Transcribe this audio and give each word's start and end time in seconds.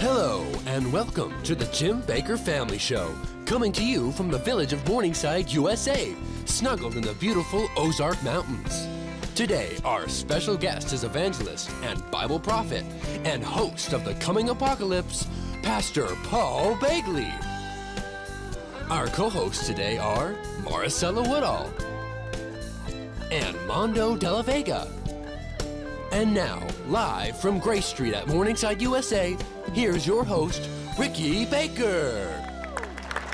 Hello, 0.00 0.50
and 0.64 0.90
welcome 0.90 1.30
to 1.42 1.54
the 1.54 1.66
Jim 1.66 2.00
Bakker 2.00 2.38
Family 2.38 2.78
Show, 2.78 3.14
coming 3.44 3.70
to 3.72 3.84
you 3.84 4.12
from 4.12 4.30
the 4.30 4.38
village 4.38 4.72
of 4.72 4.88
Morningside, 4.88 5.52
USA, 5.52 6.16
snuggled 6.46 6.96
in 6.96 7.02
the 7.02 7.12
beautiful 7.12 7.68
Ozark 7.76 8.20
Mountains. 8.22 8.88
Today, 9.34 9.76
our 9.84 10.08
special 10.08 10.56
guest 10.56 10.94
is 10.94 11.04
evangelist 11.04 11.70
and 11.82 12.10
Bible 12.10 12.40
prophet 12.40 12.82
and 13.24 13.44
host 13.44 13.92
of 13.92 14.06
the 14.06 14.14
coming 14.14 14.48
apocalypse, 14.48 15.26
Pastor 15.62 16.06
Paul 16.24 16.76
Begley. 16.76 17.30
Our 18.88 19.08
co 19.08 19.28
hosts 19.28 19.66
today 19.66 19.98
are 19.98 20.32
Maricela 20.62 21.28
Woodall 21.28 21.70
and 23.30 23.54
Mondo 23.66 24.16
De 24.16 24.32
La 24.32 24.40
Vega. 24.40 24.88
And 26.10 26.32
now, 26.32 26.66
live 26.88 27.38
from 27.38 27.58
Grace 27.58 27.84
Street 27.84 28.14
at 28.14 28.28
Morningside, 28.28 28.80
USA, 28.80 29.36
here's 29.72 30.06
your 30.06 30.24
host, 30.24 30.68
Ricky 30.98 31.46
Bakker. 31.46 32.26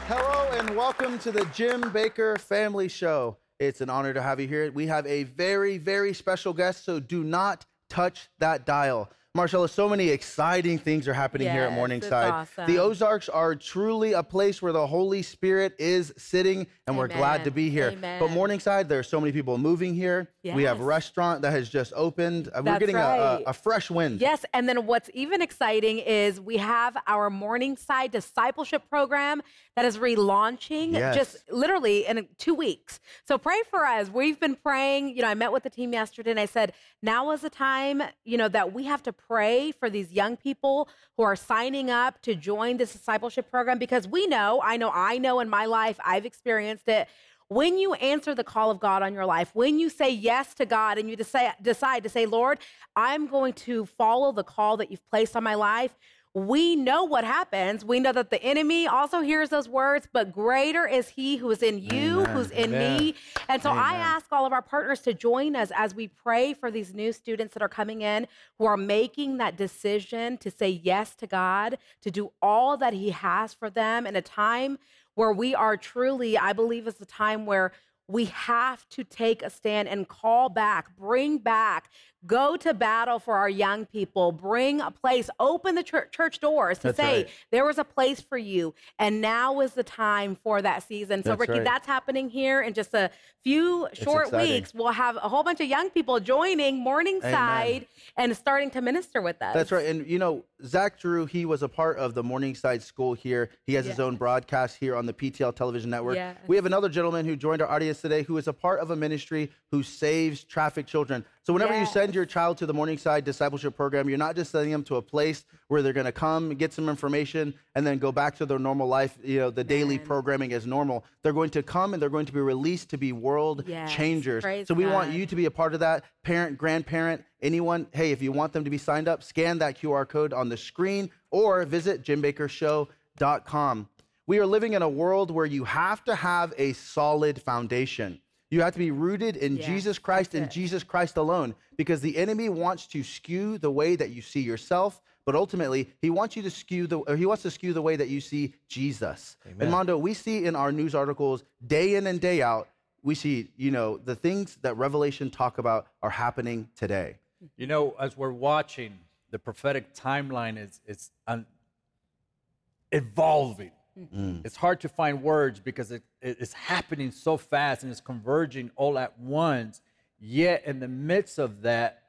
Hello 0.06 0.50
and 0.52 0.76
welcome 0.76 1.18
to 1.20 1.32
the 1.32 1.44
Jim 1.46 1.82
Bakker 1.82 2.38
Family 2.38 2.88
Show. 2.88 3.36
It's 3.58 3.80
an 3.80 3.88
honor 3.88 4.12
to 4.12 4.22
have 4.22 4.38
you 4.38 4.46
here. 4.46 4.70
We 4.70 4.86
have 4.86 5.06
a 5.06 5.24
very, 5.24 5.78
very 5.78 6.12
special 6.12 6.52
guest, 6.52 6.84
so 6.84 7.00
do 7.00 7.24
not 7.24 7.64
touch 7.88 8.28
that 8.38 8.66
dial. 8.66 9.10
Marcella, 9.36 9.68
so 9.68 9.88
many 9.88 10.08
exciting 10.08 10.78
things 10.78 11.06
are 11.06 11.12
happening 11.14 11.50
here 11.50 11.62
at 11.62 11.72
Morningside. 11.72 12.30
awesome. 12.30 12.66
The 12.66 12.78
Ozarks 12.78 13.28
are 13.28 13.54
truly 13.54 14.14
a 14.14 14.22
place 14.22 14.62
where 14.62 14.72
the 14.72 14.86
Holy 14.86 15.22
Spirit 15.22 15.74
is 15.78 16.12
sitting, 16.16 16.66
and 16.86 16.96
we're 16.96 17.06
glad 17.09 17.45
to 17.45 17.50
be 17.50 17.68
here. 17.68 17.90
Amen. 17.90 18.18
But 18.18 18.30
Morningside, 18.30 18.88
there 18.88 18.98
are 18.98 19.04
so 19.04 19.20
many 19.20 19.32
people 19.32 19.59
moving 19.59 19.95
here. 19.95 20.30
We 20.42 20.62
have 20.62 20.80
a 20.80 20.84
restaurant 20.84 21.42
that 21.42 21.50
has 21.52 21.68
just 21.68 21.92
opened. 21.95 22.48
Uh, 22.48 22.52
We're 22.56 22.62
That's 22.62 22.80
getting 22.80 22.96
a, 22.96 23.00
a, 23.00 23.42
a 23.48 23.52
fresh 23.52 23.90
wind. 23.90 24.20
Yes, 24.20 24.45
and 24.54 24.68
then 24.68 24.86
what's 24.86 25.10
even 25.12 25.42
exciting 25.42 25.98
is 25.98 26.40
we 26.40 26.56
have 26.56 26.96
our 27.06 27.28
Morningside 27.28 28.12
discipleship 28.12 28.88
program 28.88 29.42
that 29.74 29.84
is 29.84 29.98
relaunching 29.98 30.92
Yes. 30.92 31.14
just 31.14 31.37
literally 31.51 32.07
in 32.07 32.26
two 32.38 32.54
weeks. 32.54 33.01
So 33.26 33.37
pray 33.37 33.60
for 33.68 33.84
us. 33.84 34.09
We've 34.09 34.40
been 34.40 34.54
praying. 34.54 35.16
You 35.16 35.23
know, 35.23 35.29
I 35.29 35.34
met 35.34 35.52
with 35.52 35.64
the 35.64 35.70
team 35.70 35.92
yesterday 35.92 36.30
and 36.30 36.40
I 36.40 36.46
said, 36.46 36.73
now 37.02 37.32
is 37.32 37.42
the 37.42 37.51
time, 37.51 38.02
you 38.24 38.38
know, 38.38 38.48
that 38.48 38.73
we 38.73 38.84
have 38.84 39.02
to 39.02 39.12
pray 39.12 39.26
for 39.29 39.91
these 39.91 40.13
young 40.13 40.37
people 40.37 40.88
who 41.16 41.23
are 41.23 41.37
signing 41.37 41.91
up 41.91 42.23
to 42.23 42.35
join 42.35 42.77
this 42.77 42.93
discipleship 42.93 43.51
program 43.51 43.79
because 43.79 44.07
we 44.07 44.27
know, 44.27 44.60
I 44.63 44.77
know, 44.77 44.91
I 44.95 45.19
know 45.19 45.41
in 45.41 45.49
my 45.49 45.66
life, 45.66 45.99
I've 46.05 46.24
experienced 46.24 46.88
it. 46.88 47.09
When 47.49 47.79
you 47.79 47.95
answer 47.95 48.35
the 48.35 48.43
call 48.43 48.71
of 48.71 48.80
God 48.80 49.02
on 49.02 49.15
your 49.15 49.27
life, 49.27 49.51
when 49.54 49.79
you 49.79 49.88
say 49.88 50.10
yes 50.10 50.54
to 50.54 50.66
God 50.66 50.99
and 50.99 51.09
you 51.09 51.16
decide 51.16 52.02
to 52.02 52.09
say, 52.09 52.27
Lord, 52.27 52.59
I'm 52.97 53.29
going 53.29 53.52
to 53.52 53.87
follow 53.87 54.32
the 54.32 54.43
call 54.43 54.77
that 54.79 54.91
you've 54.91 55.09
placed 55.10 55.37
on 55.37 55.45
my 55.45 55.54
life, 55.54 55.95
we 56.37 56.76
know 56.76 57.02
what 57.02 57.24
happens. 57.24 57.82
We 57.82 57.98
know 57.98 58.12
that 58.12 58.29
the 58.29 58.42
enemy 58.42 58.87
also 58.87 59.23
hears 59.23 59.48
those 59.48 59.70
words, 59.70 60.06
but 60.12 60.30
greater 60.30 60.87
is 60.87 61.09
he 61.09 61.38
who 61.38 61.51
is 61.51 61.62
in 61.62 61.79
you, 61.79 62.20
Amen. 62.20 62.37
who's 62.37 62.51
in 62.51 62.74
Amen. 62.74 62.98
me. 62.98 63.15
And 63.48 63.62
so 63.62 63.70
I 63.70 63.95
ask 63.95 64.26
all 64.31 64.44
of 64.44 64.53
our 64.53 64.60
partners 64.60 65.00
to 65.03 65.14
join 65.14 65.56
us 65.56 65.72
as 65.75 65.94
we 65.94 66.09
pray 66.09 66.53
for 66.53 66.70
these 66.70 66.92
new 66.92 67.14
students 67.14 67.54
that 67.54 67.62
are 67.62 67.70
coming 67.70 68.03
in 68.03 68.26
who 68.59 68.66
are 68.66 68.76
making 68.76 69.38
that 69.38 69.56
decision 69.56 70.37
to 70.37 70.50
say 70.50 70.69
yes 70.69 71.14
to 71.14 71.26
God, 71.26 71.78
to 72.03 72.10
do 72.10 72.31
all 72.42 72.76
that 72.76 72.92
he 72.92 73.12
has 73.12 73.54
for 73.54 73.70
them 73.70 74.06
in 74.06 74.14
a 74.14 74.20
time 74.20 74.78
where 75.14 75.32
we 75.32 75.54
are 75.54 75.78
truly, 75.78 76.37
I 76.37 76.53
believe, 76.53 76.87
is 76.87 76.97
the 76.97 77.06
time 77.06 77.47
where 77.47 77.72
we 78.09 78.26
have 78.26 78.88
to 78.91 79.04
take 79.04 79.42
a 79.42 79.50
stand 79.50 79.88
and 79.88 80.06
call 80.06 80.48
back, 80.48 80.97
bring 80.97 81.38
back, 81.38 81.91
go 82.27 82.56
to 82.56 82.75
battle 82.75 83.19
for 83.19 83.37
our 83.37 83.49
young 83.49 83.87
people, 83.87 84.32
bring 84.32 84.81
a 84.81 84.91
place, 84.91 85.31
open 85.38 85.75
the 85.75 85.82
church, 85.82 86.12
church 86.12 86.41
doors 86.41 86.78
to 86.78 86.88
That's 86.88 86.97
say, 86.97 87.16
right. 87.16 87.28
there 87.50 87.65
was 87.65 87.78
a 87.78 87.84
place 87.84 88.21
for 88.21 88.38
you. 88.38 88.75
And 88.99 89.21
now 89.21 89.60
is 89.60 89.72
the 89.75 89.82
time 89.82 90.37
for 90.37 90.60
that 90.62 90.82
season. 90.87 91.22
So, 91.22 91.31
That's 91.31 91.41
Ricky, 91.41 91.53
right. 91.53 91.65
that's 91.65 91.87
happening 91.87 92.28
here 92.28 92.62
in 92.62 92.75
just 92.75 92.94
a 92.94 93.10
few 93.42 93.86
short 93.92 94.26
exciting. 94.26 94.54
weeks. 94.54 94.75
We'll 94.75 94.88
have 94.88 95.16
a 95.16 95.28
whole 95.28 95.44
bunch 95.44 95.60
of 95.60 95.69
young 95.69 95.91
people 95.91 96.19
joining 96.19 96.78
Morningside 96.78 97.86
and 98.16 98.36
starting 98.36 98.70
to 98.70 98.81
minister 98.81 99.22
with 99.22 99.41
us. 99.41 99.54
That's 99.54 99.70
right. 99.70 99.86
And 99.86 100.06
you 100.06 100.19
know, 100.19 100.44
Zach 100.65 100.98
Drew, 100.98 101.26
he 101.26 101.44
was 101.44 101.62
a 101.62 101.69
part 101.69 101.98
of 101.98 102.15
the 102.15 102.22
Morningside 102.22 102.82
School 102.82 103.15
here. 103.15 103.50
He 103.66 103.75
has 103.75 103.86
his 103.86 104.00
own 104.00 104.16
broadcast 104.16 104.78
here 104.78 104.97
on 104.97 105.06
the 105.06 105.12
PTL 105.12 105.54
television 105.54 105.91
network. 105.91 106.19
We 106.47 106.56
have 106.56 106.66
another 106.66 106.88
gentleman 106.88 107.25
who 107.25 107.36
joined 107.36 107.62
our 107.62 107.69
audience 107.69 108.00
today 108.00 108.22
who 108.22 108.36
is 108.36 108.48
a 108.48 108.53
part 108.53 108.81
of 108.81 108.91
a 108.91 108.97
ministry 108.97 109.50
who 109.70 109.82
saves 109.82 110.42
trafficked 110.42 110.88
children. 110.88 111.25
So 111.46 111.52
whenever 111.52 111.78
you 111.78 111.86
send 111.86 112.12
your 112.12 112.26
child 112.26 112.58
to 112.58 112.66
the 112.66 112.74
Morningside 112.74 113.24
discipleship 113.24 113.76
program, 113.76 114.08
you're 114.08 114.18
not 114.18 114.34
just 114.34 114.50
sending 114.50 114.72
them 114.72 114.82
to 114.82 114.96
a 114.96 115.02
place 115.02 115.44
where 115.68 115.80
they're 115.80 115.92
going 115.92 116.06
to 116.06 116.10
come, 116.10 116.52
get 116.56 116.72
some 116.72 116.88
information, 116.88 117.54
and 117.76 117.86
then 117.86 117.98
go 117.98 118.10
back 118.10 118.34
to 118.38 118.46
their 118.46 118.58
normal 118.58 118.88
life, 118.88 119.16
you 119.22 119.38
know, 119.38 119.50
the 119.50 119.62
daily 119.62 119.96
programming 119.96 120.52
as 120.52 120.66
normal. 120.66 121.04
They're 121.22 121.32
going 121.32 121.50
to 121.50 121.62
come 121.62 121.94
and 121.94 122.02
they're 122.02 122.10
going 122.10 122.26
to 122.26 122.32
be 122.32 122.40
released 122.40 122.90
to 122.90 122.98
be 122.98 123.12
world 123.12 123.62
Yes. 123.64 123.92
changers. 123.92 124.42
Praise 124.42 124.66
so 124.66 124.74
we 124.74 124.86
want 124.86 125.12
you 125.12 125.24
to 125.24 125.36
be 125.36 125.44
a 125.44 125.50
part 125.52 125.72
of 125.72 125.78
that. 125.78 126.02
Parent, 126.24 126.58
grandparent, 126.58 127.22
anyone, 127.40 127.86
hey, 127.92 128.10
if 128.10 128.20
you 128.20 128.32
want 128.32 128.52
them 128.52 128.64
to 128.64 128.70
be 128.70 128.78
signed 128.78 129.06
up, 129.06 129.22
scan 129.22 129.58
that 129.58 129.78
QR 129.78 130.08
code 130.08 130.32
on 130.32 130.48
the 130.48 130.56
screen 130.56 131.10
or 131.30 131.64
visit 131.64 132.02
jimbakkershow.com. 132.02 133.88
We 134.26 134.40
are 134.40 134.46
living 134.46 134.72
in 134.72 134.82
a 134.82 134.88
world 134.88 135.30
where 135.30 135.46
you 135.46 135.62
have 135.62 136.02
to 136.06 136.16
have 136.16 136.52
a 136.58 136.72
solid 136.72 137.40
foundation. 137.40 138.20
You 138.50 138.60
have 138.62 138.72
to 138.74 138.78
be 138.78 138.90
rooted 138.90 139.36
in 139.36 139.56
Yes, 139.56 139.66
Jesus 139.66 139.98
Christ 139.98 140.34
and 140.34 140.46
it. 140.46 140.50
Jesus 140.50 140.84
Christ 140.84 141.16
alone 141.16 141.54
because 141.76 142.00
the 142.00 142.16
enemy 142.16 142.48
wants 142.48 142.86
to 142.88 143.02
skew 143.02 143.58
the 143.58 143.70
way 143.70 143.96
that 143.96 144.10
you 144.10 144.22
see 144.22 144.40
yourself, 144.40 145.00
but 145.24 145.34
ultimately 145.34 145.88
he 146.00 146.10
wants 146.10 146.36
you 146.36 146.42
to 146.42 146.50
skew 146.50 146.86
the 146.86 146.98
or 146.98 147.16
he 147.16 147.26
wants 147.26 147.42
to 147.42 147.50
skew 147.50 147.72
the 147.72 147.82
way 147.82 147.96
that 147.96 148.08
you 148.08 148.20
see 148.20 148.54
Jesus. 148.68 149.36
And 149.58 149.70
Mondo, 149.70 149.98
we 149.98 150.14
see 150.14 150.44
in 150.44 150.54
our 150.54 150.70
news 150.70 150.94
articles 150.94 151.42
day 151.66 151.96
in 151.96 152.06
and 152.06 152.20
day 152.20 152.40
out, 152.40 152.68
we 153.02 153.14
see, 153.14 153.48
you 153.56 153.70
know, 153.70 153.98
the 153.98 154.14
things 154.14 154.58
that 154.62 154.76
Revelation 154.76 155.30
talk 155.30 155.58
about 155.58 155.86
are 156.02 156.10
happening 156.10 156.68
today. 156.76 157.16
You 157.56 157.66
know, 157.66 157.94
as 158.00 158.16
we're 158.16 158.30
watching, 158.32 158.98
the 159.30 159.38
prophetic 159.38 159.94
timeline 159.94 160.56
is 160.56 160.80
it's 160.86 161.10
un- 161.26 161.40
uh, 161.40 162.96
evolving. 162.96 163.72
Mm. 163.98 164.44
It's 164.44 164.56
hard 164.56 164.80
to 164.80 164.88
find 164.88 165.22
words 165.22 165.58
because 165.60 165.90
it, 165.90 166.02
it- 166.20 166.36
it's 166.40 166.52
happening 166.52 167.10
so 167.10 167.36
fast 167.36 167.82
and 167.82 167.90
it's 167.90 168.00
converging 168.00 168.70
all 168.76 168.98
at 168.98 169.18
once. 169.18 169.80
Yet, 170.18 170.64
in 170.66 170.80
the 170.80 170.88
midst 170.88 171.38
of 171.38 171.62
that, 171.62 172.02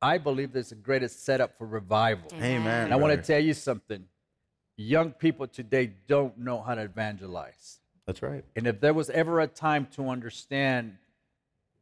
I 0.00 0.18
believe 0.18 0.52
there's 0.52 0.70
the 0.70 0.74
greatest 0.74 1.24
setup 1.24 1.56
for 1.58 1.66
revival. 1.66 2.28
Amen. 2.34 2.84
And 2.84 2.92
I 2.92 2.96
want 2.96 3.14
to 3.14 3.22
tell 3.24 3.38
you 3.40 3.54
something. 3.54 4.04
Young 4.76 5.12
people 5.12 5.46
today 5.46 5.92
don't 6.08 6.36
know 6.38 6.60
how 6.60 6.74
to 6.74 6.82
evangelize. 6.82 7.78
That's 8.06 8.20
right. 8.22 8.44
And 8.56 8.66
if 8.66 8.80
there 8.80 8.94
was 8.94 9.10
ever 9.10 9.40
a 9.40 9.46
time 9.46 9.86
to 9.94 10.08
understand 10.08 10.96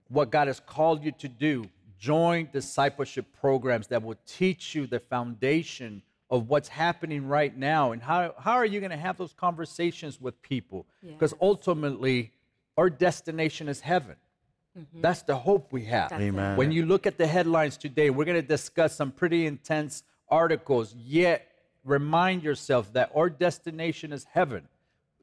what 0.09 0.31
God 0.31 0.49
has 0.49 0.60
called 0.60 1.03
you 1.03 1.12
to 1.12 1.28
do, 1.28 1.65
join 1.99 2.49
discipleship 2.53 3.26
programs 3.41 3.87
that 3.88 4.03
will 4.03 4.19
teach 4.26 4.75
you 4.75 4.87
the 4.87 5.00
foundation 5.00 6.03
of 6.31 6.49
what's 6.49 6.69
happening 6.69 7.27
right 7.27 7.57
now 7.57 7.91
and 7.93 8.01
how, 8.01 8.35
how 8.39 8.53
are 8.53 8.65
you 8.65 8.79
going 8.81 8.91
to 8.91 8.97
have 8.97 9.19
those 9.19 9.33
conversations 9.33 10.21
with 10.21 10.41
people? 10.43 10.87
Because 11.05 11.33
Yes. 11.33 11.41
ultimately, 11.43 12.31
our 12.77 12.89
destination 12.89 13.69
is 13.69 13.81
heaven. 13.81 14.17
Mm-hmm. 14.79 15.01
That's 15.01 15.23
the 15.23 15.37
hope 15.37 15.73
we 15.73 15.85
have. 15.87 16.11
That's 16.11 16.23
it. 16.23 16.27
Amen. 16.27 16.57
When 16.57 16.71
you 16.71 16.87
look 16.87 17.07
at 17.07 17.19
the 17.19 17.27
headlines 17.27 17.77
today, 17.77 18.11
we're 18.11 18.25
going 18.25 18.41
to 18.41 18.47
discuss 18.47 18.95
some 18.95 19.11
pretty 19.11 19.47
intense 19.47 20.05
articles, 20.29 20.95
yet 20.95 21.49
remind 21.85 22.45
yourself 22.45 22.93
that 22.93 23.11
our 23.17 23.29
destination 23.29 24.12
is 24.12 24.25
heaven. 24.25 24.69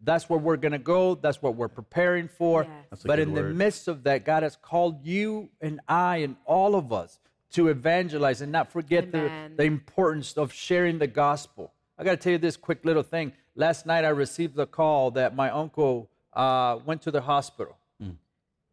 That's 0.03 0.29
where 0.29 0.38
we're 0.38 0.57
going 0.57 0.74
to 0.74 0.78
go. 0.78 1.16
That's 1.16 1.41
what 1.41 1.56
we're 1.56 1.69
preparing 1.69 2.28
for. 2.28 2.63
Yes. 2.63 3.03
But 3.06 3.16
good 3.16 3.19
in 3.29 3.34
the 3.34 3.44
midst 3.44 3.88
of 3.88 4.03
that, 4.03 4.25
God 4.25 4.44
has 4.44 4.57
called 4.57 5.06
you 5.06 5.50
and 5.62 5.79
I 5.88 6.18
and 6.18 6.35
all 6.45 6.75
of 6.75 6.91
us 6.91 7.18
to 7.51 7.69
evangelize 7.69 8.41
and 8.41 8.51
not 8.51 8.71
forget 8.71 9.11
the, 9.11 9.51
the 9.55 9.63
importance 9.63 10.33
of 10.33 10.53
sharing 10.53 10.99
the 10.99 11.07
gospel. 11.07 11.73
I 11.97 12.03
got 12.03 12.11
to 12.11 12.17
tell 12.17 12.33
you 12.33 12.38
this 12.38 12.57
quick 12.57 12.85
little 12.85 13.03
thing. 13.03 13.33
Last 13.55 13.85
night, 13.85 14.05
I 14.05 14.09
received 14.09 14.55
the 14.55 14.67
call 14.67 15.11
that 15.11 15.35
my 15.35 15.49
uncle 15.49 16.09
uh, 16.33 16.79
went 16.85 17.01
to 17.03 17.11
the 17.11 17.21
hospital. 17.21 17.77
Hmm. 17.99 18.11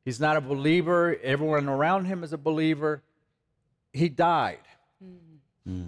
He's 0.05 0.21
not 0.21 0.37
a 0.37 0.41
believer. 0.41 1.17
Everyone 1.23 1.69
around 1.69 2.05
him 2.05 2.23
is 2.23 2.32
a 2.32 2.38
believer. 2.38 3.03
He 3.93 4.09
died. 4.09 4.59
Hmm. 5.03 5.70
Hmm. 5.70 5.87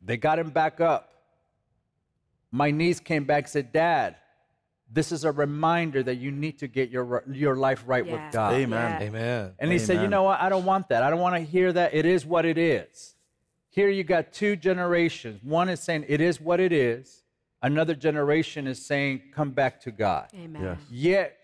They 0.00 0.16
got 0.16 0.38
him 0.38 0.50
back 0.50 0.80
up. 0.80 1.12
My 2.50 2.70
niece 2.70 3.00
came 3.00 3.24
back 3.24 3.44
and 3.44 3.50
said, 3.50 3.72
Dad, 3.72 4.16
this 4.90 5.12
is 5.12 5.24
a 5.24 5.32
reminder 5.32 6.02
that 6.02 6.16
you 6.16 6.30
need 6.30 6.58
to 6.60 6.68
get 6.68 6.90
your, 6.90 7.22
your 7.30 7.56
life 7.56 7.84
right 7.86 8.06
with 8.06 8.20
God. 8.32 8.54
Amen. 8.54 9.00
Yeah. 9.00 9.06
Amen. 9.06 9.52
And 9.58 9.70
he 9.70 9.78
said, 9.78 10.00
You 10.00 10.08
know 10.08 10.24
what? 10.24 10.40
I 10.40 10.48
don't 10.48 10.64
want 10.64 10.88
that. 10.88 11.02
I 11.02 11.10
don't 11.10 11.20
want 11.20 11.34
to 11.34 11.40
hear 11.40 11.72
that. 11.72 11.94
It 11.94 12.06
is 12.06 12.24
what 12.24 12.46
it 12.46 12.56
is. 12.58 13.14
Here 13.70 13.90
you 13.90 14.02
got 14.02 14.32
two 14.32 14.56
generations. 14.56 15.42
One 15.42 15.68
is 15.68 15.80
saying, 15.80 16.06
It 16.08 16.20
is 16.20 16.40
what 16.40 16.58
it 16.58 16.72
is. 16.72 17.22
Another 17.60 17.94
generation 17.94 18.66
is 18.66 18.84
saying, 18.84 19.22
Come 19.34 19.50
back 19.50 19.80
to 19.82 19.90
God. 19.90 20.28
Amen. 20.34 20.62
Yes. 20.62 20.78
Yet, 20.90 21.36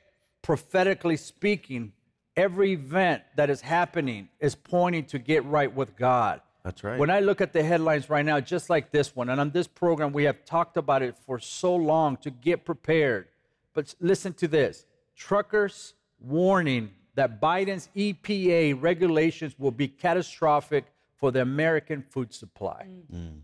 prophetically 0.42 1.16
speaking, 1.16 1.92
every 2.36 2.72
event 2.72 3.22
that 3.36 3.50
is 3.50 3.60
happening 3.60 4.28
is 4.40 4.54
pointing 4.54 5.04
to 5.06 5.18
get 5.18 5.44
right 5.44 5.72
with 5.74 5.96
God. 5.96 6.40
That's 6.64 6.82
right. 6.82 6.98
When 6.98 7.10
I 7.10 7.20
look 7.20 7.42
at 7.42 7.52
the 7.52 7.62
headlines 7.62 8.08
right 8.08 8.24
now, 8.24 8.40
just 8.40 8.70
like 8.70 8.90
this 8.90 9.14
one, 9.14 9.28
and 9.28 9.38
on 9.38 9.50
this 9.50 9.66
program, 9.66 10.12
we 10.14 10.24
have 10.24 10.46
talked 10.46 10.78
about 10.78 11.02
it 11.02 11.14
for 11.26 11.38
so 11.38 11.76
long 11.76 12.16
to 12.18 12.30
get 12.30 12.64
prepared. 12.64 13.28
But 13.74 13.94
listen 14.00 14.32
to 14.34 14.48
this 14.48 14.86
truckers 15.16 15.94
warning 16.20 16.90
that 17.14 17.40
Biden's 17.40 17.88
EPA 17.94 18.80
regulations 18.80 19.54
will 19.58 19.70
be 19.70 19.86
catastrophic 19.88 20.84
for 21.16 21.30
the 21.30 21.42
American 21.42 22.02
food 22.02 22.34
supply. 22.34 22.86
Mm. 23.12 23.40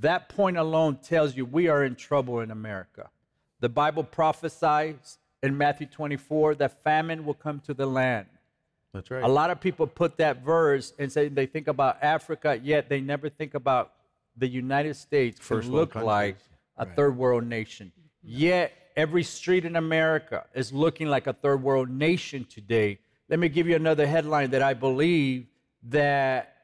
That 0.00 0.28
point 0.28 0.56
alone 0.56 0.96
tells 0.96 1.36
you 1.36 1.44
we 1.44 1.68
are 1.68 1.84
in 1.84 1.94
trouble 1.94 2.40
in 2.40 2.50
America. 2.50 3.10
The 3.60 3.68
Bible 3.68 4.04
prophesies 4.04 5.18
in 5.42 5.56
Matthew 5.56 5.86
24 5.86 6.56
that 6.56 6.82
famine 6.82 7.24
will 7.24 7.34
come 7.34 7.60
to 7.60 7.74
the 7.74 7.86
land. 7.86 8.26
That's 8.92 9.10
right. 9.10 9.22
A 9.22 9.28
lot 9.28 9.50
of 9.50 9.60
people 9.60 9.86
put 9.86 10.16
that 10.16 10.42
verse 10.42 10.92
and 10.98 11.10
say 11.10 11.28
they 11.28 11.46
think 11.46 11.68
about 11.68 12.02
Africa, 12.02 12.58
yet 12.62 12.88
they 12.88 13.00
never 13.00 13.28
think 13.28 13.54
about 13.54 13.92
the 14.36 14.48
United 14.48 14.96
States 14.96 15.38
First 15.40 15.68
look 15.68 15.94
like 15.94 16.36
a 16.76 16.86
right. 16.86 16.96
third 16.96 17.16
world 17.16 17.44
nation. 17.44 17.92
Yet 18.22 18.72
every 18.98 19.22
street 19.22 19.64
in 19.64 19.76
America 19.76 20.44
is 20.54 20.72
looking 20.72 21.06
like 21.06 21.28
a 21.28 21.32
third 21.32 21.62
world 21.62 21.88
nation 21.88 22.44
today. 22.44 22.98
Let 23.28 23.38
me 23.38 23.48
give 23.48 23.68
you 23.68 23.76
another 23.76 24.08
headline 24.08 24.50
that 24.50 24.60
I 24.60 24.74
believe 24.74 25.46
that 25.84 26.56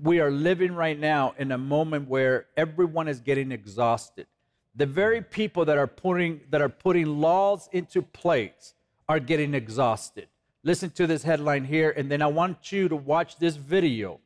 we 0.00 0.20
are 0.20 0.30
living 0.30 0.72
right 0.76 0.96
now 0.98 1.34
in 1.38 1.50
a 1.50 1.58
moment 1.58 2.08
where 2.08 2.46
everyone 2.56 3.08
is 3.08 3.18
getting 3.20 3.50
exhausted. 3.50 4.28
The 4.76 4.86
very 4.86 5.22
people 5.22 5.64
that 5.64 5.76
are 5.76 5.88
putting 5.88 6.42
that 6.50 6.60
are 6.60 6.68
putting 6.68 7.20
laws 7.20 7.68
into 7.72 8.00
place 8.00 8.74
are 9.08 9.18
getting 9.18 9.54
exhausted. 9.54 10.28
Listen 10.62 10.90
to 10.90 11.08
this 11.08 11.24
headline 11.24 11.64
here, 11.64 11.94
and 11.96 12.08
then 12.08 12.22
I 12.22 12.28
want 12.28 12.70
you 12.70 12.88
to 12.88 12.96
watch 12.96 13.38
this 13.38 13.56
video. 13.56 14.20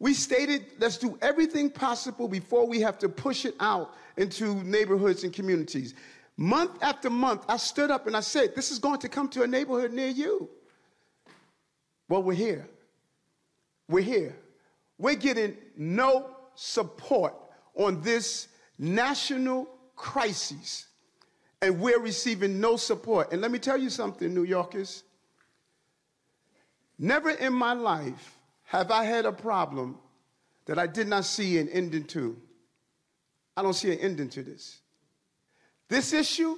we 0.00 0.14
stated 0.14 0.66
let's 0.80 0.98
do 0.98 1.16
everything 1.22 1.70
possible 1.70 2.26
before 2.26 2.66
we 2.66 2.80
have 2.80 2.98
to 2.98 3.08
push 3.08 3.44
it 3.44 3.54
out 3.60 3.94
into 4.20 4.62
neighborhoods 4.64 5.24
and 5.24 5.32
communities. 5.32 5.94
Month 6.36 6.82
after 6.82 7.08
month, 7.08 7.44
I 7.48 7.56
stood 7.56 7.90
up 7.90 8.06
and 8.06 8.14
I 8.16 8.20
said, 8.20 8.54
This 8.54 8.70
is 8.70 8.78
going 8.78 9.00
to 9.00 9.08
come 9.08 9.28
to 9.30 9.42
a 9.42 9.46
neighborhood 9.46 9.92
near 9.92 10.08
you. 10.08 10.48
Well, 12.08 12.22
we're 12.22 12.34
here. 12.34 12.68
We're 13.88 14.04
here. 14.04 14.36
We're 14.98 15.14
getting 15.14 15.56
no 15.76 16.36
support 16.54 17.34
on 17.74 18.02
this 18.02 18.48
national 18.78 19.68
crisis, 19.96 20.86
and 21.62 21.80
we're 21.80 22.00
receiving 22.00 22.60
no 22.60 22.76
support. 22.76 23.32
And 23.32 23.40
let 23.40 23.50
me 23.50 23.58
tell 23.58 23.78
you 23.78 23.88
something, 23.88 24.32
New 24.34 24.44
Yorkers. 24.44 25.02
Never 26.98 27.30
in 27.30 27.54
my 27.54 27.72
life 27.72 28.36
have 28.64 28.90
I 28.90 29.04
had 29.04 29.24
a 29.24 29.32
problem 29.32 29.98
that 30.66 30.78
I 30.78 30.86
did 30.86 31.08
not 31.08 31.24
see 31.24 31.58
an 31.58 31.68
ending 31.70 32.04
to. 32.04 32.36
I 33.60 33.62
don't 33.62 33.74
see 33.74 33.92
an 33.92 33.98
ending 33.98 34.30
to 34.30 34.42
this. 34.42 34.80
This 35.86 36.14
issue 36.14 36.56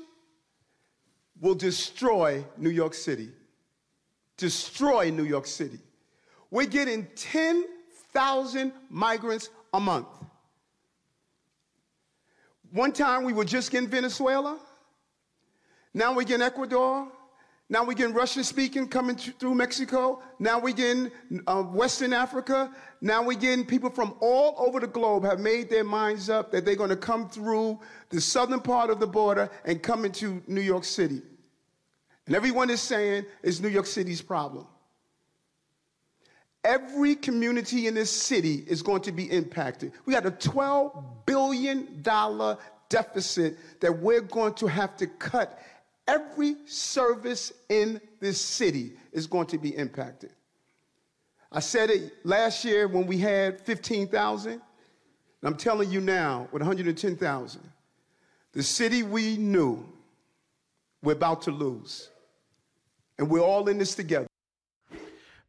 will 1.41 1.57
destroy 1.57 2.45
New 2.57 2.71
York 2.71 2.95
City. 2.95 3.29
Destroy 4.37 5.11
New 5.11 5.25
York 5.25 5.49
City. 5.49 5.81
We're 6.49 6.69
getting 6.69 7.09
10,000 7.17 8.73
migrants 8.89 9.51
a 9.75 9.81
month. 9.81 10.07
One 12.71 12.93
time 12.93 13.25
we 13.25 13.33
were 13.33 13.47
just 13.47 13.73
getting 13.73 13.89
Venezuela. 13.89 14.61
Now 15.93 16.15
we're 16.15 16.23
getting 16.23 16.47
Ecuador. 16.47 17.11
Now 17.73 17.85
we're 17.85 17.95
getting 17.95 18.13
Russian 18.13 18.45
speaking 18.45 18.87
coming 18.87 19.17
through 19.17 19.55
Mexico. 19.55 20.21
Now 20.39 20.59
we're 20.59 20.75
getting 20.75 21.11
uh, 21.47 21.63
Western 21.63 22.13
Africa. 22.13 22.71
Now 23.01 23.23
we're 23.23 23.39
getting 23.39 23.65
people 23.65 23.89
from 23.89 24.15
all 24.21 24.55
over 24.59 24.79
the 24.79 24.87
globe 24.87 25.25
have 25.25 25.41
made 25.41 25.71
their 25.71 25.83
minds 25.83 26.29
up 26.29 26.53
that 26.53 26.67
they're 26.67 26.77
going 26.77 26.91
to 26.91 26.97
come 26.97 27.31
through 27.31 27.81
the 28.11 28.21
southern 28.21 28.61
part 28.61 28.91
of 28.91 29.01
the 29.01 29.07
border 29.07 29.49
and 29.65 29.83
come 29.83 30.05
into 30.05 30.43
New 30.47 30.61
York 30.61 30.85
City. 30.85 31.23
And 32.27 32.37
everyone 32.37 32.69
is 32.69 32.83
saying 32.83 33.25
it's 33.43 33.61
New 33.61 33.71
York 33.71 33.87
City's 33.87 34.21
problem. 34.21 34.67
Every 36.65 37.15
community 37.15 37.87
in 37.87 37.95
this 37.95 38.11
city 38.11 38.65
is 38.67 38.83
going 38.83 39.01
to 39.01 39.13
be 39.13 39.31
impacted. 39.31 39.93
We 40.05 40.13
got 40.13 40.27
a 40.27 40.31
$12 40.31 41.25
billion 41.25 42.03
deficit 42.91 43.57
that 43.81 43.99
we're 43.99 44.21
going 44.21 44.53
to 44.53 44.67
have 44.67 44.95
to 44.99 45.07
cut 45.07 45.59
every 46.13 46.57
service 46.67 47.53
in 47.69 48.01
this 48.21 48.41
city 48.41 48.93
is 49.13 49.27
going 49.27 49.47
to 49.47 49.59
be 49.59 49.75
impacted. 49.77 50.31
I 51.51 51.61
said 51.61 51.91
it 51.91 52.13
last 52.25 52.65
year 52.65 52.87
when 52.89 53.07
we 53.07 53.19
had 53.19 53.61
15,000. 53.61 54.61
I'm 55.45 55.57
telling 55.57 55.91
you 55.91 56.01
now, 56.01 56.49
with 56.53 56.63
110,000, 56.63 57.61
the 58.53 58.63
city 58.63 59.03
we 59.03 59.37
knew, 59.37 59.85
we're 61.03 61.13
about 61.13 61.43
to 61.43 61.51
lose. 61.51 62.11
And 63.19 63.29
we're 63.29 63.41
all 63.41 63.69
in 63.69 63.79
this 63.79 63.95
together. 63.95 64.29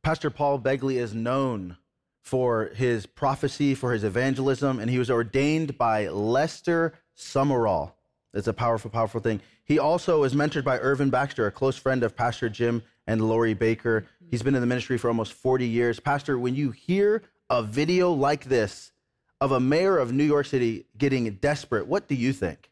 Pastor 0.02 0.30
Paul 0.30 0.60
Begley 0.60 0.96
is 0.96 1.14
known 1.14 1.78
for 2.22 2.72
his 2.76 3.06
prophecy, 3.06 3.76
for 3.76 3.94
his 3.94 4.04
evangelism, 4.04 4.80
and 4.80 4.90
he 4.90 4.98
was 4.98 5.12
ordained 5.12 5.78
by 5.78 6.08
Lester 6.08 6.94
Sumrall. 7.16 7.92
It's 8.34 8.48
a 8.48 8.54
powerful, 8.54 8.90
powerful 8.90 9.22
thing. 9.22 9.42
He 9.66 9.80
also 9.80 10.24
is 10.24 10.34
mentored 10.34 10.64
by 10.64 10.80
Irvin 10.80 11.10
Baxter, 11.10 11.48
a 11.48 11.52
close 11.52 11.78
friend 11.78 12.04
of 12.04 12.16
Pastor 12.16 12.50
Jim 12.50 12.84
and 13.08 13.22
Lori 13.22 13.56
Bakker. 13.56 14.06
He's 14.30 14.44
been 14.44 14.56
in 14.56 14.62
the 14.62 14.68
ministry 14.68 14.98
for 14.98 15.08
almost 15.08 15.34
40 15.34 15.68
years. 15.68 16.00
Pastor, 16.00 16.38
when 16.38 16.56
you 16.56 16.72
hear 16.72 17.24
a 17.50 17.64
video 17.64 18.12
like 18.12 18.46
this 18.46 18.92
of 19.40 19.52
a 19.52 19.60
mayor 19.60 19.98
of 19.98 20.12
New 20.12 20.24
York 20.24 20.46
City 20.46 20.86
getting 20.98 21.32
desperate, 21.36 21.88
what 21.88 22.08
do 22.08 22.16
you 22.16 22.34
think? 22.34 22.72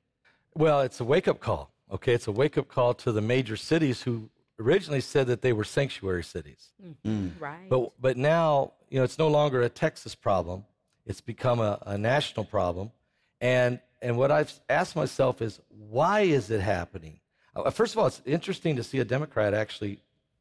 Well, 0.54 0.82
it's 0.82 1.00
a 1.00 1.06
wake 1.06 1.28
up 1.28 1.40
call. 1.40 1.72
Okay, 1.92 2.14
it's 2.14 2.28
a 2.28 2.32
wake 2.32 2.58
up 2.58 2.68
call 2.68 2.94
to 2.96 3.12
the 3.12 3.22
major 3.22 3.56
cities 3.56 4.02
who 4.02 4.30
originally 4.60 5.02
said 5.02 5.28
that 5.28 5.42
they 5.42 5.54
were 5.54 5.64
sanctuary 5.64 6.24
cities. 6.24 6.72
Mm. 7.06 7.32
Right. 7.40 7.70
But 7.70 7.92
but 8.00 8.18
now, 8.18 8.74
you 8.90 8.98
know, 8.98 9.04
it's 9.04 9.18
no 9.18 9.28
longer 9.28 9.62
a 9.62 9.70
Texas 9.70 10.16
problem. 10.16 10.66
It's 11.06 11.22
become 11.22 11.60
a, 11.60 11.80
a 11.86 11.98
national 11.98 12.46
problem. 12.46 12.92
And 13.40 13.80
and 14.02 14.18
what 14.18 14.32
I've 14.32 14.52
asked 14.70 14.96
myself 14.96 15.42
is, 15.42 15.60
why 15.70 16.22
is 16.22 16.50
it 16.50 16.62
happening? 16.62 17.20
Uh, 17.56 17.70
first 17.70 17.94
of 17.94 18.00
all, 18.00 18.08
it's 18.08 18.22
interesting 18.26 18.76
to 18.78 18.84
see 18.84 19.00
a 19.00 19.06
Democrat 19.06 19.54
actually, 19.54 20.00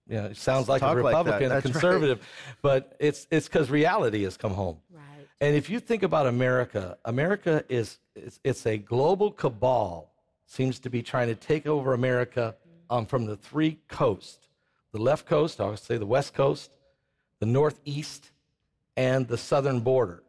you 0.09 0.17
know, 0.17 0.27
it 0.27 0.37
sounds 0.37 0.69
like 0.69 0.81
Talk 0.81 0.95
a 0.95 0.97
Republican, 0.97 1.51
like 1.51 1.59
a 1.59 1.63
conservative, 1.63 2.19
right. 2.19 2.57
but 2.63 2.97
it's 2.99 3.27
it's 3.31 3.49
because 3.49 3.71
reality 3.71 4.23
has 4.25 4.37
come 4.37 4.55
home. 4.55 4.79
Right. 4.91 5.27
And 5.41 5.55
if 5.55 5.69
you 5.69 5.81
think 5.81 6.03
about 6.03 6.27
America, 6.27 6.99
America 7.05 7.65
is 7.69 7.99
it's, 8.15 8.41
it's 8.43 8.67
a 8.67 8.79
global 8.79 9.31
cabal 9.31 10.13
seems 10.47 10.79
to 10.81 10.91
be 10.91 11.03
trying 11.03 11.29
to 11.29 11.35
take 11.35 11.67
over 11.67 11.93
America 11.93 12.57
um, 12.89 13.07
from 13.07 13.27
the 13.27 13.37
three 13.37 13.79
coasts: 13.89 14.49
the 14.93 15.01
left 15.01 15.27
coast, 15.27 15.61
I 15.61 15.69
would 15.69 15.79
say 15.79 15.97
the 15.97 16.07
west 16.07 16.35
coast, 16.35 16.71
the 17.39 17.47
northeast, 17.47 18.31
and 18.97 19.29
the 19.29 19.39
southern 19.39 19.81
border 19.81 20.23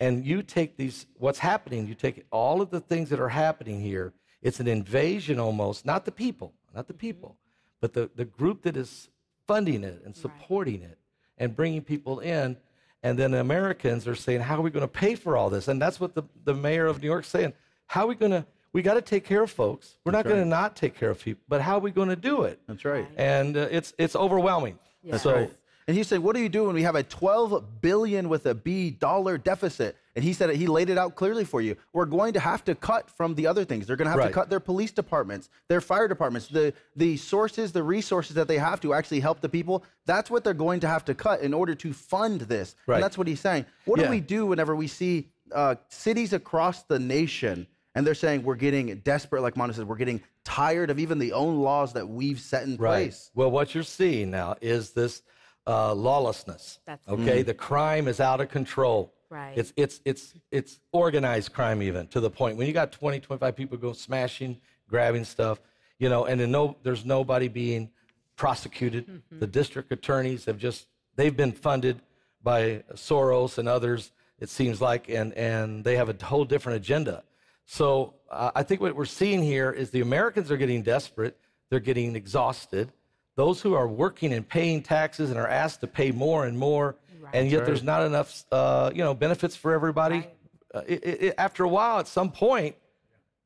and 0.00 0.24
you 0.24 0.42
take 0.42 0.76
these 0.76 1.06
what's 1.18 1.38
happening 1.38 1.86
you 1.86 1.94
take 1.94 2.24
all 2.30 2.60
of 2.60 2.70
the 2.70 2.80
things 2.80 3.10
that 3.10 3.20
are 3.20 3.28
happening 3.28 3.80
here 3.80 4.12
it's 4.42 4.60
an 4.60 4.68
invasion 4.68 5.38
almost 5.38 5.86
not 5.86 6.04
the 6.04 6.12
people 6.12 6.52
not 6.74 6.86
the 6.86 6.92
mm-hmm. 6.92 7.00
people 7.00 7.36
but 7.80 7.92
the, 7.92 8.10
the 8.16 8.24
group 8.24 8.62
that 8.62 8.76
is 8.76 9.08
funding 9.46 9.84
it 9.84 10.02
and 10.04 10.16
supporting 10.16 10.80
right. 10.80 10.90
it 10.90 10.98
and 11.38 11.54
bringing 11.54 11.82
people 11.82 12.20
in 12.20 12.56
And 13.02 13.18
then 13.18 13.34
Americans 13.34 14.08
are 14.08 14.14
saying, 14.14 14.40
how 14.40 14.56
are 14.56 14.62
we 14.62 14.70
going 14.70 14.80
to 14.80 14.88
pay 14.88 15.14
for 15.14 15.36
all 15.36 15.50
this? 15.50 15.68
And 15.68 15.80
that's 15.80 16.00
what 16.00 16.14
the, 16.14 16.22
the 16.44 16.54
mayor 16.54 16.86
of 16.86 17.02
New 17.02 17.08
York 17.08 17.24
is 17.24 17.30
saying. 17.30 17.52
How 17.86 18.04
are 18.04 18.06
we 18.06 18.14
going 18.14 18.32
to, 18.32 18.46
we 18.72 18.80
got 18.80 18.94
to 18.94 19.02
take 19.02 19.24
care 19.24 19.42
of 19.42 19.50
folks. 19.50 19.98
We're 20.04 20.12
not 20.12 20.24
going 20.24 20.40
to 20.40 20.46
not 20.46 20.74
take 20.74 20.96
care 20.98 21.10
of 21.10 21.22
people, 21.22 21.42
but 21.46 21.60
how 21.60 21.76
are 21.76 21.80
we 21.80 21.90
going 21.90 22.08
to 22.08 22.16
do 22.16 22.44
it? 22.44 22.60
That's 22.66 22.84
right. 22.84 23.06
And 23.16 23.58
uh, 23.58 23.68
it's, 23.70 23.92
it's 23.98 24.16
overwhelming. 24.16 24.78
That's 25.04 25.22
so, 25.22 25.34
right. 25.34 25.52
And 25.86 25.94
he 25.96 26.02
said, 26.02 26.20
"What 26.20 26.34
do 26.34 26.40
you 26.40 26.48
do 26.48 26.64
when 26.64 26.74
we 26.74 26.82
have 26.82 26.94
a 26.94 27.02
12 27.02 27.82
billion 27.82 28.28
with 28.30 28.46
a 28.46 28.54
B 28.54 28.90
dollar 28.90 29.36
deficit?" 29.36 29.96
And 30.16 30.24
he 30.24 30.32
said 30.32 30.48
he 30.56 30.66
laid 30.66 30.88
it 30.88 30.96
out 30.96 31.14
clearly 31.14 31.44
for 31.44 31.60
you. 31.60 31.76
We're 31.92 32.06
going 32.06 32.32
to 32.34 32.40
have 32.40 32.64
to 32.64 32.74
cut 32.74 33.10
from 33.10 33.34
the 33.34 33.46
other 33.46 33.64
things. 33.64 33.86
They're 33.86 33.96
going 33.96 34.06
to 34.06 34.10
have 34.12 34.18
Right. 34.20 34.28
to 34.28 34.32
cut 34.32 34.48
their 34.48 34.60
police 34.60 34.92
departments, 34.92 35.50
their 35.68 35.80
fire 35.82 36.08
departments, 36.08 36.48
the 36.48 36.72
the 36.96 37.16
sources, 37.18 37.72
the 37.72 37.82
resources 37.82 38.34
that 38.36 38.48
they 38.48 38.56
have 38.58 38.80
to 38.80 38.94
actually 38.94 39.20
help 39.20 39.40
the 39.40 39.48
people. 39.48 39.84
That's 40.06 40.30
what 40.30 40.42
they're 40.42 40.54
going 40.54 40.80
to 40.80 40.88
have 40.88 41.04
to 41.06 41.14
cut 41.14 41.40
in 41.42 41.52
order 41.52 41.74
to 41.74 41.92
fund 41.92 42.42
this. 42.42 42.76
Right. 42.86 42.96
And 42.96 43.04
that's 43.04 43.18
what 43.18 43.26
he's 43.26 43.40
saying. 43.40 43.66
What 43.84 43.98
Yeah. 44.00 44.06
do 44.06 44.10
we 44.10 44.20
do 44.20 44.46
whenever 44.46 44.74
we 44.74 44.86
see 44.88 45.28
uh, 45.52 45.74
cities 45.88 46.32
across 46.32 46.84
the 46.84 46.98
nation? 46.98 47.66
And 47.94 48.04
they're 48.06 48.14
saying 48.14 48.42
we're 48.42 48.56
getting 48.56 48.86
desperate, 49.04 49.42
like 49.42 49.56
Mondo 49.56 49.72
says, 49.74 49.84
we're 49.84 49.94
getting 49.96 50.20
tired 50.44 50.90
of 50.90 50.98
even 50.98 51.18
the 51.20 51.32
own 51.32 51.60
laws 51.60 51.92
that 51.92 52.08
we've 52.08 52.40
set 52.40 52.64
in 52.64 52.76
place. 52.76 53.30
Well, 53.36 53.50
what 53.52 53.72
you're 53.74 53.84
seeing 53.84 54.30
now 54.32 54.56
is 54.60 54.90
this 54.92 55.22
uh, 55.66 55.94
lawlessness. 55.94 56.80
That's- 56.86 57.08
okay. 57.08 57.42
The 57.42 57.54
crime 57.54 58.08
is 58.08 58.20
out 58.20 58.40
of 58.40 58.48
control. 58.48 59.12
Right. 59.30 59.56
It's 59.56 59.72
it's 59.76 60.00
it's 60.04 60.34
it's 60.52 60.78
organized 60.92 61.52
crime 61.52 61.82
even 61.82 62.06
to 62.08 62.20
the 62.20 62.30
point 62.30 62.56
when 62.56 62.66
you 62.68 62.72
got 62.72 62.92
20, 62.92 63.18
25 63.20 63.56
people 63.56 63.76
go 63.78 63.92
smashing, 63.92 64.60
grabbing 64.88 65.24
stuff, 65.24 65.60
you 65.98 66.08
know, 66.08 66.26
and 66.26 66.40
then 66.40 66.50
no, 66.52 66.76
there's 66.84 67.04
nobody 67.04 67.48
being 67.48 67.90
prosecuted. 68.36 69.06
Mm-hmm. 69.06 69.38
The 69.40 69.46
district 69.46 69.90
attorneys 69.90 70.44
have 70.44 70.58
just 70.58 70.86
they've 71.16 71.36
been 71.36 71.52
funded 71.52 72.00
by 72.42 72.84
Soros 72.92 73.58
and 73.58 73.68
others. 73.68 74.12
It 74.38 74.50
seems 74.50 74.80
like, 74.80 75.08
and 75.08 75.32
and 75.34 75.82
they 75.82 75.96
have 75.96 76.08
a 76.08 76.24
whole 76.24 76.44
different 76.44 76.76
agenda. 76.76 77.24
So 77.66 78.14
uh, 78.30 78.50
I 78.54 78.62
think 78.62 78.80
what 78.80 78.94
we're 78.94 79.04
seeing 79.06 79.42
here 79.42 79.70
is 79.72 79.90
the 79.90 80.00
Americans 80.00 80.50
are 80.50 80.56
getting 80.56 80.82
desperate. 80.82 81.38
They're 81.70 81.80
getting 81.80 82.14
exhausted. 82.14 82.92
Those 83.36 83.60
who 83.60 83.74
are 83.74 83.88
working 83.88 84.32
and 84.32 84.48
paying 84.48 84.82
taxes 84.82 85.30
and 85.30 85.38
are 85.38 85.48
asked 85.48 85.80
to 85.80 85.86
pay 85.86 86.12
more 86.12 86.46
and 86.46 86.56
more, 86.56 86.96
and 87.32 87.50
yet 87.50 87.66
there's 87.66 87.82
not 87.82 88.04
enough, 88.06 88.44
uh, 88.52 88.90
you 88.94 89.02
know, 89.02 89.12
benefits 89.14 89.56
for 89.56 89.72
everybody. 89.72 90.26
Uh, 90.72 90.82
it, 90.86 91.04
it, 91.04 91.22
it- 91.22 91.34
after 91.38 91.64
a 91.64 91.68
while, 91.68 91.98
at 91.98 92.06
some 92.06 92.30
point, 92.30 92.76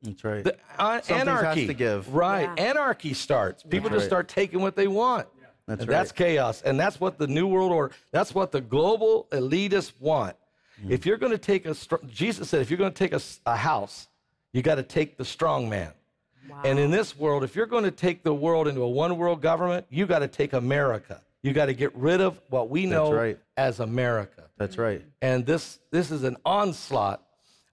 That's 0.02 0.23
right. 0.25 0.45
the, 0.45 0.57
uh, 0.78 1.00
Something 1.00 1.26
has 1.26 1.54
to 1.54 1.75
give. 1.75 2.14
Right, 2.14 2.50
Yeah. 2.57 2.64
anarchy 2.71 3.14
starts. 3.14 3.62
People 3.62 3.88
just 3.88 4.07
start 4.07 4.28
taking 4.28 4.61
what 4.61 4.76
they 4.76 4.88
want. 4.88 5.26
That's 5.66 5.83
and 5.83 5.88
right. 5.90 5.97
That's 5.99 6.12
chaos, 6.12 6.62
and 6.62 6.78
that's 6.80 6.99
what 7.00 7.18
the 7.18 7.26
new 7.26 7.47
world 7.47 7.73
order. 7.73 7.95
That's 8.11 8.35
what 8.35 8.52
the 8.52 8.61
global 8.61 9.26
elitists 9.33 9.92
want. 10.00 10.35
Mm. 10.83 10.90
If 10.90 11.04
you're 11.04 11.18
going 11.18 11.33
to 11.33 11.38
take 11.38 11.66
a, 11.66 11.75
str- 11.75 11.97
Jesus 12.09 12.49
said, 12.49 12.62
if 12.62 12.71
you're 12.71 12.78
going 12.78 12.92
to 12.92 13.09
take 13.09 13.18
a 13.47 13.57
house, 13.57 14.09
you 14.52 14.62
got 14.62 14.76
to 14.76 14.83
take 14.83 15.18
the 15.18 15.25
strong 15.26 15.68
man. 15.68 15.92
And 16.64 16.78
in 16.78 16.90
this 16.90 17.17
world, 17.17 17.45
if 17.45 17.57
you're 17.57 17.67
going 17.67 17.85
to 17.85 17.90
take 17.90 18.23
the 18.23 18.35
world 18.35 18.69
into 18.69 18.83
a 18.83 18.88
one 18.88 19.17
world 19.17 19.40
government, 19.40 19.87
you 19.90 20.07
got 20.07 20.21
to 20.21 20.28
take 20.28 20.52
America. 20.52 21.21
You 21.43 21.52
got 21.52 21.67
to 21.67 21.75
get 21.75 21.95
rid 21.95 22.21
of 22.21 22.40
what 22.50 22.69
we 22.69 22.87
know 22.87 23.12
right. 23.12 23.38
as 23.57 23.81
America. 23.81 24.45
That's 24.57 24.76
right. 24.76 25.05
And 25.23 25.47
this, 25.47 25.78
this 25.90 26.11
is 26.11 26.25
an 26.25 26.37
onslaught 26.45 27.23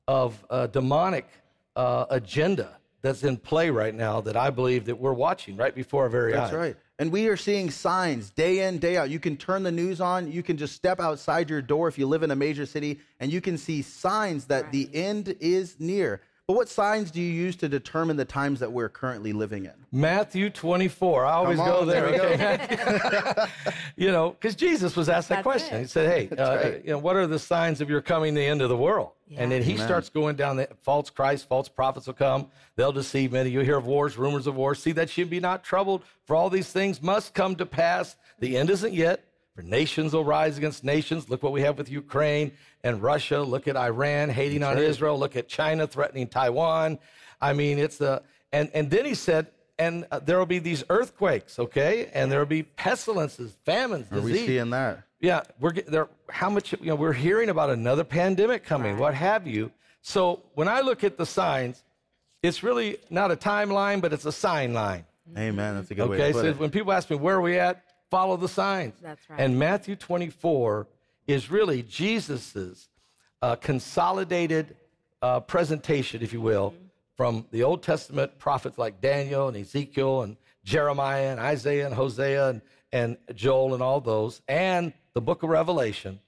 of 0.08 0.44
a 0.50 0.68
demonic 0.68 1.28
uh, 1.76 2.06
agenda 2.10 2.78
that's 3.02 3.24
in 3.24 3.38
play 3.38 3.70
right 3.70 3.94
now 3.94 4.22
that 4.22 4.38
I 4.38 4.50
believe 4.50 4.86
that 4.86 5.00
we're 5.00 5.14
watching 5.14 5.58
right 5.58 5.74
before 5.74 6.04
our 6.04 6.10
very 6.10 6.32
That's 6.32 6.46
eyes. 6.46 6.52
That's 6.52 6.60
right. 6.60 6.76
And 6.98 7.12
we 7.12 7.28
are 7.28 7.36
seeing 7.36 7.70
signs 7.70 8.30
day 8.30 8.68
in, 8.68 8.78
day 8.78 8.98
out. 8.98 9.10
You 9.10 9.20
can 9.20 9.36
turn 9.36 9.64
the 9.64 9.72
news 9.72 10.00
on. 10.00 10.32
You 10.32 10.42
can 10.42 10.58
just 10.58 10.76
step 10.76 11.00
outside 11.00 11.50
your 11.50 11.62
door 11.62 11.88
if 11.88 11.98
you 11.98 12.08
live 12.08 12.24
in 12.24 12.32
a 12.32 12.36
major 12.36 12.66
city, 12.66 13.00
and 13.20 13.34
you 13.34 13.42
can 13.42 13.58
see 13.58 13.82
signs 13.82 14.46
that 14.46 14.72
the 14.72 14.90
end 14.94 15.36
is 15.40 15.76
near. 15.80 16.22
But 16.48 16.58
what 16.58 16.70
signs 16.70 17.10
do 17.10 17.20
you 17.20 17.32
use 17.32 17.56
to 17.56 17.68
determine 17.68 18.18
the 18.18 18.26
times 18.26 18.60
that 18.60 18.72
we're 18.72 18.90
currently 18.90 19.34
living 19.34 19.66
in? 19.66 19.74
Matthew 19.92 20.52
24. 20.52 21.26
I 21.26 21.32
always 21.32 21.58
Come 21.58 21.68
go 21.68 21.86
there. 21.86 22.12
there 22.12 22.28
we 22.30 22.34
okay? 22.36 23.46
you 23.96 24.12
know, 24.12 24.30
because 24.30 24.56
Jesus 24.56 24.96
was 24.96 25.10
asked 25.10 25.30
that 25.30 25.38
That's 25.38 25.44
question. 25.44 25.78
it. 25.78 25.82
He 25.82 25.88
said, 25.88 26.30
"Hey, 26.30 26.36
uh, 26.38 26.56
right. 26.56 26.86
you 26.86 26.92
know, 26.92 27.00
what 27.00 27.16
are 27.16 27.26
the 27.26 27.40
signs 27.40 27.82
of 27.82 27.90
your 27.90 28.00
coming, 28.00 28.36
the 28.36 28.46
end 28.46 28.62
of 28.62 28.70
the 28.70 28.78
world?" 28.78 29.14
And 29.36 29.52
then 29.52 29.64
he 29.64 29.76
starts 29.76 30.10
going 30.10 30.36
down 30.36 30.58
the 30.58 30.70
false 30.84 31.10
Christ, 31.10 31.48
false 31.48 31.68
prophets 31.68 32.06
will 32.06 32.14
come. 32.14 32.50
They'll 32.76 32.92
deceive 32.92 33.32
many. 33.32 33.50
You'll 33.50 33.64
hear 33.66 33.78
of 33.78 33.88
wars, 33.88 34.16
rumors 34.16 34.46
of 34.46 34.56
wars. 34.56 34.78
See 34.78 34.92
that 34.92 35.18
you 35.18 35.26
be 35.26 35.40
not 35.40 35.64
troubled, 35.64 36.04
for 36.26 36.36
all 36.36 36.52
these 36.52 36.72
things 36.72 37.02
must 37.02 37.34
come 37.34 37.56
to 37.56 37.66
pass. 37.66 38.18
The 38.38 38.56
end 38.56 38.70
isn't 38.70 38.94
yet. 38.94 39.26
For 39.56 39.62
nations 39.62 40.14
will 40.14 40.26
rise 40.26 40.58
against 40.58 40.84
nations. 40.84 41.30
Look 41.30 41.42
what 41.42 41.54
we 41.54 41.62
have 41.62 41.78
with 41.78 41.90
Ukraine 41.90 42.52
and 42.86 43.02
Russia. 43.02 43.42
Look 43.42 43.68
at 43.68 43.76
Iran 43.76 44.30
hating 44.30 44.64
on 44.64 44.78
Israel. 44.78 45.18
Look 45.18 45.36
at 45.36 45.48
China 45.50 45.88
threatening 45.88 46.28
Taiwan. 46.28 47.00
I 47.42 47.52
mean, 47.54 47.80
it's 47.80 47.98
the 47.98 48.22
and 48.54 48.70
and 48.74 48.90
then 48.90 49.06
he 49.06 49.16
said, 49.16 49.48
and 49.78 50.06
uh, 50.12 50.20
there 50.20 50.38
will 50.40 50.46
be 50.46 50.60
these 50.60 50.84
earthquakes, 50.90 51.60
okay, 51.60 52.10
and 52.14 52.32
there 52.32 52.40
will 52.40 52.46
be 52.46 52.64
pestilences, 52.64 53.58
famines, 53.66 54.08
disease. 54.08 54.18
Are 54.18 54.26
we 54.26 54.32
disease. 54.32 54.48
seeing 54.48 54.70
that? 54.70 55.04
Yeah, 55.20 55.42
we're 55.60 55.72
get- 55.72 55.88
there. 55.88 56.08
How 56.30 56.50
much 56.50 56.72
you 56.72 56.78
know? 56.84 56.96
We're 56.96 57.14
hearing 57.14 57.50
about 57.50 57.72
another 57.72 58.04
pandemic 58.04 58.64
coming, 58.64 58.98
what 58.98 59.16
have 59.16 59.48
you. 59.48 59.72
So 60.02 60.44
when 60.54 60.68
I 60.68 60.82
look 60.82 61.04
at 61.04 61.18
the 61.18 61.26
signs, 61.26 61.84
it's 62.44 62.62
really 62.62 62.98
not 63.10 63.32
a 63.32 63.36
timeline, 63.36 64.00
but 64.02 64.14
it's 64.14 64.26
a 64.26 64.32
sign 64.32 64.74
line. 64.74 65.06
Amen. 65.36 65.74
That's 65.76 65.90
a 65.90 65.96
good 65.96 66.08
way 66.08 66.18
Okay, 66.18 66.28
to 66.28 66.34
put 66.34 66.42
so 66.42 66.50
it. 66.50 66.60
when 66.60 66.70
people 66.70 66.94
ask 66.94 67.10
me 67.10 67.16
where 67.16 67.38
are 67.38 67.42
we 67.42 67.58
at, 67.58 67.82
follow 68.12 68.38
the 68.38 68.48
signs. 68.48 68.94
That's 69.02 69.28
right. 69.28 69.40
And 69.40 69.58
Matthew 69.58 69.96
24 69.96 70.86
is 71.28 71.50
really 71.50 71.82
Jesus's 71.84 72.90
uh, 73.42 73.56
consolidated 73.56 74.76
uh, 75.22 75.40
presentation, 75.42 76.22
if 76.22 76.34
you 76.34 76.42
will, 76.42 76.72
Mm-hmm. 76.72 76.82
from 77.18 77.46
the 77.52 77.64
Old 77.64 77.82
Testament 77.82 78.38
prophets 78.40 78.78
like 78.78 79.00
Daniel 79.02 79.48
and 79.48 79.56
Ezekiel 79.58 80.24
and 80.24 80.36
Jeremiah 80.64 81.32
and 81.32 81.40
Isaiah 81.40 81.86
and 81.86 81.96
Hosea 81.96 82.50
and, 82.50 82.62
and 82.92 83.18
Joel 83.34 83.74
and 83.74 83.82
all 83.82 84.02
those, 84.02 84.42
and 84.48 84.92
the 85.14 85.22
book 85.22 85.42
of 85.44 85.50
Revelation. 85.50 86.20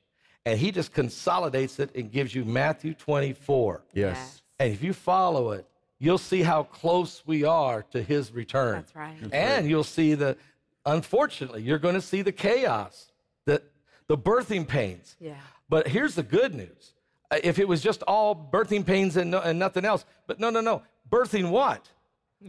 And 0.46 0.58
he 0.58 0.72
just 0.72 0.94
consolidates 0.94 1.78
it 1.80 1.94
and 1.94 2.10
gives 2.10 2.34
you 2.34 2.46
Matthew 2.46 2.94
24. 2.94 3.84
Yes. 3.94 4.42
And 4.60 4.72
if 4.72 4.82
you 4.82 4.94
follow 4.94 5.52
it, 5.52 5.66
you'll 6.00 6.18
see 6.18 6.42
how 6.42 6.64
close 6.64 7.22
we 7.26 7.44
are 7.44 7.84
to 7.92 8.02
his 8.02 8.32
return. 8.32 8.76
That's 8.76 8.96
right. 8.96 9.18
That's 9.20 9.34
and 9.34 9.70
you'll 9.70 9.84
see 9.84 10.14
the, 10.14 10.38
unfortunately, 10.86 11.64
you're 11.64 11.80
going 11.80 11.96
to 11.96 12.02
see 12.02 12.22
the 12.22 12.32
chaos, 12.32 13.12
the, 13.46 13.62
the 14.08 14.18
birthing 14.18 14.68
pains. 14.68 15.16
Yeah. 15.20 15.36
But 15.70 15.88
here's 15.88 16.16
the 16.16 16.24
good 16.24 16.56
news. 16.56 16.94
Uh, 17.30 17.38
If 17.44 17.60
it 17.60 17.68
was 17.68 17.82
just 17.82 18.04
all 18.04 18.36
birthing 18.36 18.86
pains 18.86 19.18
and, 19.18 19.32
no, 19.32 19.40
and 19.42 19.60
nothing 19.60 19.86
else, 19.86 20.06
but 20.28 20.40
no, 20.40 20.50
no, 20.50 20.62
no. 20.62 20.82
Birthing 21.10 21.50
what? 21.50 21.90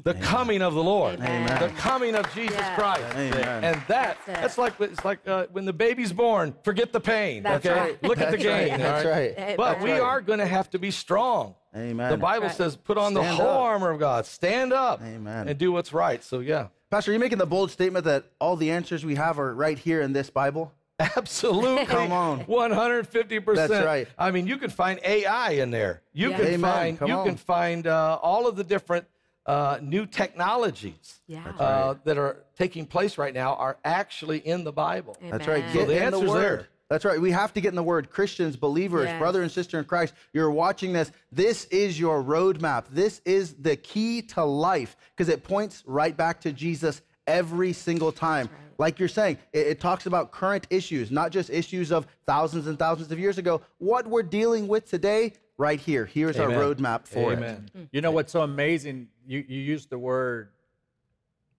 The 0.04 0.12
coming 0.14 0.60
of 0.60 0.74
the 0.74 0.82
Lord. 0.82 1.14
Amen. 1.18 1.60
The 1.62 1.70
coming 1.80 2.14
of 2.14 2.30
Jesus 2.34 2.58
Yes. 2.58 2.78
Christ. 2.78 3.04
Amen. 3.16 3.64
And 3.64 3.82
that, 3.88 4.18
That's 4.26 4.40
that's 4.40 4.58
like, 4.58 4.78
it's 4.80 5.02
like 5.02 5.26
uh, 5.26 5.46
when 5.50 5.64
the 5.64 5.72
baby's 5.72 6.12
born, 6.12 6.54
forget 6.62 6.92
the 6.92 7.00
pain. 7.00 7.42
That's 7.42 7.64
okay? 7.64 7.80
right. 7.80 8.02
Look 8.02 8.18
at 8.18 8.30
the 8.30 8.36
That's 8.36 8.44
right. 8.46 8.68
gain. 8.68 8.78
That's 8.80 9.04
all 9.06 9.10
right. 9.10 9.56
But 9.56 9.80
we 9.80 9.90
Amen. 9.92 10.02
are 10.02 10.20
going 10.20 10.40
to 10.40 10.46
have 10.46 10.68
to 10.70 10.78
be 10.78 10.90
strong. 10.90 11.54
Amen. 11.74 12.10
The 12.10 12.18
Bible 12.18 12.48
Right. 12.48 12.54
says, 12.54 12.76
put 12.76 12.98
on 12.98 13.14
the 13.14 13.22
Stand 13.22 13.36
whole 13.38 13.48
up. 13.48 13.60
armor 13.60 13.90
of 13.92 13.98
God. 13.98 14.26
Stand 14.26 14.74
up 14.74 15.00
Amen. 15.02 15.48
and 15.48 15.56
do 15.58 15.72
what's 15.72 15.94
right. 15.94 16.22
So, 16.22 16.40
yeah, 16.40 16.66
Pastor, 16.90 17.10
are 17.10 17.14
you 17.14 17.20
making 17.20 17.38
the 17.38 17.46
bold 17.46 17.70
statement 17.70 18.04
that 18.04 18.24
all 18.40 18.56
the 18.56 18.70
answers 18.70 19.06
we 19.06 19.14
have 19.14 19.38
are 19.38 19.54
right 19.54 19.78
here 19.78 20.02
in 20.02 20.12
this 20.12 20.28
Bible? 20.28 20.70
Absolutely. 21.00 21.86
Come 21.86 22.12
on. 22.12 22.44
150%. 22.44 23.54
That's 23.54 23.70
right. 23.84 24.08
I 24.18 24.30
mean, 24.30 24.46
you 24.46 24.56
can 24.58 24.70
find 24.70 25.00
AI 25.04 25.50
in 25.52 25.70
there. 25.70 26.02
You 26.12 26.30
Yeah. 26.30 26.36
can 26.38 26.46
Amen. 26.46 26.60
find 26.60 26.98
Come 26.98 27.08
you 27.08 27.14
on. 27.14 27.26
can 27.26 27.36
find 27.36 27.86
uh, 27.86 28.18
all 28.20 28.46
of 28.46 28.56
the 28.56 28.64
different 28.64 29.06
uh, 29.46 29.78
new 29.80 30.04
technologies 30.04 31.20
Yeah. 31.26 31.42
That's 31.44 31.60
uh, 31.60 31.94
that 32.04 32.18
are 32.18 32.44
taking 32.58 32.84
place 32.84 33.16
right 33.16 33.32
now 33.32 33.54
are 33.54 33.78
actually 33.84 34.38
in 34.46 34.62
the 34.64 34.72
Bible. 34.72 35.16
That's 35.30 35.46
right. 35.46 35.64
Get 35.72 35.72
So 35.72 35.78
the 35.86 35.92
in 35.92 35.98
the 35.98 36.04
answer's 36.04 36.28
word. 36.30 36.40
there. 36.42 36.68
That's 36.90 37.04
right. 37.04 37.20
We 37.20 37.30
have 37.32 37.52
to 37.54 37.60
get 37.60 37.68
in 37.68 37.74
the 37.76 37.82
word. 37.82 38.10
Christians, 38.10 38.56
believers, 38.56 39.06
Yes. 39.06 39.18
brother 39.18 39.42
and 39.42 39.50
sister 39.50 39.78
in 39.78 39.84
Christ, 39.84 40.14
you're 40.32 40.50
watching 40.50 40.92
this. 40.94 41.12
This 41.32 41.64
is 41.66 41.98
your 42.00 42.22
roadmap. 42.22 42.84
This 42.90 43.20
is 43.26 43.54
the 43.54 43.76
key 43.76 44.22
to 44.22 44.44
life 44.44 44.96
because 45.14 45.28
it 45.30 45.44
points 45.44 45.82
right 45.86 46.16
back 46.16 46.40
to 46.42 46.52
Jesus 46.52 47.00
every 47.26 47.72
single 47.74 48.10
time. 48.12 48.48
Like 48.78 48.98
you're 48.98 49.08
saying, 49.08 49.38
it, 49.52 49.66
it 49.66 49.80
talks 49.80 50.06
about 50.06 50.30
current 50.30 50.66
issues, 50.70 51.10
not 51.10 51.32
just 51.32 51.50
issues 51.50 51.90
of 51.92 52.06
thousands 52.26 52.68
and 52.68 52.78
thousands 52.78 53.10
of 53.12 53.18
years 53.18 53.36
ago. 53.36 53.60
What 53.78 54.06
we're 54.06 54.22
dealing 54.22 54.68
with 54.68 54.88
today, 54.88 55.34
right 55.58 55.80
here. 55.80 56.06
Here's 56.06 56.38
Amen. 56.38 56.56
our 56.56 56.62
roadmap 56.62 57.06
for 57.06 57.32
Amen. 57.32 57.68
You 57.90 58.00
know 58.00 58.12
what's 58.12 58.32
so 58.32 58.42
amazing? 58.42 59.08
You, 59.26 59.44
you 59.46 59.60
used 59.60 59.90
the 59.90 59.98
word 59.98 60.50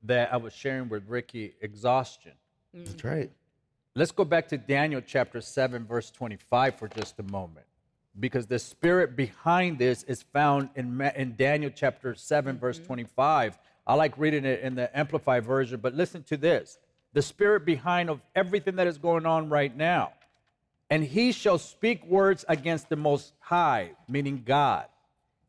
that 0.04 0.34
I 0.34 0.38
was 0.38 0.54
sharing 0.54 0.90
with 0.90 1.04
Ricky 1.08 1.54
exhaustion. 1.62 2.32
it. 2.74 2.86
That's 2.86 3.04
right. 3.04 3.30
Let's 3.96 4.12
go 4.12 4.24
back 4.24 4.48
to 4.50 4.58
Daniel 4.58 5.02
chapter 5.06 5.42
7, 5.42 5.86
verse 5.86 6.10
25 6.10 6.76
for 6.76 6.88
just 6.88 7.20
a 7.20 7.24
moment. 7.24 7.66
Because 8.20 8.48
the 8.48 8.60
spirit 8.60 9.16
behind 9.16 9.78
this 9.78 10.04
is 10.04 10.24
found 10.24 10.70
in, 10.76 11.02
in 11.16 11.36
Daniel 11.36 11.72
chapter 11.74 12.16
7, 12.16 12.58
verse 12.58 12.78
mm-hmm. 12.78 12.88
25. 12.88 13.60
I 13.86 13.94
like 13.96 14.18
reading 14.18 14.46
it 14.46 14.62
in 14.62 14.76
the 14.76 14.98
Amplified 14.98 15.44
version, 15.44 15.80
but 15.80 15.96
listen 15.96 16.24
to 16.24 16.38
this. 16.38 16.78
The 17.14 17.22
spirit 17.22 17.66
behind 17.66 18.10
of 18.10 18.22
everything 18.36 18.76
that 18.76 18.88
is 18.88 18.98
going 18.98 19.26
on 19.26 19.50
right 19.50 19.76
now 19.76 20.14
and 20.92 21.04
he 21.04 21.32
shall 21.32 21.58
speak 21.60 22.04
words 22.08 22.44
against 22.48 22.90
the 22.90 22.96
Most 22.96 23.34
High, 23.40 23.92
meaning 24.08 24.42
God, 24.44 24.86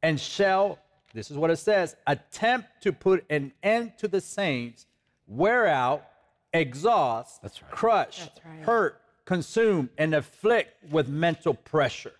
and 0.02 0.20
shall, 0.20 0.78
this 1.14 1.30
is 1.30 1.36
what 1.38 1.50
it 1.50 1.56
says, 1.56 1.96
attempt 2.06 2.68
to 2.82 2.92
put 2.92 3.24
an 3.30 3.52
end 3.62 3.92
to 3.98 4.08
the 4.08 4.20
saints, 4.20 4.84
wear 5.26 5.66
out, 5.66 6.04
exhaust, 6.52 7.40
That's 7.42 7.62
right. 7.62 7.70
crush, 7.70 8.18
That's 8.18 8.40
right. 8.44 8.60
hurt, 8.64 9.00
consume, 9.24 9.88
and 9.96 10.14
afflict 10.14 10.90
with 10.92 11.08
mental 11.08 11.54
pressure. 11.54 12.12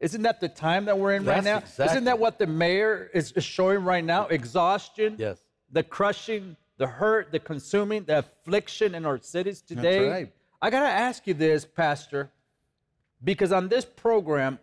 Isn't 0.00 0.22
that 0.22 0.40
the 0.40 0.48
time 0.48 0.86
that 0.86 0.98
we're 0.98 1.14
in 1.14 1.24
right 1.24 1.44
now? 1.44 1.58
exactly- 1.58 1.84
Isn't 1.86 2.04
that 2.06 2.18
what 2.18 2.38
the 2.40 2.46
mayor 2.48 3.08
is, 3.14 3.30
is 3.32 3.44
showing 3.44 3.84
right 3.84 4.04
now? 4.04 4.26
Exhaustion, 4.26 5.14
Yes. 5.16 5.38
the 5.70 5.84
crushing, 5.84 6.56
the 6.76 6.86
hurt, 6.86 7.30
the 7.32 7.38
consuming, 7.38 8.04
the 8.04 8.18
affliction 8.20 8.94
in 8.94 9.04
our 9.06 9.18
cities 9.18 9.60
today. 9.62 10.08
right. 10.08 10.32
I 10.60 10.70
got 10.70 10.80
to 10.80 10.88
ask 10.88 11.26
you 11.26 11.34
this, 11.34 11.64
Pastor, 11.64 12.30
because 13.22 13.52
on 13.52 13.68
this 13.68 13.84
program, 13.84 14.58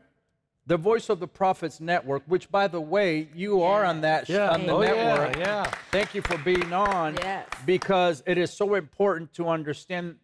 the 0.67 0.77
Voice 0.77 1.09
of 1.09 1.19
the 1.19 1.27
Prophets 1.27 1.79
Network, 1.79 2.23
which 2.27 2.49
by 2.51 2.67
the 2.67 2.81
way, 2.81 3.29
you 3.35 3.61
are 3.61 3.83
on 3.85 4.01
that 4.01 4.27
sh- 4.27 4.31
Yeah. 4.31 4.51
on 4.51 4.65
the 4.65 4.73
Oh, 4.73 4.81
yeah, 4.81 4.93
network. 5.15 5.37
yeah. 5.37 5.63
Thank 5.91 6.13
you 6.15 6.21
for 6.21 6.37
being 6.39 6.71
on. 6.73 7.15
Yes. 7.15 7.47
Because 7.65 8.23
it 8.25 8.37
is 8.37 8.51
so 8.53 8.75
important 8.75 9.33
to 9.35 9.47
understand 9.49 10.17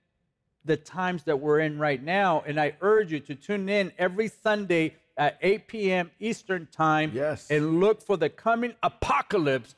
the 0.66 0.78
times 0.78 1.24
that 1.24 1.40
we're 1.40 1.60
in 1.60 1.80
right 1.80 2.02
now. 2.02 2.44
And 2.46 2.60
I 2.60 2.76
urge 2.82 3.12
you 3.12 3.20
to 3.22 3.36
tune 3.36 3.68
in 3.70 3.92
every 3.98 4.28
Sunday 4.28 4.96
at 5.18 5.38
8 5.42 5.68
p.m. 5.68 6.12
Eastern 6.20 6.68
Time 6.72 7.12
Yes. 7.14 7.50
and 7.50 7.80
look 7.80 8.02
for 8.02 8.18
the 8.18 8.30
coming 8.30 8.74
apocalypse. 8.84 9.76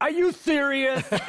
Are 0.00 0.10
you 0.10 0.30
serious? 0.32 1.02
That's 1.08 1.26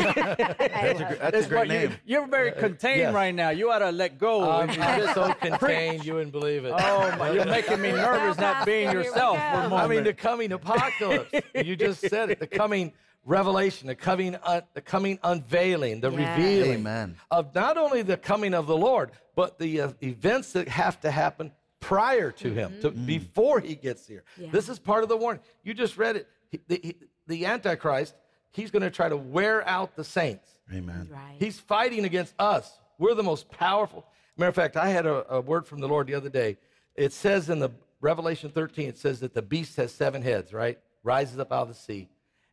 a, 0.99 1.17
that's 1.21 1.45
a 1.45 1.49
great 1.49 1.51
what 1.51 1.67
you- 1.69 1.73
name. 1.73 1.93
You're 2.05 2.27
very 2.27 2.51
contained 2.51 2.99
yes. 2.99 3.13
right 3.13 3.33
now. 3.33 3.49
You 3.49 3.71
ought 3.71 3.79
to 3.79 3.91
let 3.91 4.17
go. 4.17 4.49
I'm, 4.49 4.69
and 4.69 4.83
I'm 4.83 4.99
just- 5.01 5.13
so 5.13 5.33
contained, 5.35 6.03
you 6.05 6.15
wouldn't 6.15 6.33
believe 6.33 6.65
it. 6.65 6.73
oh, 6.77 7.15
my, 7.17 7.31
you're 7.31 7.45
making 7.59 7.81
me 7.81 7.91
nervous 7.93 8.37
not 8.37 8.65
being 8.65 8.91
yourself 8.91 9.37
go. 9.37 9.41
for 9.41 9.57
a 9.59 9.69
moment. 9.69 9.73
I 9.73 9.87
mean, 9.87 10.03
the 10.03 10.13
coming 10.13 10.51
apocalypse. 10.51 11.31
you 11.65 11.77
just 11.77 12.01
said 12.01 12.29
it. 12.29 12.39
The 12.41 12.47
coming 12.47 12.91
revelation, 13.23 13.87
the 13.87 13.95
coming, 13.95 14.35
uh, 14.35 14.61
the 14.73 14.81
coming 14.81 15.17
unveiling, 15.23 16.01
the 16.01 16.11
Yes. 16.11 16.37
revealing 16.37 16.79
Amen. 16.79 17.15
of 17.31 17.55
not 17.55 17.77
only 17.77 18.01
the 18.01 18.17
coming 18.17 18.53
of 18.53 18.67
the 18.67 18.75
Lord, 18.77 19.11
but 19.35 19.57
the 19.59 19.79
uh, 19.81 19.91
events 20.03 20.51
that 20.53 20.67
have 20.67 20.99
to 21.01 21.11
happen 21.11 21.53
prior 21.79 22.31
to 22.31 22.53
Him, 22.53 22.81
to, 22.81 22.91
before 22.91 23.61
He 23.61 23.75
gets 23.75 24.05
here. 24.07 24.25
Yeah. 24.37 24.49
This 24.51 24.67
is 24.67 24.77
part 24.77 25.03
of 25.03 25.09
the 25.09 25.15
warning. 25.17 25.41
You 25.63 25.73
just 25.73 25.97
read 25.97 26.17
it. 26.17 26.27
He- 26.49 26.59
the, 26.67 26.79
he- 26.83 26.97
the 27.27 27.45
Antichrist, 27.45 28.13
he's 28.51 28.71
going 28.71 28.81
to 28.83 28.89
try 28.89 29.09
to 29.09 29.17
wear 29.17 29.67
out 29.67 29.95
the 29.95 30.03
saints. 30.03 30.49
Amen. 30.73 31.07
Right. 31.11 31.35
He's 31.39 31.59
fighting 31.59 32.05
against 32.05 32.33
us. 32.39 32.71
We're 32.97 33.13
the 33.15 33.23
most 33.23 33.49
powerful. 33.49 34.05
Matter 34.37 34.49
of 34.49 34.55
fact, 34.55 34.75
I 34.77 34.89
had 34.89 35.05
a, 35.05 35.35
a 35.35 35.41
word 35.41 35.65
from 35.65 35.79
the 35.79 35.87
Lord 35.87 36.07
the 36.07 36.13
other 36.15 36.29
day. 36.29 36.57
It 36.95 37.13
says 37.13 37.49
in 37.49 37.59
the 37.59 37.69
Revelation 38.01 38.49
13, 38.49 38.89
it 38.89 38.97
says 38.97 39.19
that 39.21 39.33
the 39.33 39.41
beast 39.41 39.75
has 39.77 39.91
seven 39.91 40.21
heads, 40.21 40.53
right? 40.53 40.79
Rises 41.03 41.39
up 41.39 41.51
out 41.51 41.63
of 41.63 41.67
the 41.69 41.73
sea. 41.75 42.09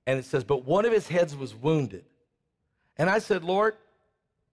And 0.06 0.18
it 0.18 0.24
says, 0.24 0.44
but 0.44 0.64
one 0.64 0.84
of 0.84 0.92
his 0.92 1.08
heads 1.08 1.34
was 1.36 1.54
wounded. 1.54 2.04
And 2.96 3.08
I 3.10 3.18
said, 3.18 3.42
Lord, 3.42 3.74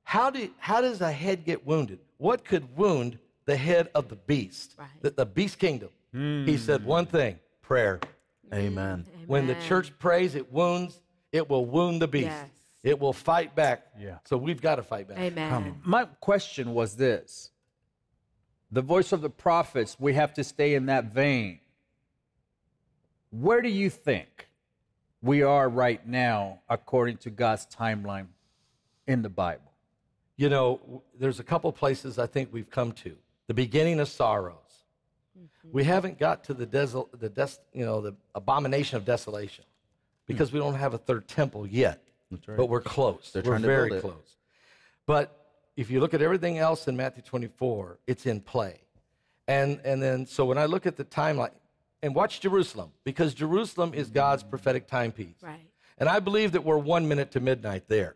how, 0.04 0.30
do, 0.30 0.50
how 0.58 0.82
does 0.82 1.02
a 1.02 1.12
head 1.12 1.46
get 1.46 1.66
wounded? 1.66 2.00
What 2.18 2.44
could 2.46 2.76
wound 2.78 3.20
the 3.46 3.56
head 3.58 3.90
of 3.94 4.08
the 4.10 4.16
beast, 4.16 4.76
Right. 4.78 4.88
the, 5.02 5.10
the 5.12 5.26
beast 5.26 5.60
kingdom? 5.60 5.90
He 6.14 6.58
said 6.58 6.84
one 6.86 7.06
thing 7.06 7.40
prayer. 7.62 8.00
Amen. 8.54 9.06
When 9.28 9.48
the 9.48 9.56
church 9.68 9.98
prays, 9.98 10.36
it 10.36 10.52
wounds, 10.52 11.01
it 11.32 11.50
will 11.50 11.66
wound 11.66 12.02
the 12.02 12.08
beast. 12.08 12.26
Yes. 12.26 12.50
It 12.84 13.00
will 13.00 13.14
fight 13.14 13.56
back. 13.56 13.86
Yeah. 14.00 14.18
So 14.26 14.38
we've 14.38 14.62
got 14.62 14.76
to 14.76 14.84
fight 14.84 15.08
back. 15.08 15.20
Amen. 15.20 15.80
My 15.84 16.06
question 16.20 16.74
was 16.74 16.96
this 16.96 17.52
the 18.72 18.82
voice 18.82 19.12
of 19.12 19.22
the 19.22 19.30
prophets, 19.30 19.98
we 20.00 20.14
have 20.14 20.34
to 20.36 20.44
stay 20.44 20.76
in 20.76 20.86
that 20.88 21.14
vein. 21.14 21.60
Where 23.30 23.62
do 23.62 23.70
you 23.70 23.90
think 23.90 24.48
we 25.22 25.44
are 25.44 25.70
right 25.70 26.06
now 26.08 26.62
according 26.70 27.18
to 27.18 27.30
God's 27.30 27.68
timeline 27.68 28.28
in 29.08 29.22
the 29.22 29.30
Bible? 29.30 29.72
You 30.38 30.50
know, 30.50 31.04
there's 31.20 31.40
a 31.40 31.44
couple 31.44 31.72
places 31.72 32.18
I 32.18 32.28
think 32.28 32.50
we've 32.52 32.70
come 32.70 32.94
to. 32.94 33.16
The 33.48 33.54
beginning 33.54 34.00
of 34.00 34.08
sorrows. 34.08 34.56
Mm-hmm. 35.38 35.72
We 35.72 35.84
haven't 35.84 36.18
got 36.18 36.44
to 36.46 36.54
the 36.54 36.66
desol, 36.66 37.08
the 37.20 37.30
des, 37.30 37.52
you 37.74 37.86
know, 37.86 38.02
the 38.02 38.16
abomination 38.34 38.98
of 38.98 39.06
desolation 39.06 39.66
because 40.32 40.52
we 40.52 40.60
don't 40.60 40.76
have 40.76 40.94
a 40.94 40.98
third 40.98 41.28
temple 41.28 41.68
yet. 41.68 42.04
right. 42.32 42.58
But 42.58 42.68
we're 42.68 42.82
close. 42.82 43.32
They're 43.32 43.44
we're 43.44 43.52
trying 43.52 43.62
to 43.62 43.68
very 43.68 43.90
build 43.90 44.00
it. 44.00 44.02
close. 44.02 44.36
But 45.06 45.48
if 45.76 45.90
you 45.90 46.00
look 46.00 46.14
at 46.14 46.22
everything 46.22 46.58
else 46.58 46.88
in 46.88 46.96
Matthew 46.96 47.24
24, 47.24 48.00
it's 48.08 48.26
in 48.26 48.42
play. 48.42 48.82
And 49.48 49.82
and 49.84 50.02
then 50.02 50.26
so 50.26 50.46
when 50.46 50.58
I 50.58 50.66
look 50.66 50.86
at 50.86 50.96
the 50.96 51.06
timeline 51.06 51.52
and 52.04 52.16
watch 52.16 52.40
Jerusalem 52.40 52.92
because 53.04 53.34
Jerusalem 53.34 53.94
is 53.94 54.10
God's 54.10 54.44
prophetic 54.44 54.88
timepiece. 54.88 55.38
Right. 55.42 55.68
And 55.98 56.10
I 56.10 56.20
believe 56.20 56.54
that 56.54 56.64
we're 56.64 56.78
one 56.78 57.08
minute 57.08 57.32
to 57.32 57.40
midnight 57.40 57.88
there. 57.88 58.16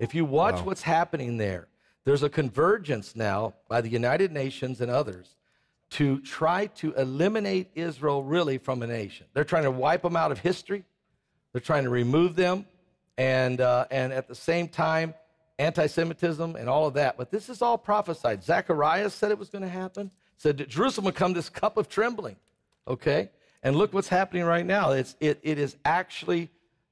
If 0.00 0.14
you 0.14 0.26
watch 0.26 0.60
what's 0.60 0.82
happening 0.82 1.38
there, 1.38 1.68
there's 2.04 2.22
a 2.22 2.28
convergence 2.28 3.16
now 3.16 3.54
by 3.68 3.80
the 3.80 3.88
United 3.88 4.30
Nations 4.30 4.82
and 4.82 4.90
others 4.90 5.34
to 5.92 6.20
try 6.20 6.66
to 6.66 6.92
eliminate 6.94 7.70
Israel 7.74 8.22
really 8.22 8.58
from 8.58 8.82
a 8.82 8.86
nation. 8.86 9.26
They're 9.32 9.44
trying 9.44 9.62
to 9.64 9.70
wipe 9.70 10.02
them 10.02 10.16
out 10.16 10.30
of 10.32 10.38
history. 10.38 10.84
They're 11.52 11.60
trying 11.60 11.84
to 11.84 11.90
remove 11.90 12.34
them, 12.36 12.66
and 13.18 13.60
uh, 13.60 13.86
and 13.90 14.12
at 14.12 14.26
the 14.28 14.34
same 14.34 14.68
time, 14.68 15.14
anti-Semitism 15.58 16.56
and 16.56 16.68
all 16.68 16.86
of 16.86 16.94
that. 16.94 17.16
But 17.16 17.30
this 17.30 17.48
is 17.48 17.62
all 17.62 17.78
prophesied. 17.78 18.42
Zacharias 18.42 19.14
said 19.14 19.30
it 19.30 19.38
was 19.38 19.48
going 19.48 19.62
to 19.62 19.68
happen. 19.68 20.10
Said 20.36 20.58
that 20.58 20.68
Jerusalem 20.68 21.04
would 21.06 21.14
come 21.14 21.32
this 21.34 21.48
cup 21.48 21.76
of 21.76 21.88
trembling. 21.88 22.36
Okay, 22.88 23.30
and 23.62 23.76
look 23.76 23.92
what's 23.92 24.08
happening 24.08 24.44
right 24.44 24.66
now. 24.66 24.90
It's 24.92 25.14
it 25.20 25.38
it 25.42 25.58
is 25.58 25.76
actually 25.84 26.50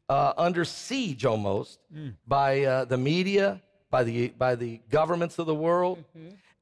uh, 0.08 0.32
under 0.36 0.64
siege 0.64 1.24
almost 1.24 1.80
by 2.28 2.62
uh, 2.64 2.84
the 2.84 2.96
media, 2.98 3.60
by 3.90 4.04
the 4.04 4.28
by 4.28 4.54
the 4.54 4.80
governments 4.90 5.38
of 5.38 5.46
the 5.46 5.54
world, 5.54 6.04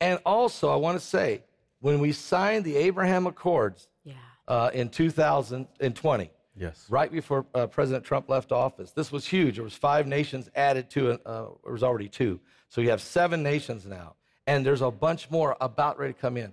and 0.01 0.19
also 0.25 0.71
I 0.71 0.77
want 0.77 0.99
to 0.99 1.05
say 1.05 1.43
when 1.81 1.99
we 2.01 2.13
signed 2.13 2.65
the 2.65 2.77
Abraham 2.77 3.27
Accords 3.27 3.89
Yeah. 4.05 4.15
uh, 4.49 4.71
in 4.73 4.89
2020. 4.89 6.31
Yes. 6.59 6.87
Right 6.89 7.11
before 7.11 7.47
uh, 7.55 7.67
President 7.67 8.05
Trump 8.05 8.29
left 8.29 8.53
office, 8.53 8.91
this 8.91 9.13
was 9.13 9.27
huge. 9.27 9.57
There 9.57 9.65
was 9.65 9.75
five 9.75 10.07
nations 10.07 10.51
added 10.55 10.91
to 10.91 11.11
it. 11.13 11.21
Uh, 11.25 11.47
there 11.63 11.73
was 11.73 11.83
already 11.83 12.09
two, 12.09 12.41
so 12.69 12.81
you 12.81 12.91
have 12.91 13.01
seven 13.01 13.43
nations 13.43 13.87
now, 13.87 14.15
and 14.47 14.67
there's 14.67 14.83
a 14.83 14.91
bunch 14.91 15.31
more 15.31 15.57
about 15.61 15.99
ready 15.99 16.13
to 16.13 16.19
come 16.19 16.37
in. 16.37 16.53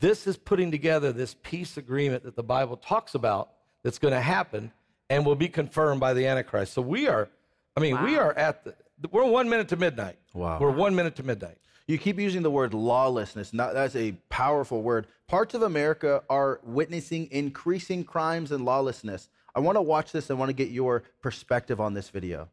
This 0.00 0.26
is 0.26 0.36
putting 0.36 0.70
together 0.70 1.12
this 1.12 1.36
peace 1.42 1.76
agreement 1.76 2.24
that 2.24 2.34
the 2.34 2.42
Bible 2.42 2.76
talks 2.76 3.14
about 3.14 3.50
that's 3.82 3.98
going 3.98 4.14
to 4.14 4.20
happen 4.20 4.72
and 5.08 5.24
will 5.24 5.36
be 5.36 5.48
confirmed 5.48 6.00
by 6.00 6.14
the 6.14 6.26
Antichrist. 6.26 6.72
So 6.72 6.82
we 6.82 7.06
are, 7.06 7.28
I 7.76 7.80
mean, 7.80 8.02
we 8.02 8.16
are 8.16 8.32
at 8.32 8.64
the. 8.64 8.74
We're 9.10 9.24
one 9.24 9.48
minute 9.48 9.68
to 9.68 9.76
midnight. 9.76 10.16
Wow. 10.32 10.58
We're 10.58 10.70
one 10.70 10.94
minute 10.94 11.16
to 11.16 11.22
midnight. 11.22 11.58
You 11.86 11.98
keep 11.98 12.18
using 12.18 12.42
the 12.42 12.50
word 12.50 12.72
lawlessness. 12.72 13.52
Not, 13.52 13.74
that's 13.74 13.94
a 13.94 14.12
powerful 14.30 14.82
word. 14.82 15.06
Parts 15.28 15.52
of 15.52 15.62
America 15.62 16.22
are 16.30 16.60
witnessing 16.62 17.28
increasing 17.30 18.04
crimes 18.04 18.52
and 18.52 18.64
lawlessness. 18.64 19.28
I 19.56 19.60
want 19.60 19.76
to 19.76 19.82
watch 19.82 20.10
this. 20.10 20.30
I 20.30 20.34
want 20.34 20.48
to 20.48 20.54
get 20.54 20.70
your 20.70 21.04
perspective 21.22 21.80
on 21.80 21.94
this 21.94 22.08
video. 22.08 22.48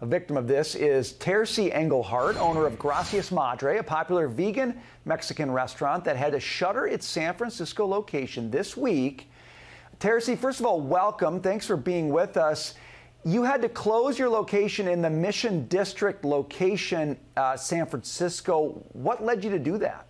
A 0.00 0.06
victim 0.06 0.38
of 0.38 0.48
this 0.48 0.74
is 0.74 1.12
Tercy 1.12 1.70
Engelhart, 1.74 2.36
owner 2.36 2.64
of 2.64 2.78
Gracias 2.78 3.30
Madre, 3.30 3.76
a 3.76 3.82
popular 3.82 4.26
vegan 4.26 4.80
Mexican 5.04 5.50
restaurant 5.50 6.04
that 6.04 6.16
had 6.16 6.32
to 6.32 6.40
shutter 6.40 6.86
its 6.86 7.04
San 7.04 7.34
Francisco 7.34 7.86
location 7.86 8.50
this 8.50 8.74
week. 8.74 9.30
Tercy, 9.98 10.38
first 10.38 10.60
of 10.60 10.64
all, 10.64 10.80
welcome. 10.80 11.42
Thanks 11.42 11.66
for 11.66 11.76
being 11.76 12.08
with 12.08 12.38
us. 12.38 12.74
You 13.22 13.42
had 13.42 13.60
to 13.60 13.68
close 13.68 14.18
your 14.18 14.30
location 14.30 14.88
in 14.88 15.02
the 15.02 15.10
Mission 15.10 15.68
District 15.68 16.24
location, 16.24 17.18
uh, 17.36 17.58
San 17.58 17.84
Francisco. 17.84 18.82
What 18.92 19.22
led 19.22 19.44
you 19.44 19.50
to 19.50 19.58
do 19.58 19.76
that? 19.78 20.06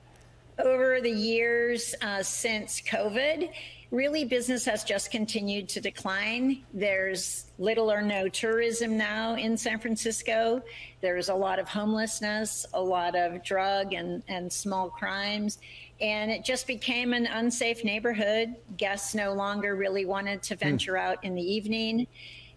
over 0.65 1.01
the 1.01 1.11
years 1.11 1.95
uh, 2.03 2.23
since 2.23 2.81
COVID, 2.83 3.51
really 3.91 4.25
business 4.25 4.65
has 4.65 4.85
just 4.85 5.11
continued 5.11 5.69
to 5.69 5.81
decline. 5.81 6.65
There's 6.73 7.47
little 7.59 7.91
or 7.91 8.03
no 8.03 8.29
tourism 8.29 8.97
now 8.97 9.35
in 9.35 9.57
San 9.57 9.81
Francisco. 9.81 10.63
There's 11.01 11.29
a 11.29 11.35
lot 11.35 11.59
of 11.59 11.69
homelessness, 11.69 12.67
a 12.73 12.81
lot 12.81 13.17
of 13.17 13.43
drug 13.43 13.93
and, 13.93 14.23
and 14.29 14.53
small 14.53 14.91
crimes. 14.91 15.59
And 16.01 16.31
it 16.31 16.45
just 16.45 16.67
became 16.67 17.13
an 17.13 17.27
unsafe 17.27 17.85
neighborhood. 17.85 18.55
Guests 18.77 19.15
no 19.15 19.33
longer 19.33 19.75
really 19.75 20.05
wanted 20.05 20.43
to 20.45 20.57
venture 20.57 20.97
out 20.97 21.23
in 21.25 21.35
the 21.35 21.43
evening. 21.43 22.07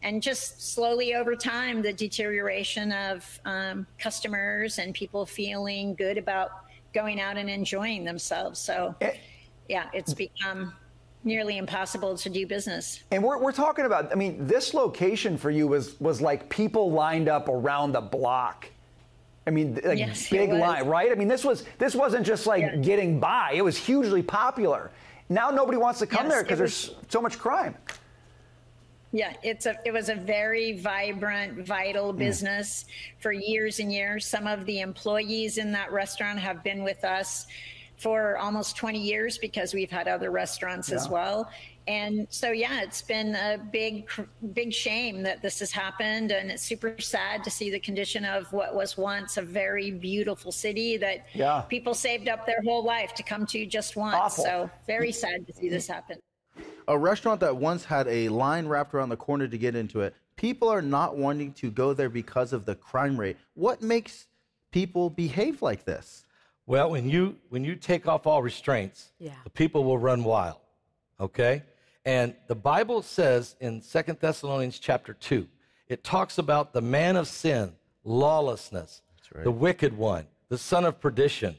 And 0.04 0.22
just 0.22 0.74
slowly 0.74 1.16
over 1.16 1.36
time, 1.36 1.82
the 1.82 1.94
deterioration 1.94 2.92
of 2.92 3.40
um, 3.46 3.88
customers 3.98 4.78
and 4.78 4.94
people 4.94 5.26
feeling 5.26 5.96
good 5.96 6.18
about 6.18 6.52
going 6.94 7.20
out 7.20 7.38
and 7.38 7.50
enjoying 7.50 8.04
themselves. 8.04 8.60
So, 8.60 8.96
yeah, 9.68 9.90
it's 9.94 10.14
become 10.14 10.74
nearly 11.24 11.58
impossible 11.58 12.18
to 12.18 12.30
do 12.30 12.46
business. 12.46 13.04
And 13.12 13.24
we're, 13.24 13.40
we're 13.40 13.52
talking 13.52 13.86
about, 13.86 14.12
I 14.12 14.16
mean, 14.16 14.46
this 14.46 14.74
location 14.74 15.38
for 15.38 15.50
you 15.50 15.68
was, 15.68 16.00
was 16.00 16.22
like 16.22 16.50
people 16.50 16.92
lined 16.92 17.30
up 17.30 17.50
around 17.50 17.94
the 17.94 18.02
block 18.02 18.70
I 19.46 19.50
mean, 19.50 19.80
like 19.84 20.00
Yes, 20.00 20.30
big 20.30 20.52
line, 20.52 20.88
right? 20.88 21.12
I 21.12 21.16
mean, 21.16 21.28
this 21.28 21.44
was 21.44 21.66
this 21.78 21.96
wasn't 21.96 22.26
just 22.26 22.48
like 22.48 22.62
Yeah. 22.62 22.76
getting 22.78 23.20
by; 23.20 23.52
it 23.54 23.62
was 23.62 23.78
hugely 23.78 24.24
popular. 24.24 24.92
Now 25.30 25.50
nobody 25.50 25.78
wants 25.78 26.00
to 26.00 26.08
come 26.08 26.26
Yes, 26.26 26.34
there 26.34 26.44
because 26.44 26.60
there's 26.60 26.96
so 27.10 27.22
much 27.22 27.38
crime. 27.40 27.76
Yeah, 29.12 29.34
it's 29.44 29.66
a 29.66 29.76
it 29.86 29.92
was 29.92 30.10
a 30.10 30.16
very 30.16 30.80
vibrant, 30.80 31.66
vital 31.66 32.14
mm. 32.14 32.18
business 32.18 32.86
for 33.20 33.32
years 33.32 33.80
and 33.80 33.92
years. 33.92 34.26
Some 34.26 34.48
of 34.48 34.66
the 34.66 34.80
employees 34.80 35.58
in 35.58 35.72
that 35.74 35.92
restaurant 35.92 36.40
have 36.40 36.64
been 36.64 36.84
with 36.84 37.04
us 37.04 37.46
for 37.98 38.38
almost 38.38 38.76
20 38.76 39.00
years 39.00 39.38
because 39.38 39.74
we've 39.74 39.92
had 39.92 40.08
other 40.08 40.32
restaurants 40.32 40.92
as 40.92 41.08
well. 41.10 41.50
And 41.88 42.28
so 42.30 42.52
yeah, 42.52 42.82
it's 42.82 43.02
been 43.02 43.36
a 43.36 43.58
big 43.72 44.10
big 44.54 44.72
shame 44.74 45.22
that 45.24 45.42
this 45.42 45.60
has 45.60 45.72
happened 45.72 46.32
and 46.32 46.50
it's 46.50 46.64
super 46.64 46.96
sad 47.00 47.44
to 47.44 47.52
see 47.52 47.70
the 47.70 47.80
condition 47.80 48.24
of 48.24 48.52
what 48.54 48.74
was 48.74 48.98
once 48.98 49.36
a 49.38 49.42
very 49.42 49.92
beautiful 49.92 50.52
city 50.52 50.96
that 50.98 51.26
Yeah. 51.34 51.62
people 51.62 51.94
saved 51.94 52.30
up 52.30 52.46
their 52.46 52.62
whole 52.64 52.84
life 52.86 53.14
to 53.16 53.24
come 53.24 53.46
to 53.48 53.66
just 53.66 53.96
once. 53.98 54.16
Awful. 54.16 54.44
So 54.46 54.70
very 54.88 55.12
sad 55.12 55.46
to 55.48 55.54
see 55.54 55.68
this 55.68 55.88
happen. 55.88 56.20
A 56.88 56.98
restaurant 56.98 57.40
that 57.42 57.56
once 57.56 57.84
had 57.86 58.08
a 58.08 58.30
line 58.30 58.66
wrapped 58.68 58.94
around 58.94 59.10
the 59.10 59.18
corner 59.18 59.48
to 59.48 59.58
get 59.58 59.76
into 59.76 60.02
it, 60.02 60.16
people 60.38 60.70
are 60.70 60.82
not 60.82 61.18
wanting 61.18 61.54
to 61.54 61.70
go 61.70 61.94
there 61.94 62.10
because 62.10 62.54
of 62.54 62.66
the 62.66 62.76
crime 62.76 63.18
rate. 63.18 63.38
What 63.56 63.82
makes 63.82 64.28
people 64.72 65.10
behave 65.10 65.62
like 65.62 65.86
this? 65.86 66.23
Well, 66.66 66.90
when 66.92 67.10
you 67.10 67.38
when 67.50 67.64
you 67.64 67.76
take 67.76 68.08
off 68.08 68.26
all 68.26 68.42
restraints, 68.42 69.12
Yeah. 69.20 69.34
the 69.44 69.50
people 69.50 69.84
will 69.84 69.98
run 69.98 70.24
wild. 70.24 70.58
Okay? 71.20 71.64
And 72.06 72.36
the 72.48 72.56
Bible 72.56 73.02
says 73.02 73.56
in 73.60 73.82
Second 73.82 74.20
Thessalonians 74.20 74.80
chapter 74.80 75.14
2, 75.14 75.48
it 75.88 76.04
talks 76.04 76.38
about 76.38 76.74
the 76.74 76.82
man 76.82 77.16
of 77.16 77.28
sin, 77.28 77.74
lawlessness, 78.04 79.02
the 79.44 79.52
wicked 79.52 79.96
one, 79.98 80.28
the 80.50 80.58
son 80.58 80.86
of 80.86 81.00
perdition. 81.00 81.56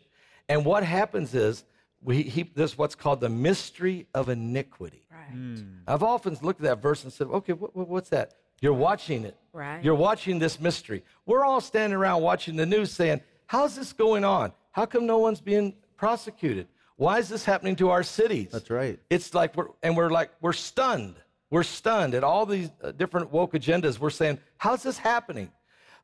And 0.49 0.65
what 0.65 0.85
happens 0.85 1.35
is 1.35 1.65
we, 2.03 2.23
he, 2.23 2.43
there's 2.55 2.77
what's 2.77 2.95
called 2.95 3.21
the 3.21 3.29
mystery 3.31 4.07
of 4.15 4.29
iniquity. 4.29 5.07
Right. 5.11 5.31
Hmm. 5.31 5.63
I've 5.87 6.03
often 6.03 6.37
looked 6.43 6.61
at 6.61 6.65
that 6.65 6.83
verse 6.83 7.05
and 7.05 7.13
said, 7.13 7.29
okay, 7.29 7.53
what, 7.55 7.75
what- 7.75 7.89
what's 7.89 8.11
that? 8.11 8.35
You're 8.61 8.75
watching 8.75 9.25
it. 9.25 9.37
Right. 9.53 9.83
You're 9.83 9.95
watching 9.95 10.39
this 10.39 10.61
mystery. 10.61 11.03
We're 11.27 11.45
all 11.45 11.61
standing 11.61 11.97
around 11.97 12.23
watching 12.23 12.57
the 12.57 12.67
news 12.67 12.91
saying, 12.93 13.21
how's 13.47 13.77
this 13.77 13.93
going 13.93 14.25
on? 14.25 14.53
How 14.75 14.87
come 14.87 15.07
no 15.07 15.19
one's 15.19 15.41
being 15.41 15.75
prosecuted? 15.97 16.67
Why 16.97 17.21
is 17.21 17.29
this 17.29 17.45
happening 17.45 17.77
to 17.77 17.91
our 17.91 18.03
cities? 18.03 18.49
That's 18.51 18.71
right. 18.71 18.99
It's 19.09 19.33
like 19.33 19.57
we're, 19.57 19.69
and 19.85 19.97
we're 19.97 20.11
like, 20.11 20.33
we're 20.41 20.53
stunned. 20.53 21.15
We're 21.49 21.63
stunned 21.63 22.15
at 22.15 22.25
all 22.25 22.45
these 22.45 22.71
uh, 22.83 22.91
different 22.91 23.31
woke 23.31 23.53
agendas. 23.53 24.01
We're 24.01 24.11
saying, 24.11 24.41
how's 24.57 24.83
this 24.83 24.99
happening? 24.99 25.53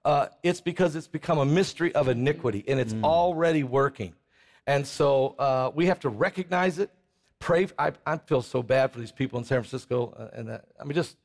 Uh, 0.04 0.28
it's 0.44 0.60
because 0.60 0.94
it's 0.94 1.08
become 1.08 1.38
a 1.38 1.44
mystery 1.44 1.92
of 1.96 2.06
iniquity 2.06 2.64
and 2.68 2.78
it's 2.78 2.94
already 3.02 3.64
working. 3.64 4.14
And 4.68 4.86
so 4.86 5.34
uh, 5.40 5.72
we 5.74 5.86
have 5.86 5.98
to 6.00 6.08
recognize 6.08 6.78
it, 6.78 6.90
pray. 7.40 7.66
I, 7.76 7.92
I 8.06 8.18
feel 8.18 8.40
so 8.40 8.62
bad 8.62 8.92
for 8.92 9.00
these 9.00 9.10
people 9.10 9.40
in 9.40 9.44
San 9.44 9.62
Francisco. 9.62 10.14
Uh, 10.16 10.38
and 10.38 10.48
that, 10.48 10.66
I 10.80 10.84
mean, 10.84 10.94
just, 10.94 11.16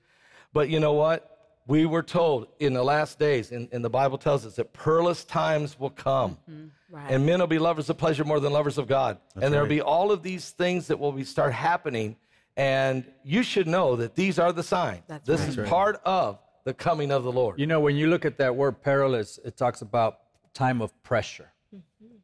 but 0.52 0.68
you 0.70 0.80
know 0.80 0.94
what? 0.94 1.35
We 1.68 1.86
were 1.86 2.04
told 2.04 2.48
in 2.60 2.74
the 2.74 2.84
last 2.84 3.18
days, 3.18 3.52
and, 3.52 3.68
and 3.72 3.84
the 3.84 3.90
Bible 3.90 4.18
tells 4.18 4.46
us 4.46 4.56
that 4.56 4.72
perilous 4.74 5.24
times 5.24 5.80
will 5.80 5.90
come. 5.90 6.38
Mm-hmm. 6.50 6.96
Right. 6.96 7.12
And 7.12 7.26
men 7.26 7.40
will 7.40 7.48
be 7.48 7.60
lovers 7.60 7.90
of 7.90 7.98
pleasure 7.98 8.24
more 8.24 8.40
than 8.40 8.54
lovers 8.54 8.78
of 8.78 8.88
God. 8.88 9.18
and 9.36 9.54
there'll 9.54 9.68
be 9.68 9.82
all 9.82 10.12
of 10.12 10.22
these 10.22 10.52
things 10.52 10.88
that 10.88 11.00
will 11.00 11.12
be 11.12 11.24
start 11.24 11.54
happening. 11.54 12.16
And 12.56 13.04
you 13.24 13.44
should 13.44 13.68
know 13.68 13.96
that 13.98 14.16
these 14.16 14.40
are 14.40 14.54
the 14.54 14.64
signs. 14.64 15.02
That's 15.08 15.28
this 15.28 15.42
right. 15.42 15.58
is 15.60 15.70
part 15.70 16.00
of 16.06 16.40
the 16.64 16.74
coming 16.74 17.12
of 17.12 17.24
the 17.24 17.32
Lord. 17.32 17.60
You 17.60 17.68
know, 17.68 17.80
when 17.80 17.96
you 17.96 18.08
look 18.08 18.26
at 18.26 18.38
that 18.38 18.56
word 18.56 18.82
perilous, 18.82 19.40
it 19.44 19.58
talks 19.58 19.82
about 19.82 20.20
time 20.54 20.82
of 20.82 20.92
pressure. 21.04 21.52
Mm-hmm. 21.76 22.16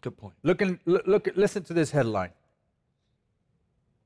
Good 0.00 0.16
point. 0.16 0.34
Look, 0.42 0.62
and, 0.62 0.78
look, 0.84 1.06
look, 1.06 1.28
listen 1.34 1.62
to 1.64 1.74
this 1.74 1.90
headline. 1.90 2.30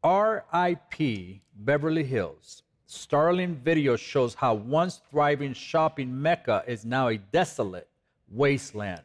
RIP 0.05 1.41
Beverly 1.55 2.05
Hills. 2.05 2.64
Startling 2.87 3.55
video 3.57 3.97
shows 3.97 4.35
how 4.35 4.55
once 4.55 5.01
thriving 5.11 5.55
shopping 5.55 6.21
mecca 6.21 6.63
is 6.67 6.85
now 6.85 7.09
a 7.09 7.17
desolate 7.17 7.89
wasteland 8.31 9.03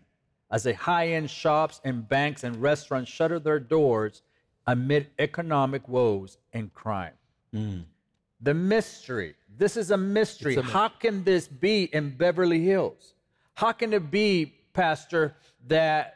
as 0.52 0.63
the 0.63 0.74
high-end 0.74 1.30
shops 1.30 1.80
and 1.84 2.08
banks 2.08 2.44
and 2.44 2.56
restaurants 2.62 3.10
shutter 3.10 3.39
their 3.39 3.60
doors 3.60 4.22
amid 4.68 5.08
economic 5.18 5.88
woes 5.88 6.38
and 6.54 6.74
crime. 6.74 7.13
The 8.42 8.54
mystery. 8.54 9.36
This 9.58 9.76
is 9.78 9.92
a 9.92 9.98
mystery. 9.98 10.56
How 10.56 10.89
can 10.89 11.24
this 11.24 11.48
be 11.48 11.86
in 11.86 12.15
Beverly 12.15 12.62
Hills? 12.62 13.13
How 13.56 13.72
can 13.72 13.94
it 13.94 14.12
be, 14.12 14.54
Pastor, 14.74 15.36
that 15.68 16.15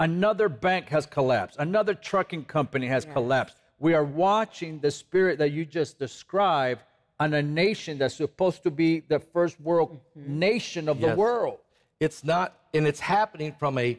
another 0.00 0.48
bank 0.48 0.88
has 0.88 1.06
collapsed, 1.06 1.58
another 1.58 1.94
trucking 1.94 2.44
company 2.44 2.86
has 2.86 3.04
collapsed? 3.04 3.56
We 3.78 3.94
are 3.94 4.04
watching 4.04 4.78
the 4.80 4.90
spirit 4.90 5.38
that 5.38 5.50
you 5.50 5.64
just 5.64 5.98
described 5.98 6.82
on 7.20 7.34
a 7.34 7.42
nation 7.42 7.98
that's 7.98 8.16
supposed 8.16 8.62
to 8.64 8.70
be 8.70 9.00
the 9.00 9.20
first 9.20 9.60
world 9.60 9.98
mm-hmm. 10.18 10.38
nation 10.38 10.88
of 10.88 11.00
the 11.00 11.14
world. 11.14 11.58
It's 12.00 12.24
not, 12.24 12.56
and 12.72 12.86
it's 12.86 13.00
happening 13.00 13.54
from 13.58 13.78
a 13.78 13.98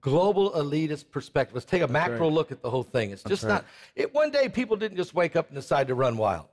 global 0.00 0.52
elitist 0.52 1.10
perspective. 1.10 1.54
Let's 1.54 1.66
take 1.66 1.82
a 1.82 1.88
macro 1.88 2.28
look 2.30 2.52
at 2.52 2.62
the 2.62 2.70
whole 2.70 2.82
thing. 2.82 3.10
It's 3.12 3.22
just 3.22 3.44
not, 3.44 3.64
it, 3.94 4.12
one 4.14 4.30
day 4.30 4.48
people 4.48 4.76
didn't 4.76 4.96
just 4.96 5.14
wake 5.14 5.36
up 5.36 5.48
and 5.48 5.56
decide 5.56 5.88
to 5.88 5.94
run 5.94 6.16
wild, 6.16 6.46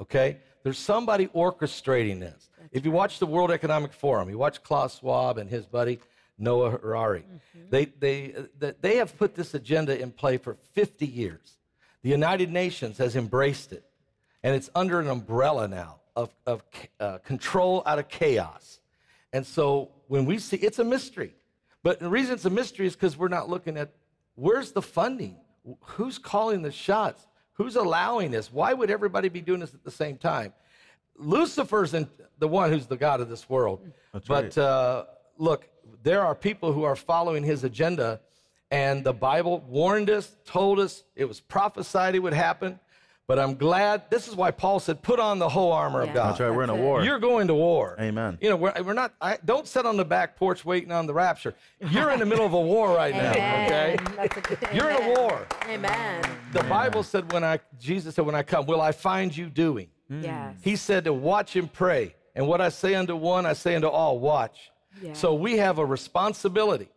okay? 0.00 0.38
There's 0.62 0.78
somebody 0.78 1.28
orchestrating 1.28 2.20
this. 2.20 2.48
if 2.72 2.84
you 2.84 2.90
watch 2.90 3.18
the 3.18 3.26
World 3.26 3.50
Economic 3.50 3.92
Forum, 3.92 4.28
you 4.28 4.38
watch 4.38 4.62
Klaus 4.62 4.98
Schwab 4.98 5.38
and 5.38 5.48
his 5.48 5.66
buddy 5.66 6.00
Noah 6.38 6.70
Harari, 6.70 7.24
they, 7.70 7.86
they, 7.86 8.34
uh, 8.60 8.72
they 8.80 8.96
have 8.96 9.16
put 9.16 9.34
this 9.34 9.54
agenda 9.54 9.98
in 10.00 10.10
play 10.10 10.36
for 10.36 10.56
50 10.74 11.06
years. 11.06 11.58
The 12.02 12.10
United 12.10 12.52
Nations 12.52 12.98
has 12.98 13.16
embraced 13.16 13.72
it, 13.72 13.84
and 14.42 14.54
it's 14.54 14.70
under 14.74 15.00
an 15.00 15.08
umbrella 15.08 15.66
now 15.66 16.00
of, 16.14 16.34
of 16.46 16.62
uh, 17.00 17.18
control 17.18 17.82
out 17.86 17.98
of 17.98 18.08
chaos. 18.08 18.80
And 19.32 19.46
so 19.46 19.90
when 20.08 20.24
we 20.24 20.38
see, 20.38 20.56
it's 20.56 20.78
a 20.78 20.84
mystery. 20.84 21.34
But 21.82 22.00
the 22.00 22.08
reason 22.08 22.34
it's 22.34 22.44
a 22.44 22.50
mystery 22.50 22.86
is 22.86 22.94
because 22.94 23.16
we're 23.16 23.28
not 23.28 23.48
looking 23.48 23.76
at 23.76 23.90
where's 24.34 24.72
the 24.72 24.82
funding? 24.82 25.36
Who's 25.80 26.18
calling 26.18 26.62
the 26.62 26.72
shots? 26.72 27.26
Who's 27.54 27.76
allowing 27.76 28.30
this? 28.30 28.52
Why 28.52 28.72
would 28.72 28.90
everybody 28.90 29.28
be 29.28 29.40
doing 29.40 29.60
this 29.60 29.72
at 29.72 29.84
the 29.84 29.90
same 29.90 30.16
time? 30.16 30.52
Lucifer's 31.16 31.94
in, 31.94 32.08
the 32.38 32.48
one 32.48 32.70
who's 32.70 32.86
the 32.86 32.96
God 32.96 33.20
of 33.20 33.28
this 33.28 33.48
world. 33.48 33.80
That's 34.12 34.28
but 34.28 34.58
uh, 34.58 35.04
look, 35.38 35.68
there 36.06 36.22
are 36.24 36.36
people 36.36 36.72
who 36.72 36.84
are 36.84 36.94
following 36.94 37.42
his 37.42 37.64
agenda, 37.64 38.20
and 38.70 39.02
the 39.02 39.12
Bible 39.12 39.64
warned 39.68 40.08
us, 40.08 40.36
told 40.44 40.78
us, 40.78 41.02
it 41.16 41.24
was 41.24 41.40
prophesied 41.40 42.14
it 42.14 42.20
would 42.20 42.32
happen. 42.32 42.78
But 43.26 43.40
I'm 43.40 43.56
glad, 43.56 44.08
this 44.08 44.28
is 44.28 44.36
why 44.36 44.52
Paul 44.52 44.78
said, 44.78 45.02
put 45.02 45.18
on 45.18 45.40
the 45.40 45.48
whole 45.48 45.72
armor 45.72 46.04
Yeah. 46.04 46.08
of 46.10 46.14
God. 46.14 46.28
That's 46.30 46.40
right. 46.40 46.50
We're 46.50 46.62
in 46.62 46.70
a 46.70 46.76
it. 46.76 46.80
war. 46.80 47.02
You're 47.02 47.18
going 47.18 47.48
to 47.48 47.54
war. 47.54 47.96
Amen. 47.98 48.38
You 48.40 48.50
know, 48.50 48.54
we're, 48.56 48.72
we're 48.84 48.92
not, 48.92 49.14
I, 49.20 49.36
don't 49.44 49.66
sit 49.66 49.84
on 49.84 49.96
the 49.96 50.04
back 50.04 50.36
porch 50.36 50.64
waiting 50.64 50.92
on 50.92 51.06
the 51.08 51.12
rapture. 51.14 51.52
You're 51.90 52.12
in 52.12 52.20
the 52.20 52.24
middle 52.26 52.46
of 52.46 52.52
a 52.52 52.60
war 52.60 52.94
right 52.94 53.12
now, 53.12 53.30
okay? 53.32 53.96
That's 54.14 54.36
a 54.36 54.40
good, 54.42 54.58
You're 54.72 54.90
in 54.90 55.02
a 55.02 55.08
war. 55.20 55.44
Amen. 55.68 56.24
The 56.52 56.62
Bible 56.62 57.02
said, 57.02 57.32
when 57.32 57.42
I, 57.42 57.58
Jesus 57.80 58.14
said, 58.14 58.24
when 58.24 58.36
I 58.36 58.44
come, 58.44 58.64
will 58.66 58.80
I 58.80 58.92
find 58.92 59.36
you 59.36 59.50
doing? 59.50 59.88
Yes. 60.08 60.54
He 60.62 60.76
said 60.76 61.02
to 61.06 61.12
watch 61.12 61.56
and 61.56 61.72
pray. 61.72 62.14
And 62.36 62.46
what 62.46 62.60
I 62.60 62.68
say 62.68 62.94
unto 62.94 63.16
one, 63.16 63.44
I 63.44 63.54
say 63.54 63.74
unto 63.74 63.88
all, 63.88 64.20
watch. 64.20 64.70
Yeah. 65.02 65.12
So 65.12 65.34
we 65.34 65.58
have 65.58 65.78
a 65.78 65.84
responsibility 65.84 66.88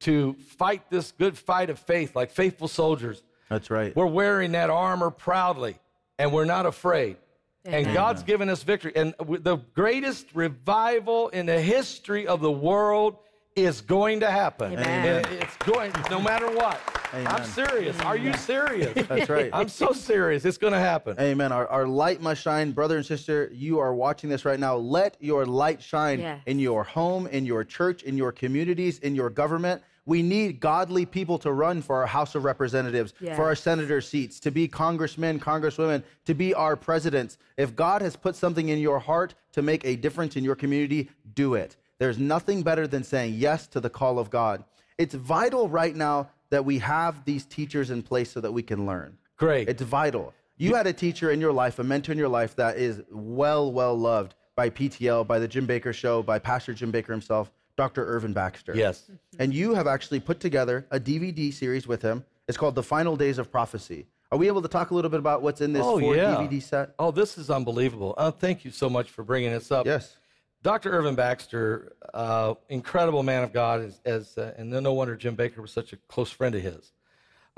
to 0.00 0.34
fight 0.34 0.90
this 0.90 1.12
good 1.12 1.36
fight 1.36 1.70
of 1.70 1.78
faith 1.78 2.14
like 2.14 2.30
faithful 2.30 2.68
soldiers. 2.68 3.22
That's 3.48 3.70
right. 3.70 3.94
We're 3.94 4.06
wearing 4.06 4.52
that 4.52 4.70
armor 4.70 5.10
proudly, 5.10 5.78
and 6.18 6.32
we're 6.32 6.44
not 6.44 6.66
afraid. 6.66 7.16
And 7.64 7.94
God's 7.94 8.22
given 8.22 8.50
us 8.50 8.62
victory. 8.62 8.92
And 8.94 9.14
the 9.18 9.56
greatest 9.74 10.26
revival 10.34 11.28
in 11.28 11.46
the 11.46 11.60
history 11.60 12.26
of 12.26 12.40
the 12.40 12.52
world 12.52 13.16
is 13.56 13.80
going 13.80 14.20
to 14.20 14.30
happen. 14.30 14.72
Amen. 14.72 15.24
It's 15.30 15.56
going, 15.58 15.92
no 16.10 16.20
matter 16.20 16.50
what. 16.50 16.80
I'm 17.12 17.26
Amen. 17.26 17.44
serious. 17.46 17.98
Are 18.00 18.16
you 18.16 18.32
serious? 18.34 18.92
That's 19.08 19.28
right. 19.28 19.50
I'm 19.52 19.68
so 19.68 19.92
serious. 19.92 20.44
It's 20.44 20.58
going 20.58 20.72
to 20.72 20.78
happen. 20.80 21.16
Amen. 21.20 21.52
Our, 21.52 21.68
our 21.68 21.86
light 21.86 22.20
must 22.20 22.42
shine. 22.42 22.72
Brother 22.72 22.96
and 22.96 23.06
sister, 23.06 23.48
you 23.52 23.78
are 23.78 23.94
watching 23.94 24.28
this 24.28 24.44
right 24.44 24.58
now. 24.58 24.74
Let 24.76 25.16
your 25.20 25.46
light 25.46 25.80
shine 25.80 26.18
Yes. 26.18 26.40
in 26.46 26.58
your 26.58 26.82
home, 26.82 27.28
in 27.28 27.46
your 27.46 27.62
church, 27.62 28.02
in 28.02 28.16
your 28.18 28.32
communities, 28.32 28.98
in 29.00 29.14
your 29.14 29.30
government. 29.30 29.82
We 30.06 30.20
need 30.22 30.58
godly 30.58 31.06
people 31.06 31.38
to 31.38 31.52
run 31.52 31.80
for 31.80 31.96
our 32.00 32.06
House 32.06 32.34
of 32.34 32.44
Representatives, 32.44 33.14
Yes. 33.20 33.36
for 33.36 33.44
our 33.44 33.54
senator 33.54 34.00
seats, 34.00 34.40
to 34.40 34.50
be 34.50 34.66
congressmen, 34.66 35.38
congresswomen, 35.38 36.02
to 36.26 36.34
be 36.34 36.52
our 36.54 36.74
presidents. 36.76 37.38
If 37.56 37.76
God 37.76 38.02
has 38.02 38.16
put 38.16 38.34
something 38.34 38.68
in 38.68 38.80
your 38.80 38.98
heart 38.98 39.34
to 39.52 39.62
make 39.62 39.84
a 39.84 39.94
difference 39.94 40.34
in 40.36 40.42
your 40.44 40.56
community, 40.56 41.08
do 41.34 41.54
it. 41.54 41.76
There's 41.98 42.18
nothing 42.18 42.62
better 42.62 42.86
than 42.86 43.04
saying 43.04 43.34
yes 43.34 43.66
to 43.68 43.80
the 43.80 43.90
call 43.90 44.18
of 44.18 44.30
God. 44.30 44.64
It's 44.98 45.14
vital 45.14 45.68
right 45.68 45.94
now 45.94 46.30
that 46.50 46.64
we 46.64 46.78
have 46.78 47.24
these 47.24 47.44
teachers 47.46 47.90
in 47.90 48.02
place 48.02 48.30
so 48.32 48.40
that 48.40 48.52
we 48.52 48.62
can 48.62 48.86
learn. 48.86 49.16
Great. 49.36 49.68
It's 49.68 49.82
vital. 49.82 50.32
You 50.56 50.74
had 50.74 50.86
a 50.86 50.92
teacher 50.92 51.30
in 51.30 51.40
your 51.40 51.52
life, 51.52 51.78
a 51.78 51.84
mentor 51.84 52.12
in 52.12 52.18
your 52.18 52.28
life 52.28 52.54
that 52.56 52.76
is 52.76 53.02
well, 53.10 53.72
well 53.72 53.96
loved 53.98 54.34
by 54.54 54.70
PTL, 54.70 55.26
by 55.26 55.38
the 55.40 55.48
Jim 55.48 55.66
Bakker 55.66 55.92
Show, 55.92 56.22
by 56.22 56.38
Pastor 56.38 56.72
Jim 56.74 56.92
Bakker 56.92 57.08
himself. 57.08 57.50
Dr. 57.76 58.06
Irvin 58.06 58.32
Baxter. 58.32 58.72
Yes. 58.76 59.10
And 59.40 59.52
you 59.52 59.74
have 59.74 59.88
actually 59.88 60.20
put 60.20 60.38
together 60.38 60.86
a 60.92 61.00
DVD 61.00 61.52
series 61.52 61.88
with 61.88 62.00
him. 62.02 62.24
It's 62.46 62.56
called 62.56 62.76
The 62.76 62.84
Final 62.84 63.16
Days 63.16 63.38
of 63.38 63.50
Prophecy. 63.50 64.06
Are 64.30 64.38
we 64.38 64.46
able 64.46 64.62
to 64.62 64.68
talk 64.68 64.92
a 64.92 64.94
little 64.94 65.10
bit 65.10 65.18
about 65.18 65.42
what's 65.42 65.60
in 65.60 65.72
this 65.72 65.82
Oh, 65.84 65.98
four 65.98 66.14
yeah. 66.14 66.36
DVD 66.36 66.62
set? 66.62 66.94
Oh, 67.00 67.10
this 67.10 67.36
is 67.36 67.50
unbelievable. 67.50 68.14
Uh, 68.16 68.30
thank 68.30 68.64
you 68.64 68.70
so 68.70 68.88
much 68.88 69.10
for 69.10 69.24
bringing 69.24 69.50
this 69.50 69.72
up. 69.72 69.86
Yes. 69.86 70.16
Dr. 70.64 70.90
Irvin 70.90 71.14
Baxter, 71.14 71.92
uh, 72.14 72.54
incredible 72.70 73.22
man 73.22 73.44
of 73.44 73.52
God, 73.52 73.82
as, 73.82 74.00
as 74.06 74.38
uh, 74.38 74.54
and 74.56 74.70
no 74.70 74.94
wonder 74.94 75.14
Jim 75.14 75.36
Bakker 75.36 75.58
was 75.58 75.70
such 75.70 75.92
a 75.92 75.96
close 76.08 76.30
friend 76.30 76.54
of 76.54 76.62
his. 76.62 76.92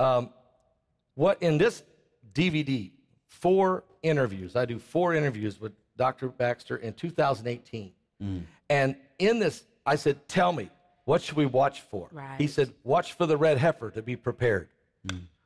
Um, 0.00 0.30
what 1.14 1.40
in 1.40 1.56
this 1.56 1.84
DVD, 2.34 2.90
four 3.28 3.84
interviews. 4.02 4.56
I 4.56 4.64
do 4.64 4.78
four 4.80 5.14
interviews 5.14 5.60
with 5.60 5.72
Dr. 5.96 6.28
Baxter 6.28 6.76
in 6.78 6.92
2018, 6.94 7.92
and 8.68 8.96
in 9.20 9.38
this, 9.38 9.62
I 9.86 9.94
said, 9.94 10.28
"Tell 10.28 10.52
me, 10.52 10.68
what 11.04 11.22
should 11.22 11.36
we 11.36 11.46
watch 11.46 11.82
for?" 11.82 12.08
He 12.38 12.48
said, 12.48 12.72
"Watch 12.82 13.12
for 13.12 13.26
the 13.26 13.36
red 13.36 13.56
heifer 13.56 13.90
to 13.92 14.02
be 14.02 14.16
prepared." 14.16 14.68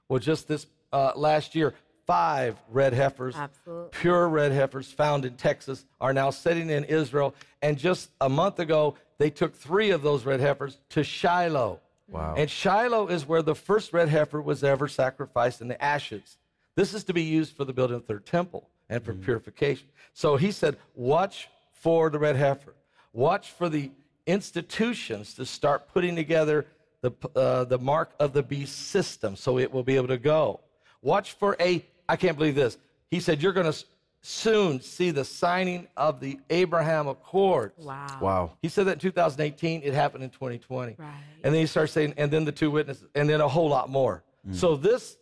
Well, 0.08 0.18
just 0.18 0.48
this 0.48 0.66
uh, 0.94 1.12
last 1.14 1.54
year, 1.54 1.74
five 2.10 2.56
red 2.68 2.92
heifers, 2.92 3.36
Absolutely. 3.36 3.88
pure 3.92 4.28
red 4.28 4.50
heifers 4.50 4.90
found 4.90 5.24
in 5.24 5.32
Texas, 5.34 5.84
are 6.00 6.12
now 6.12 6.28
sitting 6.28 6.68
in 6.68 6.82
Israel. 6.82 7.36
And 7.62 7.78
just 7.78 8.10
a 8.20 8.28
month 8.28 8.58
ago, 8.58 8.96
they 9.18 9.30
took 9.30 9.54
three 9.54 9.90
of 9.90 10.02
those 10.02 10.24
red 10.24 10.40
heifers 10.40 10.80
to 10.88 11.04
Shiloh. 11.04 11.78
Wow. 12.08 12.34
And 12.36 12.50
Shiloh 12.50 13.06
is 13.06 13.28
where 13.28 13.42
the 13.42 13.54
first 13.54 13.92
red 13.92 14.08
heifer 14.08 14.42
was 14.42 14.64
ever 14.64 14.88
sacrificed 14.88 15.60
in 15.60 15.68
the 15.68 15.80
ashes. 15.80 16.36
This 16.74 16.94
is 16.94 17.04
to 17.04 17.12
be 17.12 17.22
used 17.22 17.54
for 17.54 17.64
the 17.64 17.72
building 17.72 17.94
of 17.94 18.02
the 18.02 18.14
third 18.14 18.26
temple 18.26 18.68
and 18.88 19.04
for 19.04 19.14
purification. 19.14 19.86
So 20.12 20.36
he 20.36 20.50
said, 20.50 20.78
watch 20.96 21.48
for 21.74 22.10
the 22.10 22.18
red 22.18 22.34
heifer. 22.34 22.74
Watch 23.12 23.52
for 23.52 23.68
the 23.68 23.92
institutions 24.26 25.34
to 25.34 25.46
start 25.46 25.86
putting 25.94 26.16
together 26.16 26.66
the, 27.02 27.12
uh, 27.36 27.62
the 27.66 27.78
mark 27.78 28.10
of 28.18 28.32
the 28.32 28.42
beast 28.42 28.88
system 28.88 29.36
so 29.36 29.58
it 29.60 29.72
will 29.72 29.84
be 29.84 29.94
able 29.94 30.08
to 30.08 30.18
go. 30.18 30.58
Watch 31.02 31.32
for 31.32 31.56
a, 31.60 31.84
I 32.10 32.16
can't 32.16 32.36
believe 32.36 32.56
this. 32.56 32.76
He 33.10 33.20
said, 33.20 33.40
You're 33.42 33.52
going 33.52 33.70
to 33.70 33.84
soon 34.22 34.80
see 34.80 35.10
the 35.10 35.24
signing 35.24 35.86
of 35.96 36.20
the 36.20 36.38
Abraham 36.50 37.08
Accords. 37.08 37.84
Wow. 37.84 38.18
Wow. 38.20 38.50
He 38.60 38.68
said 38.68 38.86
that 38.86 38.94
in 38.94 38.98
2018. 38.98 39.82
It 39.82 39.94
happened 39.94 40.24
in 40.24 40.30
2020. 40.30 40.96
Right. 40.98 41.08
And 41.42 41.54
then 41.54 41.60
he 41.60 41.66
starts 41.66 41.92
saying, 41.92 42.14
and 42.16 42.30
then 42.30 42.44
the 42.44 42.52
two 42.52 42.70
witnesses, 42.70 43.06
and 43.14 43.28
then 43.28 43.40
a 43.40 43.48
whole 43.48 43.68
lot 43.68 43.88
more. 43.88 44.22
Mm. 44.46 44.54
So 44.54 44.76
this, 44.76 45.16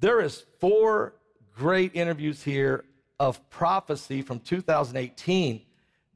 there 0.00 0.20
is 0.20 0.44
four 0.60 1.14
great 1.56 1.96
interviews 1.96 2.42
here 2.42 2.84
of 3.18 3.48
prophecy 3.50 4.22
from 4.22 4.38
2018 4.38 5.62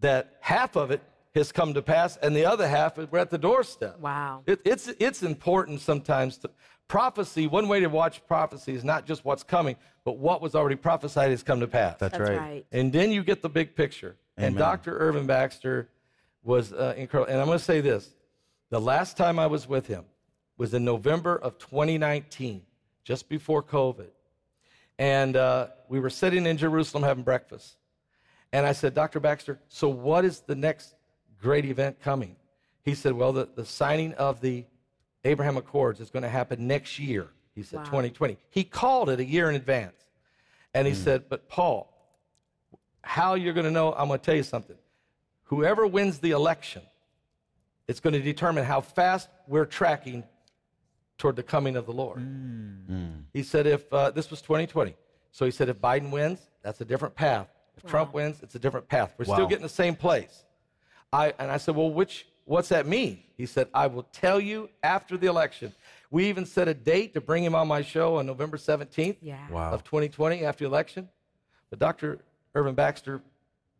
that 0.00 0.36
half 0.40 0.76
of 0.76 0.90
it 0.90 1.00
has 1.34 1.50
come 1.50 1.72
to 1.74 1.82
pass, 1.82 2.18
and 2.18 2.36
the 2.36 2.44
other 2.44 2.68
half 2.68 2.98
we're 2.98 3.18
at 3.18 3.30
the 3.30 3.38
doorstep. 3.38 3.98
Wow. 3.98 4.42
It, 4.46 4.60
it's 4.64 4.88
it's 5.00 5.22
important 5.22 5.80
sometimes 5.80 6.36
to 6.38 6.50
prophecy. 6.92 7.46
One 7.46 7.68
way 7.68 7.80
to 7.80 7.86
watch 7.86 8.24
prophecy 8.26 8.74
is 8.74 8.84
not 8.84 9.06
just 9.06 9.24
what's 9.24 9.42
coming, 9.42 9.76
but 10.04 10.18
what 10.18 10.42
was 10.42 10.54
already 10.54 10.76
prophesied 10.76 11.30
has 11.30 11.42
come 11.42 11.58
to 11.60 11.66
pass. 11.66 11.96
That's, 11.98 12.18
That's 12.18 12.28
right. 12.28 12.38
right. 12.38 12.66
And 12.70 12.92
then 12.92 13.10
you 13.10 13.24
get 13.24 13.40
the 13.40 13.48
big 13.48 13.74
picture. 13.74 14.16
And 14.36 14.58
Dr. 14.58 14.98
Irvin 14.98 15.26
Baxter 15.26 15.88
was 16.42 16.74
uh, 16.74 16.92
incredible. 16.94 17.32
And 17.32 17.40
I'm 17.40 17.46
going 17.46 17.58
to 17.58 17.64
say 17.64 17.80
this 17.80 18.10
the 18.68 18.78
last 18.78 19.16
time 19.16 19.38
I 19.38 19.46
was 19.46 19.66
with 19.66 19.86
him 19.86 20.04
was 20.58 20.74
in 20.74 20.84
November 20.84 21.36
of 21.36 21.56
2019, 21.56 22.60
just 23.04 23.26
before 23.30 23.62
COVID. 23.62 24.10
And 24.98 25.34
uh, 25.34 25.68
we 25.88 25.98
were 25.98 26.10
sitting 26.10 26.44
in 26.44 26.58
Jerusalem 26.58 27.04
having 27.04 27.24
breakfast. 27.24 27.76
And 28.52 28.66
I 28.66 28.72
said, 28.72 28.92
Dr. 28.92 29.18
Baxter, 29.18 29.58
so 29.68 29.88
what 29.88 30.26
is 30.26 30.40
the 30.40 30.54
next 30.54 30.94
great 31.40 31.64
event 31.64 32.02
coming? 32.02 32.36
He 32.82 32.94
said, 32.94 33.14
Well, 33.14 33.32
the, 33.32 33.48
the 33.54 33.64
signing 33.64 34.12
of 34.14 34.42
the 34.42 34.66
Abraham 35.24 35.56
Accords 35.56 36.00
is 36.00 36.10
going 36.10 36.22
to 36.22 36.28
happen 36.28 36.66
next 36.66 36.98
year. 36.98 37.28
He 37.54 37.62
said, 37.62 37.78
Wow. 37.78 37.84
2020. 37.84 38.38
He 38.50 38.64
called 38.64 39.10
it 39.10 39.20
a 39.20 39.24
year 39.24 39.48
in 39.48 39.56
advance. 39.56 39.96
And 40.74 40.86
he 40.86 40.94
hmm. 40.94 41.00
said, 41.00 41.28
But 41.28 41.48
Paul, 41.48 41.92
how 43.02 43.34
you're 43.34 43.54
going 43.54 43.66
to 43.66 43.70
know, 43.70 43.92
I'm 43.92 44.08
going 44.08 44.20
to 44.20 44.24
tell 44.24 44.36
you 44.36 44.42
something. 44.42 44.76
Whoever 45.44 45.86
wins 45.86 46.18
the 46.18 46.30
election, 46.30 46.82
it's 47.86 48.00
going 48.00 48.14
to 48.14 48.20
determine 48.20 48.64
how 48.64 48.80
fast 48.80 49.28
we're 49.46 49.66
tracking 49.66 50.24
toward 51.18 51.36
the 51.36 51.42
coming 51.42 51.76
of 51.76 51.86
the 51.86 51.92
Lord. 51.92 52.18
Hmm. 52.18 52.70
Hmm. 52.86 53.08
He 53.32 53.42
said, 53.42 53.66
if 53.66 53.92
uh, 53.92 54.10
this 54.10 54.30
was 54.30 54.40
2020, 54.42 54.96
so 55.30 55.44
he 55.44 55.50
said, 55.50 55.68
if 55.68 55.78
Biden 55.78 56.10
wins, 56.10 56.40
that's 56.62 56.80
a 56.80 56.84
different 56.84 57.14
path. 57.14 57.48
If 57.76 57.88
Trump 57.88 58.12
wins, 58.12 58.40
it's 58.42 58.54
a 58.54 58.58
different 58.58 58.88
path. 58.88 59.14
We're 59.18 59.24
still 59.24 59.46
getting 59.46 59.62
the 59.62 59.68
same 59.68 59.96
place. 59.96 60.44
I, 61.12 61.32
and 61.38 61.50
I 61.50 61.56
said, 61.56 61.74
well, 61.74 61.90
which, 61.90 62.26
what's 62.44 62.68
that 62.70 62.86
mean? 62.86 63.22
He 63.36 63.46
said, 63.46 63.68
I 63.74 63.86
will 63.86 64.04
tell 64.12 64.40
you 64.40 64.68
after 64.82 65.16
the 65.16 65.26
election. 65.26 65.72
We 66.10 66.26
even 66.28 66.44
set 66.44 66.68
a 66.68 66.74
date 66.74 67.14
to 67.14 67.20
bring 67.20 67.42
him 67.42 67.54
on 67.54 67.66
my 67.68 67.82
show 67.82 68.16
on 68.16 68.26
November 68.26 68.56
17th 68.56 69.16
Yeah. 69.22 69.38
Wow. 69.50 69.72
of 69.72 69.82
2020 69.84 70.44
after 70.44 70.64
the 70.64 70.68
election. 70.70 71.08
But 71.70 71.78
Dr. 71.78 72.18
Irvin 72.54 72.74
Baxter 72.74 73.22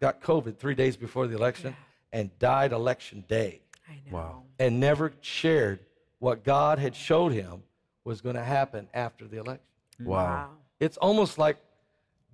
got 0.01 0.21
COVID 0.23 0.57
three 0.59 0.75
days 0.75 0.97
before 0.97 1.27
the 1.27 1.37
election 1.37 1.77
and 2.13 2.37
died 2.39 2.73
election 2.73 3.25
day 3.29 3.61
I 3.89 3.95
know. 4.11 4.17
Wow. 4.17 4.43
and 4.59 4.81
never 4.81 5.13
shared 5.21 5.81
what 6.19 6.43
God 6.45 6.79
had 6.79 6.97
showed 6.97 7.33
him 7.33 7.63
was 8.05 8.21
going 8.21 8.37
to 8.37 8.43
happen 8.45 8.89
after 8.95 9.27
the 9.29 9.37
election. 9.39 9.65
Mm. 10.01 10.07
Wow. 10.07 10.51
It's 10.81 10.97
almost 10.97 11.37
like 11.39 11.59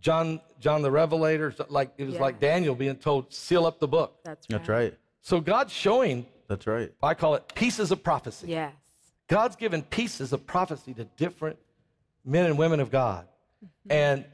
John, 0.01 0.41
John 0.61 0.83
the 0.83 0.91
Revelator, 0.91 1.51
so- 1.53 1.67
like 1.69 1.93
it 1.99 2.05
was 2.05 2.15
Yeah. 2.15 2.21
like 2.21 2.39
Daniel 2.39 2.75
being 2.77 2.97
told, 2.97 3.33
seal 3.33 3.67
up 3.67 3.81
the 3.81 3.89
book. 3.89 4.17
That's 4.25 4.47
right. 4.49 4.59
That's 4.59 4.69
right. 4.69 4.95
So 5.23 5.41
God's 5.41 5.73
showing, 5.73 6.27
That's 6.49 6.67
right. 6.67 6.93
I 7.03 7.15
call 7.15 7.35
it 7.35 7.55
pieces 7.55 7.91
of 7.91 8.03
prophecy. 8.03 8.49
Yes. 8.49 8.73
God's 9.29 9.57
given 9.57 9.83
pieces 9.83 10.33
of 10.33 10.47
prophecy 10.47 10.95
to 10.95 11.05
different 11.05 11.59
men 12.25 12.47
and 12.47 12.59
women 12.59 12.81
of 12.81 12.91
God. 12.91 13.27
Mm-hmm. 13.65 13.93
And 13.93 14.25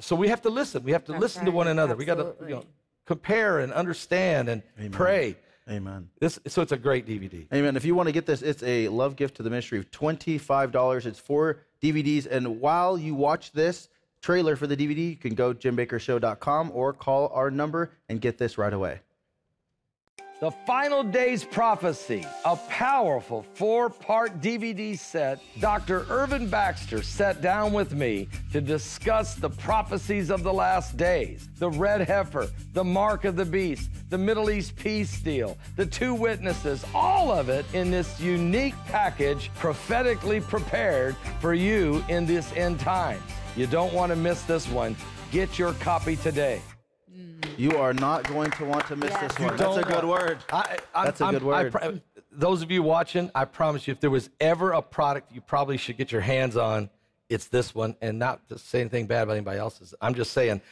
so 0.00 0.14
we 0.16 0.28
have 0.28 0.42
to 0.42 0.50
listen. 0.50 0.82
We 0.82 0.92
have 0.92 1.04
to 1.04 1.12
That's 1.12 1.22
listen 1.22 1.44
to 1.46 1.50
one 1.50 1.66
right. 1.66 1.72
another. 1.72 1.96
We 1.96 2.04
got 2.04 2.16
to 2.16 2.34
you 2.42 2.56
know, 2.56 2.64
compare 3.06 3.60
and 3.60 3.72
understand 3.72 4.48
and 4.48 4.62
pray. 4.92 5.36
Amen. 5.70 6.08
This, 6.18 6.40
so 6.48 6.60
it's 6.60 6.72
a 6.72 6.76
great 6.76 7.06
DVD. 7.06 7.46
Amen. 7.54 7.76
If 7.76 7.84
you 7.84 7.94
want 7.94 8.08
to 8.08 8.12
get 8.12 8.26
this, 8.26 8.42
it's 8.42 8.62
a 8.64 8.88
love 8.88 9.14
gift 9.14 9.36
to 9.36 9.42
the 9.42 9.50
ministry 9.50 9.78
of 9.78 9.90
$25. 9.90 11.06
It's 11.06 11.20
four 11.20 11.60
DVDs. 11.80 12.26
And 12.26 12.60
while 12.60 12.98
you 12.98 13.14
watch 13.14 13.52
this 13.52 13.88
trailer 14.20 14.56
for 14.56 14.66
the 14.66 14.76
DVD, 14.76 15.10
you 15.10 15.16
can 15.16 15.34
go 15.34 15.54
jimbakkershow.com 15.54 16.72
or 16.74 16.92
call 16.92 17.28
our 17.28 17.50
number 17.50 17.92
and 18.08 18.20
get 18.20 18.38
this 18.38 18.58
right 18.58 18.72
away. 18.72 19.00
The 20.42 20.50
Final 20.66 21.04
Days 21.04 21.44
Prophecy, 21.44 22.26
a 22.44 22.56
powerful 22.56 23.46
four 23.54 23.88
part 23.88 24.40
DVD 24.40 24.98
set. 24.98 25.38
Dr. 25.60 26.04
Irvin 26.10 26.48
Baxter 26.48 27.00
sat 27.00 27.40
down 27.40 27.72
with 27.72 27.94
me 27.94 28.26
to 28.50 28.60
discuss 28.60 29.36
the 29.36 29.50
prophecies 29.50 30.30
of 30.30 30.42
the 30.42 30.52
last 30.52 30.96
days 30.96 31.48
the 31.60 31.70
red 31.70 32.00
heifer, 32.00 32.48
the 32.72 32.82
mark 32.82 33.24
of 33.24 33.36
the 33.36 33.44
beast, 33.44 33.88
the 34.10 34.18
Middle 34.18 34.50
East 34.50 34.74
peace 34.74 35.20
deal, 35.20 35.56
the 35.76 35.86
two 35.86 36.12
witnesses, 36.12 36.84
all 36.92 37.30
of 37.30 37.48
it 37.48 37.64
in 37.72 37.92
this 37.92 38.18
unique 38.18 38.74
package 38.86 39.48
prophetically 39.54 40.40
prepared 40.40 41.14
for 41.38 41.54
you 41.54 42.04
in 42.08 42.26
this 42.26 42.52
end 42.56 42.80
times. 42.80 43.22
You 43.54 43.68
don't 43.68 43.94
want 43.94 44.10
to 44.10 44.16
miss 44.16 44.42
this 44.42 44.68
one. 44.68 44.96
Get 45.30 45.56
your 45.56 45.74
copy 45.74 46.16
today. 46.16 46.60
You 47.56 47.76
are 47.78 47.92
not 47.92 48.26
going 48.28 48.50
to 48.52 48.64
want 48.64 48.86
to 48.88 48.96
miss 48.96 49.10
Yes. 49.10 49.34
this 49.34 49.46
one. 49.46 49.56
That's 49.56 49.76
a 49.76 49.82
good 49.82 50.04
word. 50.04 50.38
I, 50.52 50.78
I, 50.94 51.04
That's 51.06 51.20
a 51.20 51.24
I'm- 51.24 51.34
good 51.34 51.42
I 51.42 51.62
word. 51.64 51.72
pro- 51.72 52.00
those 52.30 52.62
of 52.62 52.70
you 52.70 52.82
watching, 52.82 53.30
I 53.34 53.44
promise 53.44 53.86
you, 53.86 53.92
if 53.92 54.00
there 54.00 54.10
was 54.10 54.30
ever 54.40 54.72
a 54.72 54.80
product 54.82 55.32
you 55.32 55.40
probably 55.40 55.76
should 55.76 55.96
get 55.98 56.10
your 56.12 56.22
hands 56.22 56.56
on, 56.56 56.88
it's 57.28 57.48
this 57.48 57.74
one. 57.74 57.94
And 58.00 58.18
not 58.18 58.48
to 58.48 58.58
say 58.58 58.80
anything 58.80 59.06
bad 59.06 59.24
about 59.24 59.32
anybody 59.34 59.58
else's. 59.58 59.94
I'm 60.00 60.14
just 60.14 60.32
saying, 60.32 60.62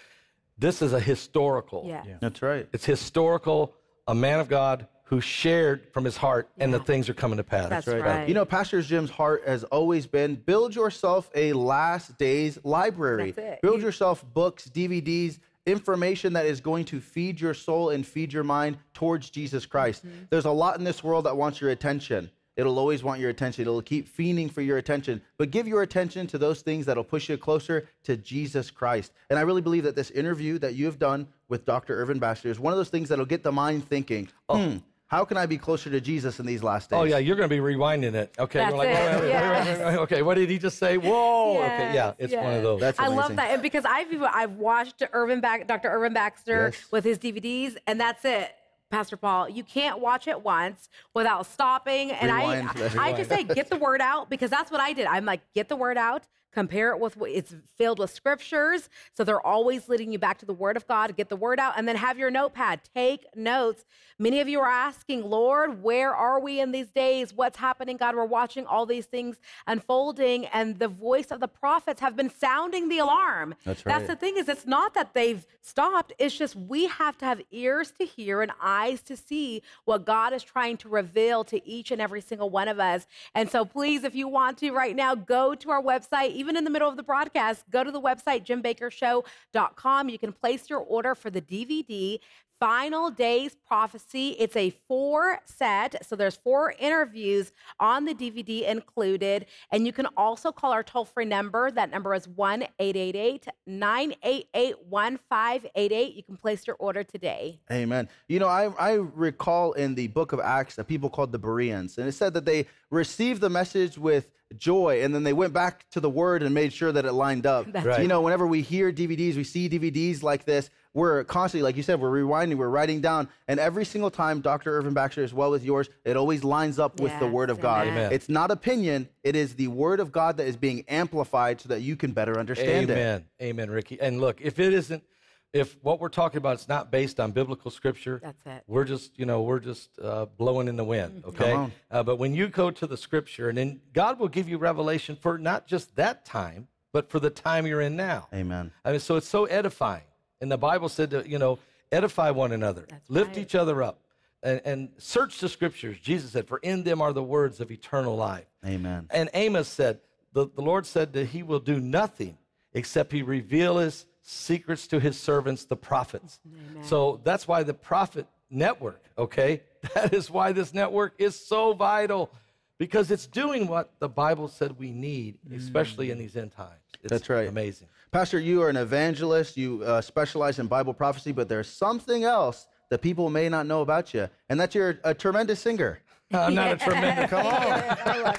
this 0.59 0.81
is 0.83 0.93
a 0.93 1.01
historical. 1.01 1.85
Yeah. 1.87 2.03
That's 2.21 2.41
right. 2.43 2.69
It's 2.73 2.85
historical. 2.85 3.75
A 4.07 4.15
man 4.15 4.41
of 4.41 4.49
God 4.49 4.87
who 5.05 5.21
shared 5.21 5.93
from 5.93 6.05
his 6.05 6.17
heart, 6.17 6.49
and 6.57 6.73
the 6.73 6.79
things 6.79 7.09
are 7.09 7.15
coming 7.15 7.37
to 7.37 7.43
pass. 7.45 7.69
That's 7.69 7.87
right. 7.89 8.29
You 8.29 8.35
know, 8.35 8.45
Pastor 8.45 8.81
Jim's 8.81 9.11
heart 9.11 9.43
has 9.47 9.65
always 9.65 10.07
been 10.07 10.37
build 10.37 10.75
yourself 10.75 11.29
a 11.35 11.53
last 11.53 12.17
days 12.17 12.59
library. 12.63 13.33
That's 13.33 13.55
it. 13.55 13.61
Build 13.61 13.83
yourself 13.83 14.25
books, 14.33 14.71
DVDs, 14.73 15.41
information 15.67 16.33
that 16.33 16.47
is 16.47 16.61
going 16.61 16.85
to 16.87 17.01
feed 17.01 17.41
your 17.41 17.55
soul 17.55 17.91
and 17.91 18.07
feed 18.07 18.33
your 18.33 18.45
mind 18.45 18.79
towards 18.95 19.31
Jesus 19.31 19.67
Christ. 19.67 20.07
Mm-hmm. 20.07 20.25
There's 20.31 20.45
a 20.45 20.51
lot 20.51 20.79
in 20.79 20.85
this 20.85 21.05
world 21.05 21.27
that 21.27 21.37
wants 21.37 21.61
your 21.61 21.71
attention. 21.71 22.31
It'll 22.57 22.79
always 22.79 23.03
want 23.03 23.21
your 23.21 23.31
attention. 23.31 23.63
It'll 23.63 23.81
keep 23.81 24.15
fiending 24.15 24.53
for 24.53 24.61
your 24.61 24.77
attention. 24.77 25.23
But 25.39 25.51
give 25.51 25.67
your 25.67 25.83
attention 25.83 26.27
to 26.29 26.39
those 26.39 26.61
things 26.61 26.85
that'll 26.85 27.05
push 27.05 27.29
you 27.29 27.39
closer 27.39 27.89
to 28.05 28.17
Jesus 28.17 28.71
Christ. 28.71 29.13
And 29.31 29.39
I 29.39 29.43
really 29.43 29.63
believe 29.63 29.85
that 29.85 29.97
this 29.97 30.11
interview 30.11 30.59
that 30.59 30.75
you 30.75 30.85
have 30.87 30.99
done 30.99 31.27
with 31.49 31.65
Dr. 31.65 31.97
Irvin 31.97 32.19
Baxter 32.19 32.51
is 32.51 32.61
one 32.61 32.73
of 32.73 32.77
those 32.77 32.91
things 32.91 33.09
that'll 33.09 33.25
get 33.25 33.43
the 33.43 33.53
mind 33.53 33.89
thinking, 33.89 34.29
hmm, 34.51 34.79
how 35.11 35.25
can 35.25 35.37
I 35.37 35.47
be 35.47 35.59
closer 35.59 35.91
to 35.91 36.01
Jesus 36.01 36.39
in 36.39 36.47
these 36.47 36.63
last 36.63 36.93
oh, 36.93 37.05
days? 37.05 37.13
Oh 37.13 37.17
yeah, 37.17 37.19
you're 37.19 37.35
going 37.35 37.49
to 37.49 37.55
be 37.55 37.61
rewinding 37.61 38.15
it. 38.15 38.33
Okay, 38.39 38.61
That's 38.61 38.71
you're 38.71 38.79
like, 38.79 38.89
it, 38.89 38.95
wait, 38.95 39.11
wait, 39.11 39.23
wait, 39.23 39.33
wait, 39.33 39.67
wait, 39.67 39.85
wait, 39.85 39.99
okay, 39.99 40.23
what 40.23 40.37
did 40.37 40.49
he 40.49 40.57
just 40.57 40.79
say? 40.79 40.99
Whoa, 40.99 41.59
okay, 41.59 41.93
yeah, 41.93 41.93
Yes, 41.93 42.15
it's 42.19 42.35
one 42.35 42.55
of 42.55 42.63
those. 42.63 42.81
That's 42.81 42.99
amazing. 42.99 43.19
I 43.19 43.23
love 43.23 43.37
that, 43.37 43.51
and 43.51 43.61
because 43.61 43.85
I've 43.85 44.13
even- 44.13 44.29
I've 44.33 44.53
watched 44.53 45.03
Irvin 45.13 45.41
Bac 45.41 45.67
Dr. 45.67 45.89
Irvin 45.89 46.13
Baxter 46.13 46.71
Yes. 46.73 46.93
with 46.93 47.05
his 47.05 47.19
DVDs, 47.19 47.77
and 47.89 48.01
that's 48.01 48.25
it. 48.25 48.55
Pastor 48.89 49.17
Paul, 49.17 49.49
you 49.49 49.65
can't 49.65 50.01
watch 50.01 50.29
it 50.29 50.43
once 50.43 50.89
without 51.15 51.47
stopping. 51.47 52.11
And 52.11 52.33
Rewind. 52.33 52.69
I, 52.99 53.11
I 53.11 53.13
just 53.13 53.31
say, 53.31 53.45
get 53.45 53.71
the 53.71 53.77
word 53.77 54.01
out 54.01 54.29
because 54.29 54.51
that's 54.51 54.71
what 54.71 54.81
I 54.81 54.93
did. 54.93 55.07
I'm 55.07 55.25
like, 55.25 55.41
get 55.55 55.69
the 55.69 55.77
word 55.77 55.97
out 55.97 56.25
compare 56.53 56.91
it 56.91 57.01
with 57.01 57.17
what 57.17 57.31
it's 57.31 57.55
filled 57.77 57.99
with 57.99 58.11
scriptures 58.11 58.89
so 59.15 59.25
they're 59.25 59.47
always 59.47 59.89
leading 59.89 60.13
you 60.13 60.19
back 60.19 60.39
to 60.39 60.47
the 60.47 60.53
word 60.53 60.77
of 60.77 60.87
god 60.87 61.17
get 61.17 61.29
the 61.29 61.37
word 61.37 61.59
out 61.59 61.75
and 61.77 61.89
then 61.89 61.97
have 61.97 62.19
your 62.19 62.31
notepad. 62.31 62.81
Take 62.95 63.27
notes. 63.37 63.85
Many 64.19 64.41
of 64.41 64.49
you 64.49 64.61
are 64.61 64.69
asking 64.69 65.23
lord 65.23 65.83
where 65.83 66.15
are 66.15 66.41
we 66.41 66.61
in 66.61 66.73
these 66.73 66.91
days? 66.91 67.33
What's 67.33 67.59
happening? 67.59 67.97
God 67.97 68.17
we're 68.17 68.25
watching 68.25 68.67
all 68.67 68.87
these 68.87 69.07
things 69.07 69.41
unfolding 69.67 70.47
and 70.47 70.79
the 70.79 70.89
voice 70.89 71.27
of 71.27 71.41
the 71.41 71.49
prophets 71.49 72.01
have 72.01 72.17
been 72.17 72.31
sounding 72.31 72.89
the 72.89 72.99
alarm. 72.99 73.55
That's 73.65 73.85
right. 73.85 73.95
that's 73.95 74.09
the 74.09 74.17
thing 74.17 74.37
is 74.37 74.49
it's 74.49 74.67
not 74.67 74.95
that 74.95 75.15
they've 75.15 75.47
stopped 75.63 76.13
it's 76.19 76.37
just 76.37 76.57
we 76.57 76.87
have 76.87 77.17
to 77.19 77.25
have 77.25 77.41
ears 77.51 77.93
to 77.99 78.05
hear 78.05 78.43
and 78.43 78.53
eyes 78.63 79.01
to 79.03 79.17
see 79.17 79.63
what 79.85 80.05
god 80.05 80.33
is 80.33 80.43
trying 80.43 80.77
to 80.79 80.89
reveal 80.89 81.45
to 81.45 81.67
each 81.69 81.91
and 81.91 82.01
every 82.01 82.21
single 82.21 82.51
one 82.51 82.69
of 82.69 82.81
us. 82.81 83.07
And 83.35 83.51
so 83.51 83.65
please 83.65 84.05
if 84.05 84.15
you 84.15 84.29
want 84.29 84.59
to 84.59 84.71
right 84.73 84.97
now 84.97 85.15
go 85.15 85.55
to 85.55 85.71
our 85.71 85.83
website 85.83 86.35
even 86.41 86.57
in 86.57 86.65
the 86.65 86.71
middle 86.71 86.89
of 86.89 86.97
the 86.97 87.03
broadcast 87.03 87.65
go 87.71 87.85
to 87.85 87.93
the 87.93 88.01
website 88.01 88.45
jimbakkershow.com 88.47 90.09
you 90.09 90.19
can 90.19 90.33
place 90.33 90.71
your 90.71 90.81
order 90.81 91.15
for 91.15 91.31
the 91.31 91.43
dvd 91.43 92.19
Final 92.61 93.11
Days 93.11 93.57
Prophecy. 93.67 94.37
It's 94.39 94.55
a 94.55 94.69
four 94.87 95.41
set, 95.47 96.05
so 96.07 96.15
there's 96.15 96.37
four 96.37 96.75
interviews 96.79 97.53
on 97.81 98.05
the 98.05 98.15
DVD 98.15 98.69
included. 98.69 99.47
And 99.73 99.87
you 99.87 99.95
can 99.95 100.07
also 100.15 100.53
call 100.53 100.71
our 100.71 100.83
toll 100.83 101.07
free 101.07 101.25
number. 101.25 101.71
That 101.71 101.91
number 101.91 102.13
is 102.13 102.29
1 102.29 102.65
888 102.79 103.49
988 103.67 104.77
1588. 104.91 106.15
You 106.15 106.23
can 106.23 106.37
place 106.37 106.67
your 106.67 106.77
order 106.77 107.03
today. 107.03 107.59
Amen. 107.73 108.11
You 108.29 108.41
know, 108.41 108.49
I, 108.49 108.67
I 108.79 108.93
recall 108.93 109.73
in 109.73 109.95
the 109.95 110.09
book 110.09 110.33
of 110.33 110.41
Acts 110.41 110.77
that 110.77 110.85
people 110.85 111.09
called 111.09 111.33
the 111.33 111.39
Bereans, 111.39 111.97
and 111.97 112.07
it 112.07 112.13
said 112.13 112.35
that 112.35 112.45
they 112.45 112.67
received 112.91 113.41
the 113.41 113.49
message 113.49 113.97
with 113.97 114.29
joy, 114.57 115.03
and 115.03 115.15
then 115.15 115.23
they 115.23 115.33
went 115.33 115.53
back 115.53 115.89
to 115.91 116.01
the 116.01 116.11
word 116.11 116.43
and 116.43 116.55
made 116.55 116.73
sure 116.73 116.93
that 116.93 117.05
it 117.05 117.13
lined 117.13 117.47
up. 117.47 117.67
Right. 117.81 118.03
You 118.03 118.09
know, 118.09 118.21
whenever 118.21 118.47
we 118.47 118.61
hear 118.61 118.93
DVDs, 118.93 119.37
we 119.37 119.45
see 119.45 119.69
DVDs 119.69 120.23
like 120.23 120.45
this, 120.45 120.69
we're 120.93 121.25
constantly, 121.25 121.63
like 121.63 121.77
you 121.77 121.83
said, 121.83 122.01
we're 122.01 122.11
rewinding, 122.11 122.57
we're 122.57 122.69
writing 122.69 123.01
down, 123.01 123.29
and 123.47 123.61
every 123.61 123.85
single 123.85 124.11
time, 124.11 124.41
Dr. 124.41 124.77
Irvin 124.77 124.93
Baxter, 124.93 125.23
as 125.23 125.33
well 125.33 125.55
as 125.55 125.65
yours, 125.65 125.89
it 126.05 126.17
always 126.17 126.43
lines 126.43 126.79
up 126.79 127.01
with 127.01 127.17
the 127.21 127.27
word 127.27 127.51
of 127.51 127.61
God. 127.61 127.87
amen. 127.87 128.13
It's 128.13 128.29
not 128.29 128.51
opinion, 128.51 129.09
it 129.23 129.37
is 129.37 129.55
the 129.55 129.69
word 129.69 130.01
of 130.01 130.11
God 130.11 130.37
that 130.39 130.47
is 130.47 130.57
being 130.57 130.85
amplified 130.89 131.61
so 131.61 131.69
that 131.69 131.83
you 131.83 131.97
can 131.97 132.13
better 132.13 132.39
understand 132.39 132.91
it. 132.91 132.95
Amen. 132.95 133.25
Amen, 133.41 133.71
Ricky. 133.71 134.01
And 134.01 134.21
look, 134.21 134.41
if 134.41 134.59
it 134.59 134.73
isn't, 134.73 135.05
if 135.53 135.77
what 135.83 136.01
we're 136.01 136.09
talking 136.09 136.39
about 136.39 136.61
is 136.61 136.69
not 136.69 136.91
based 136.91 137.19
on 137.19 137.33
biblical 137.33 137.71
scripture, 137.71 138.21
That's 138.23 138.43
it. 138.47 138.63
We're 138.67 138.85
just, 138.85 139.19
you 139.19 139.27
know, 139.27 139.43
we're 139.43 139.59
just 139.59 139.91
uh, 139.99 140.27
blowing 140.39 140.69
in 140.69 140.77
the 140.77 140.85
wind. 140.85 141.25
Okay. 141.27 141.53
on. 141.53 141.73
Uh, 141.91 142.03
but 142.03 142.17
when 142.17 142.35
you 142.35 142.49
go 142.49 142.71
to 142.71 142.87
the 142.87 142.97
scripture, 142.97 143.49
and 143.49 143.59
then 143.59 143.81
God 143.93 144.19
will 144.21 144.29
give 144.29 144.49
you 144.49 144.59
revelation 144.59 145.17
for 145.21 145.39
not 145.39 145.67
just 145.67 145.97
that 145.97 146.25
time, 146.25 146.69
but 146.93 147.11
for 147.11 147.21
the 147.21 147.31
time 147.31 147.67
you're 147.67 147.81
in 147.81 147.97
now. 147.97 148.29
Amen. 148.33 148.71
I 148.85 148.91
mean, 148.93 149.01
so 149.01 149.17
it's 149.17 149.29
so 149.29 149.45
edifying. 149.47 150.03
And 150.41 150.51
the 150.51 150.59
Bible 150.59 150.89
said 150.89 151.11
to, 151.11 151.29
you 151.29 151.39
know, 151.39 151.59
edify 151.93 152.31
one 152.31 152.53
another, 152.53 152.87
That's 152.89 153.11
lift 153.11 153.31
right. 153.31 153.39
each 153.39 153.55
other 153.55 153.83
up, 153.83 154.01
and, 154.43 154.61
and 154.65 154.89
search 154.99 155.39
the 155.39 155.49
scriptures. 155.49 155.99
Jesus 155.99 156.33
said, 156.33 156.47
for 156.49 156.59
in 156.59 156.83
them 156.83 157.03
are 157.03 157.13
the 157.13 157.23
words 157.23 157.61
of 157.61 157.71
eternal 157.71 158.17
life. 158.17 158.47
Amen. 158.67 159.07
And 159.11 159.29
Amos 159.35 159.69
said, 159.69 160.01
the, 160.33 160.49
the 160.55 160.63
Lord 160.63 160.87
said 160.87 161.13
that 161.15 161.27
he 161.27 161.43
will 161.43 161.61
do 161.61 161.81
nothing 161.81 162.39
except 162.73 163.13
he 163.13 163.23
reveal 163.23 163.79
his 163.79 164.07
secrets 164.23 164.87
to 164.89 165.01
his 165.01 165.19
servants, 165.19 165.65
the 165.65 165.77
prophets. 165.77 166.41
So 166.83 167.21
that's 167.25 167.49
why 167.49 167.63
the 167.63 167.75
prophet 167.75 168.27
network, 168.51 169.03
okay? 169.19 169.63
That 169.95 170.13
is 170.13 170.31
why 170.31 170.53
this 170.53 170.75
network 170.75 171.15
is 171.17 171.35
so 171.35 171.73
vital 171.73 172.31
because 172.77 173.11
it's 173.11 173.27
doing 173.27 173.67
what 173.67 173.91
the 173.99 174.11
Bible 174.11 174.47
said 174.47 174.79
we 174.79 174.91
need, 174.91 175.39
especially 175.55 176.11
in 176.11 176.19
mm. 176.19 176.21
these 176.21 176.37
end 176.37 176.53
times. 176.53 176.83
It's 177.03 177.11
That's 177.11 177.31
right. 177.31 177.49
Amazing. 177.49 177.89
Pastor, 178.13 178.41
you 178.41 178.61
are 178.63 178.69
an 178.69 178.77
evangelist. 178.77 179.57
You 179.57 179.83
uh, 179.85 180.01
specialize 180.01 180.59
in 180.59 180.67
Bible 180.67 180.93
prophecy, 180.95 181.33
but 181.33 181.49
there's 181.49 181.69
something 181.69 182.25
else 182.25 182.67
that 182.89 183.03
people 183.03 183.31
may 183.31 183.49
not 183.49 183.67
know 183.67 183.83
about 183.83 184.13
you, 184.13 184.29
and 184.49 184.59
that 184.59 184.75
you're 184.75 184.99
a 185.05 185.15
tremendous 185.15 185.61
singer. 185.61 186.01
I'm 186.33 186.55
not 186.55 186.73
a 186.73 186.77
tremendous, 186.85 187.31
Come 187.31 187.47
on. 187.47 187.53
How, 187.53 188.33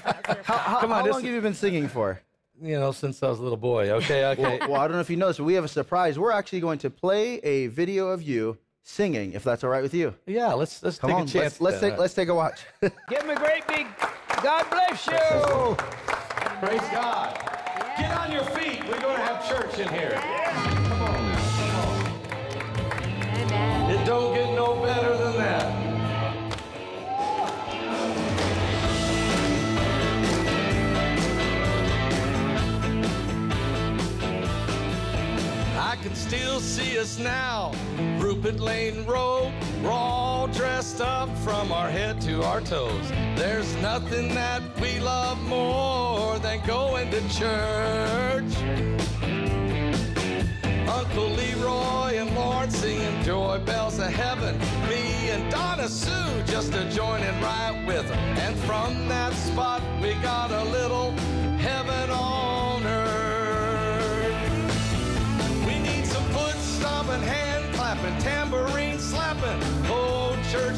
how, 0.43 0.79
Come 0.81 0.91
on, 0.91 1.05
how 1.05 1.11
long 1.11 1.23
have 1.23 1.33
you 1.33 1.41
been 1.41 1.53
singing 1.53 1.87
for? 1.87 2.21
you 2.61 2.79
know, 2.79 2.91
since 2.91 3.23
I 3.23 3.27
was 3.29 3.39
a 3.39 3.43
little 3.43 3.57
boy. 3.57 3.89
Okay, 3.89 4.23
okay. 4.25 4.59
Well, 4.67 4.75
I 4.79 4.87
don't 4.87 4.95
know 4.95 5.01
if 5.01 5.09
you 5.09 5.15
know 5.17 5.27
this, 5.29 5.37
but 5.37 5.45
we 5.45 5.55
have 5.55 5.63
a 5.63 5.67
surprise. 5.69 6.19
We're 6.19 6.31
actually 6.31 6.59
going 6.59 6.77
to 6.79 6.89
play 6.91 7.37
a 7.39 7.67
video 7.67 8.09
of 8.09 8.21
you 8.21 8.57
singing, 8.83 9.33
if 9.33 9.43
that's 9.43 9.63
all 9.63 9.69
right 9.71 9.81
with 9.81 9.95
you. 9.95 10.13
yeah, 10.27 10.53
let's 10.53 10.83
let's 10.83 10.99
Come 10.99 11.09
take 11.09 11.17
on, 11.17 11.23
a 11.23 11.27
chance. 11.27 11.59
let's, 11.59 11.61
let's 11.61 11.79
take 11.79 11.97
let's 11.97 12.13
take 12.13 12.27
a 12.29 12.35
watch. 12.35 12.61
Give 12.81 13.23
him 13.23 13.29
a 13.31 13.35
great 13.35 13.67
big 13.67 13.87
God 14.43 14.65
bless 14.69 15.07
you. 15.07 15.75
Praise 16.67 16.81
God. 16.91 17.50
Get 18.01 18.17
on 18.17 18.31
your 18.31 18.43
feet. 18.45 18.83
We're 18.89 18.99
going 18.99 19.15
to 19.15 19.21
have 19.21 19.47
church 19.47 19.77
in 19.77 19.87
here. 19.89 20.19
Come 20.87 21.01
on. 21.03 21.35
Come 21.59 21.75
on. 23.53 23.91
It 23.91 24.03
don't 24.07 24.33
get 24.33 24.55
no 24.55 24.81
better 24.81 25.20
can 36.01 36.15
still 36.15 36.59
see 36.59 36.97
us 36.97 37.19
now, 37.19 37.71
Rupert 38.17 38.59
Lane 38.59 39.05
Road. 39.05 39.53
We're 39.83 39.91
all 39.91 40.47
dressed 40.47 40.99
up 40.99 41.29
from 41.39 41.71
our 41.71 41.89
head 41.89 42.19
to 42.21 42.43
our 42.43 42.59
toes. 42.59 43.09
There's 43.35 43.75
nothing 43.75 44.29
that 44.29 44.63
we 44.81 44.99
love 44.99 45.39
more 45.47 46.39
than 46.39 46.65
going 46.65 47.11
to 47.11 47.21
church. 47.29 48.53
Uncle 50.89 51.29
Leroy 51.29 52.17
and 52.17 52.33
Lauren 52.35 52.71
singing 52.71 53.23
joy 53.23 53.59
bells 53.59 53.99
of 53.99 54.11
heaven. 54.11 54.57
Me 54.89 55.29
and 55.29 55.51
Donna 55.51 55.87
Sue 55.87 56.41
just 56.47 56.73
a 56.73 56.89
joining 56.89 57.39
right 57.41 57.83
with 57.85 58.07
them. 58.07 58.17
And 58.39 58.55
from 58.61 59.07
that 59.07 59.33
spot 59.33 59.83
we 60.01 60.13
got 60.15 60.49
a 60.49 60.63
little 60.71 61.11
heaven 61.59 62.00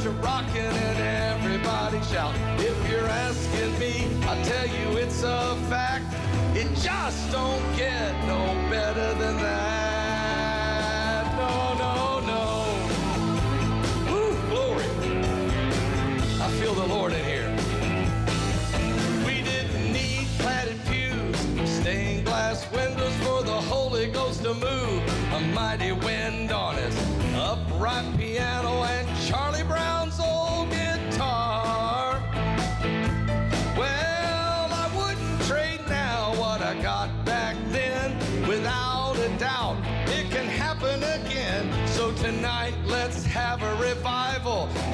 a 0.05 0.09
rocking 0.09 0.61
and 0.61 0.99
everybody 0.99 2.01
shout. 2.03 2.33
If 2.59 2.89
you're 2.89 3.07
asking 3.07 3.79
me, 3.79 4.07
I 4.27 4.41
tell 4.43 4.67
you 4.67 4.97
it's 4.97 5.23
a 5.23 5.55
fact. 5.69 6.03
It 6.55 6.67
just 6.75 7.31
don't 7.31 7.63
get 7.77 8.11
no 8.27 8.53
better 8.69 9.13
than 9.13 9.37
that. 9.37 11.25
No, 11.37 11.73
no, 11.83 12.19
no. 12.31 12.43
Woo, 14.11 14.35
glory. 14.49 14.87
I 16.41 16.49
feel 16.59 16.73
the 16.73 16.87
Lord 16.87 17.13
in 17.13 17.23
here. 17.23 17.49
We 19.25 19.41
didn't 19.41 19.93
need 19.93 20.27
platted 20.39 20.79
pews, 20.85 21.37
stained 21.79 22.25
glass 22.25 22.69
windows 22.71 23.15
for 23.17 23.41
the 23.43 23.61
Holy 23.71 24.07
Ghost 24.07 24.43
to 24.43 24.53
move. 24.53 25.02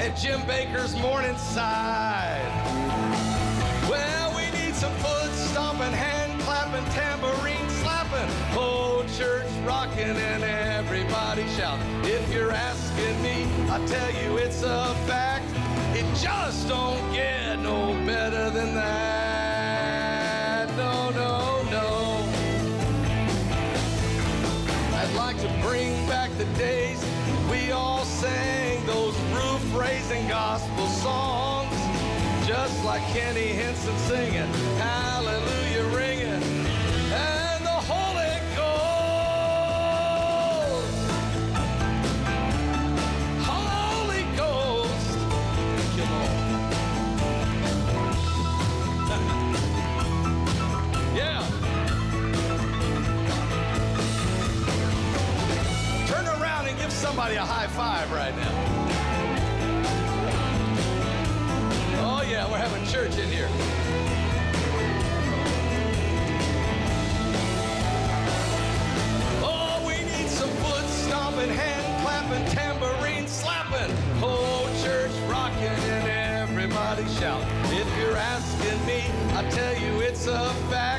At 0.00 0.16
Jim 0.16 0.40
Bakker's 0.42 0.96
Morningside. 0.96 2.40
Well, 3.86 4.34
we 4.34 4.50
need 4.58 4.74
some 4.74 4.94
foot 4.94 5.30
stomping, 5.32 5.92
hand 5.92 6.40
clapping, 6.40 6.86
tambourine 6.92 7.68
slapping, 7.68 8.26
whole 8.54 9.04
church 9.18 9.44
rocking, 9.66 10.16
and 10.16 10.42
everybody 10.42 11.46
shouting. 11.48 11.86
If 12.04 12.32
you're 12.32 12.50
asking 12.50 13.22
me, 13.22 13.44
I 13.68 13.84
tell 13.84 14.10
you 14.22 14.38
it's 14.38 14.62
a 14.62 14.94
fact. 15.06 15.44
It 15.94 16.06
just 16.16 16.66
don't 16.66 17.12
get 17.12 17.58
no 17.58 17.92
better 18.06 18.48
than 18.48 18.74
that. 18.76 19.19
like 32.90 33.06
Kenny 33.12 33.52
Henson 33.52 33.96
singing, 33.98 34.52
hallelujah 34.78 35.84
ringing, 35.96 36.42
and 37.12 37.64
the 37.64 37.78
Holy 37.86 38.34
Ghost, 38.56 39.86
Holy 43.46 44.24
Ghost. 44.36 45.18
Thank 45.70 45.94
you, 45.98 46.06
Lord. 46.10 46.34
yeah. 51.16 51.46
Turn 56.08 56.26
around 56.42 56.66
and 56.66 56.76
give 56.76 56.90
somebody 56.90 57.36
a 57.36 57.44
high 57.44 57.68
five 57.68 58.10
right 58.10 58.36
now. 58.36 58.79
Church 62.90 63.16
in 63.18 63.28
here. 63.28 63.48
Oh, 69.42 69.80
we 69.86 69.94
need 70.10 70.28
some 70.28 70.48
foot 70.48 70.84
stomping, 70.88 71.50
hand 71.50 72.02
clapping, 72.02 72.44
tambourine 72.46 73.28
slapping, 73.28 73.94
whole 74.18 74.66
church 74.82 75.12
rocking, 75.28 75.62
and 75.62 76.08
everybody 76.42 77.06
shouting. 77.20 77.46
If 77.66 77.86
you're 77.96 78.16
asking 78.16 78.84
me, 78.86 79.04
I 79.36 79.48
tell 79.50 79.76
you 79.76 80.00
it's 80.00 80.26
a 80.26 80.50
fact. 80.68 80.89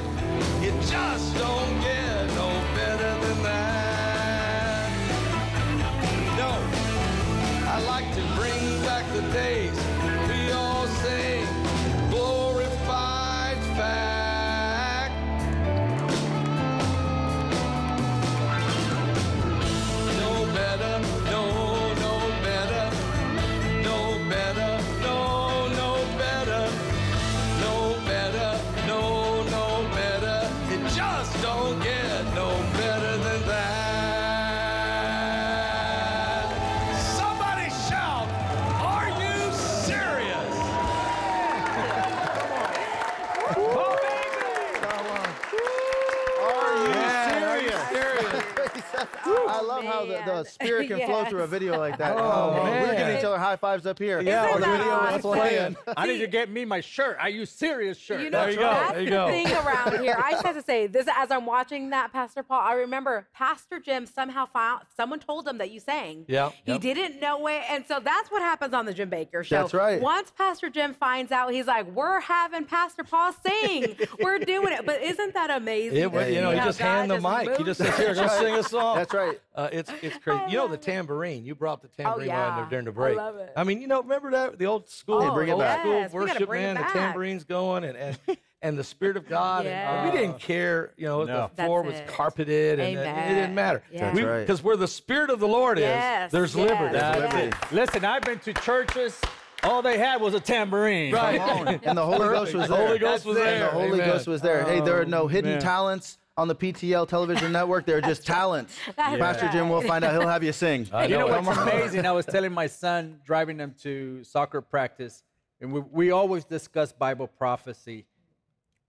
How 50.02 50.06
the, 50.26 50.44
the 50.44 50.46
spirit 50.50 50.88
can 50.88 51.06
flow 51.08 51.26
through 51.26 51.44
a 51.44 51.48
video 51.48 51.78
like 51.78 51.98
that. 51.98 52.16
Oh, 52.18 52.60
We're 52.64 52.96
giving 52.96 53.18
each 53.18 53.24
other 53.24 53.38
high 53.38 53.56
fives 53.56 53.86
up 53.86 54.00
here. 54.00 54.22
Yeah, 54.22 54.42
while 54.44 54.50
Isn't 54.58 54.62
the 54.62 54.68
that 54.68 54.78
video 54.78 54.94
is 54.96 55.26
awesome? 55.26 55.40
playing. 55.40 55.76
I 55.98 56.08
need 56.08 56.20
to 56.20 56.28
get 56.28 56.50
me 56.50 56.66
my 56.66 56.82
shirt. 56.82 57.18
Are 57.20 57.30
you 57.30 57.46
serious 57.46 57.98
shirt? 57.98 58.22
You 58.22 58.30
know, 58.30 58.42
There 58.42 58.52
you 58.52 58.58
go, 58.58 58.64
that's 58.64 58.92
there 58.94 59.02
you 59.02 59.10
the 59.10 59.16
go. 59.16 59.28
thing 59.28 59.48
around 59.52 60.00
here. 60.00 60.16
I 60.24 60.32
just 60.32 60.46
have 60.46 60.56
to 60.56 60.62
say 60.62 60.88
this 60.88 61.08
as 61.16 61.32
I'm 61.32 61.46
watching 61.46 61.90
that, 61.92 62.12
Pastor 62.12 62.44
Paul. 62.44 62.62
I 62.62 62.74
remember 62.74 63.28
Pastor 63.34 63.80
Jim 63.80 64.06
somehow 64.06 64.46
found 64.46 64.82
someone 64.96 65.20
told 65.20 65.48
him 65.48 65.58
that 65.60 65.72
you 65.72 65.80
sang. 65.80 66.26
Yeah, 66.28 66.52
He 66.66 66.74
yep. 66.74 66.82
didn't 66.82 67.20
know 67.20 67.48
it, 67.48 67.62
and 67.70 67.86
so 67.88 68.00
that's 68.00 68.30
what 68.32 68.42
happens 68.42 68.74
on 68.74 68.86
the 68.86 68.94
Jim 68.94 69.10
Bakker 69.10 69.44
show. 69.44 69.56
That's 69.62 69.74
right. 69.74 70.02
Once 70.02 70.32
Pastor 70.38 70.70
Jim 70.70 70.94
finds 70.94 71.32
out, 71.32 71.52
he's 71.52 71.68
like, 71.68 71.88
"We're 71.94 72.20
having 72.22 72.66
Pastor 72.66 73.04
Paul 73.04 73.34
sing. 73.46 73.96
We're 74.22 74.40
doing 74.40 74.74
it." 74.74 74.86
But 74.86 75.02
isn't 75.02 75.34
that 75.34 75.50
amazing? 75.50 75.98
It, 75.98 76.32
you 76.34 76.42
know, 76.42 76.52
he 76.52 76.58
how 76.58 76.66
just 76.66 76.80
God 76.80 76.86
hand 76.86 77.12
the 77.12 77.20
just 77.20 77.48
mic. 77.48 77.58
He 77.58 77.64
just 77.64 77.80
says, 77.80 77.96
"Here, 77.98 78.14
go 78.16 78.28
sing 78.28 78.56
a 78.56 78.64
song." 78.64 78.98
That's 78.98 79.14
right. 79.14 79.40
Uh, 79.56 79.70
it's 79.72 79.92
it's 80.02 80.11
crazy. 80.18 80.42
You 80.50 80.58
know 80.58 80.68
the 80.68 80.78
tambourine. 80.78 81.46
You 81.46 81.56
brought 81.56 81.82
the 81.82 81.88
tambourine 81.90 82.28
yeah. 82.28 82.56
there 82.58 82.66
during 82.70 82.86
the 82.86 82.92
break. 82.92 83.18
I 83.18 83.32
break. 83.32 83.36
love 83.36 83.36
it. 83.48 83.54
I 83.56 83.64
mean, 83.64 83.82
you 83.82 83.88
know, 83.88 84.02
remember 84.02 84.32
that 84.32 84.58
the 84.60 84.66
old 84.66 84.90
school, 84.90 85.20
They 85.22 85.30
bring 85.30 85.50
it 85.50 85.54
old 85.54 85.62
back. 85.62 85.82
school 85.82 85.94
Yes, 85.94 86.14
we 86.14 86.20
gotta 86.20 86.34
worship 86.34 86.48
bring 86.50 86.64
it 86.64 86.74
man. 86.74 86.84
The 86.84 86.90
tambourine's 87.00 87.44
going, 87.44 87.84
and 87.84 87.98
and, 87.98 88.38
and 88.62 88.78
the 88.78 88.84
spirit 88.84 89.18
of 89.18 89.28
God. 89.28 89.66
And 89.66 90.10
uh, 90.10 90.12
we 90.12 90.20
didn't 90.20 90.40
care. 90.40 90.94
You 90.98 91.06
know, 91.08 91.24
No. 91.24 91.50
the 91.56 91.64
floor 91.64 91.84
That's 91.84 91.94
was 91.94 92.02
it. 92.02 92.08
carpeted, 92.08 92.80
and 92.80 92.98
it- 92.98 93.02
it, 93.02 93.34
didn't 93.36 93.56
matter. 93.56 93.84
That's 93.94 94.20
right. 94.20 94.40
Because 94.42 94.62
where 94.64 94.78
the 94.78 94.88
spirit 94.88 95.30
of 95.30 95.40
the 95.40 95.48
Lord 95.48 95.80
Yes, 95.80 96.28
is, 96.28 96.32
there's 96.32 96.56
yes, 96.56 96.70
liberty. 96.70 96.96
yes. 96.96 97.34
liberty. 97.34 97.58
Listen, 97.76 98.06
I've 98.06 98.22
been 98.24 98.40
to 98.40 98.54
churches. 98.54 99.20
All 99.64 99.84
they 99.84 100.00
had 100.00 100.20
was 100.22 100.34
a 100.34 100.40
tambourine. 100.40 101.14
Right. 101.14 101.38
Come 101.40 101.68
on. 101.68 101.80
And 101.84 101.96
the 101.98 102.04
Holy 102.04 102.18
Ghost 102.18 102.54
was 102.56 102.68
The 102.68 102.76
there. 102.76 102.88
Holy 102.88 102.98
Ghost 103.00 103.26
was 103.26 103.38
And 103.38 103.46
there. 103.46 103.60
the 103.66 103.72
Holy 103.72 103.86
Amen. 103.94 104.08
Ghost 104.08 104.28
was 104.28 104.42
there. 104.42 104.64
hey, 104.64 104.82
there 104.82 105.00
are 105.00 105.06
no 105.06 105.28
hidden 105.28 105.52
man. 105.52 105.62
talents 105.62 106.18
on 106.38 106.48
the 106.48 106.56
PTL 106.56 107.08
television 107.08 107.52
network. 107.52 107.86
They're 107.86 108.02
just 108.02 108.26
talents. 108.38 108.76
That's 108.96 109.18
Pastor 109.20 109.50
Jim 109.52 109.70
will 109.70 109.82
find 109.82 110.04
out. 110.04 110.14
He'll 110.14 110.28
have 110.28 110.44
you 110.44 110.54
sing. 110.54 110.88
I 110.92 111.06
You 111.06 111.18
know 111.18 111.28
know. 111.28 111.42
what's 111.42 111.58
amazing? 111.60 112.06
I 112.06 112.12
was 112.12 112.26
telling 112.26 112.52
my 112.52 112.68
son 112.68 113.20
driving 113.26 113.60
him 113.60 113.76
to 113.84 114.24
soccer 114.24 114.62
practice, 114.62 115.24
and 115.60 115.72
we, 115.74 115.82
we 115.92 116.12
always 116.12 116.44
discuss 116.46 116.92
Bible 116.92 117.28
prophecy. 117.28 118.06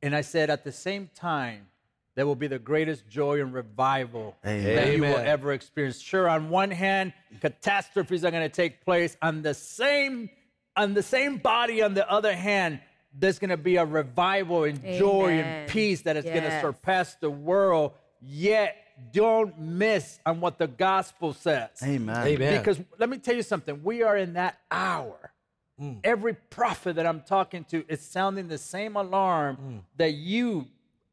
And 0.03 0.15
I 0.17 0.21
said, 0.23 0.51
at 0.51 0.65
the 0.65 0.73
same 0.73 1.11
time, 1.15 1.67
there 2.15 2.27
will 2.27 2.35
be 2.37 2.47
the 2.49 2.59
greatest 2.59 3.09
joy 3.09 3.41
and 3.41 3.55
revival 3.55 4.37
that 4.43 4.93
you 4.95 5.01
will 5.01 5.17
ever 5.17 5.53
experience. 5.53 6.01
Sure, 6.01 6.29
on 6.29 6.51
one 6.51 6.71
hand, 6.71 7.13
catastrophes 7.41 8.25
are 8.25 8.31
going 8.31 8.43
to 8.43 8.55
take 8.55 8.85
place. 8.85 9.17
On 9.23 9.43
the 9.43 9.55
same, 9.55 10.29
on 10.77 10.93
the 10.95 11.03
same 11.03 11.39
body, 11.39 11.83
on 11.83 11.95
the 11.95 12.09
other 12.11 12.35
hand, 12.35 12.81
there's 13.19 13.39
going 13.39 13.51
to 13.51 13.57
be 13.57 13.77
a 13.77 13.85
revival 13.85 14.65
and 14.65 14.83
joy 14.83 15.41
and 15.41 15.69
peace 15.69 16.03
that 16.03 16.17
is 16.17 16.25
going 16.25 16.43
to 16.43 16.61
surpass 16.61 17.15
the 17.17 17.31
world. 17.31 17.93
Yet, 18.21 18.77
don't 19.13 19.59
miss 19.59 20.21
on 20.25 20.41
what 20.41 20.59
the 20.59 20.69
gospel 20.69 21.33
says. 21.33 21.71
Amen. 21.83 22.27
Amen. 22.27 22.59
Because 22.59 22.81
let 22.99 23.09
me 23.09 23.19
tell 23.19 23.35
you 23.35 23.43
something, 23.43 23.83
we 23.83 24.03
are 24.03 24.17
in 24.17 24.35
that 24.35 24.59
hour. 24.71 25.33
Mm. 25.81 25.99
Every 26.05 26.35
prophet 26.35 26.97
that 26.97 27.07
I'm 27.07 27.23
talking 27.23 27.65
to 27.65 27.85
is 27.89 28.01
sounding 28.01 28.49
the 28.49 28.59
same 28.59 28.97
alarm 28.97 29.57
mm. 29.57 29.81
that 29.97 30.13
you 30.13 30.69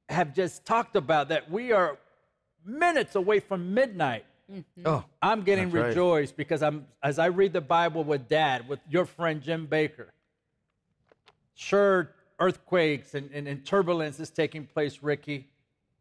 have 0.07 0.33
just 0.35 0.65
talked 0.65 0.95
about, 0.95 1.29
that 1.29 1.49
we 1.49 1.71
are 1.71 1.97
minutes 2.65 3.15
away 3.15 3.39
from 3.39 3.73
midnight. 3.73 4.25
Mm-hmm. 4.51 4.81
Oh, 4.85 5.03
I'm 5.21 5.43
getting 5.43 5.65
That's 5.65 5.75
right. 5.75 5.87
rejoiced 5.89 6.35
because 6.35 6.63
I'm 6.63 6.87
as 7.03 7.19
I 7.19 7.27
read 7.27 7.53
the 7.53 7.61
Bible 7.61 8.03
with 8.03 8.27
Dad, 8.27 8.67
with 8.67 8.79
your 8.89 9.05
friend 9.05 9.41
Jim 9.41 9.67
Bakker. 9.67 10.07
Sure, 11.59 12.09
earthquakes 12.39 13.15
and, 13.15 13.29
and, 13.33 13.45
and 13.45 13.65
turbulence 13.65 14.17
is 14.21 14.29
taking 14.29 14.65
place, 14.65 15.03
Ricky. 15.03 15.45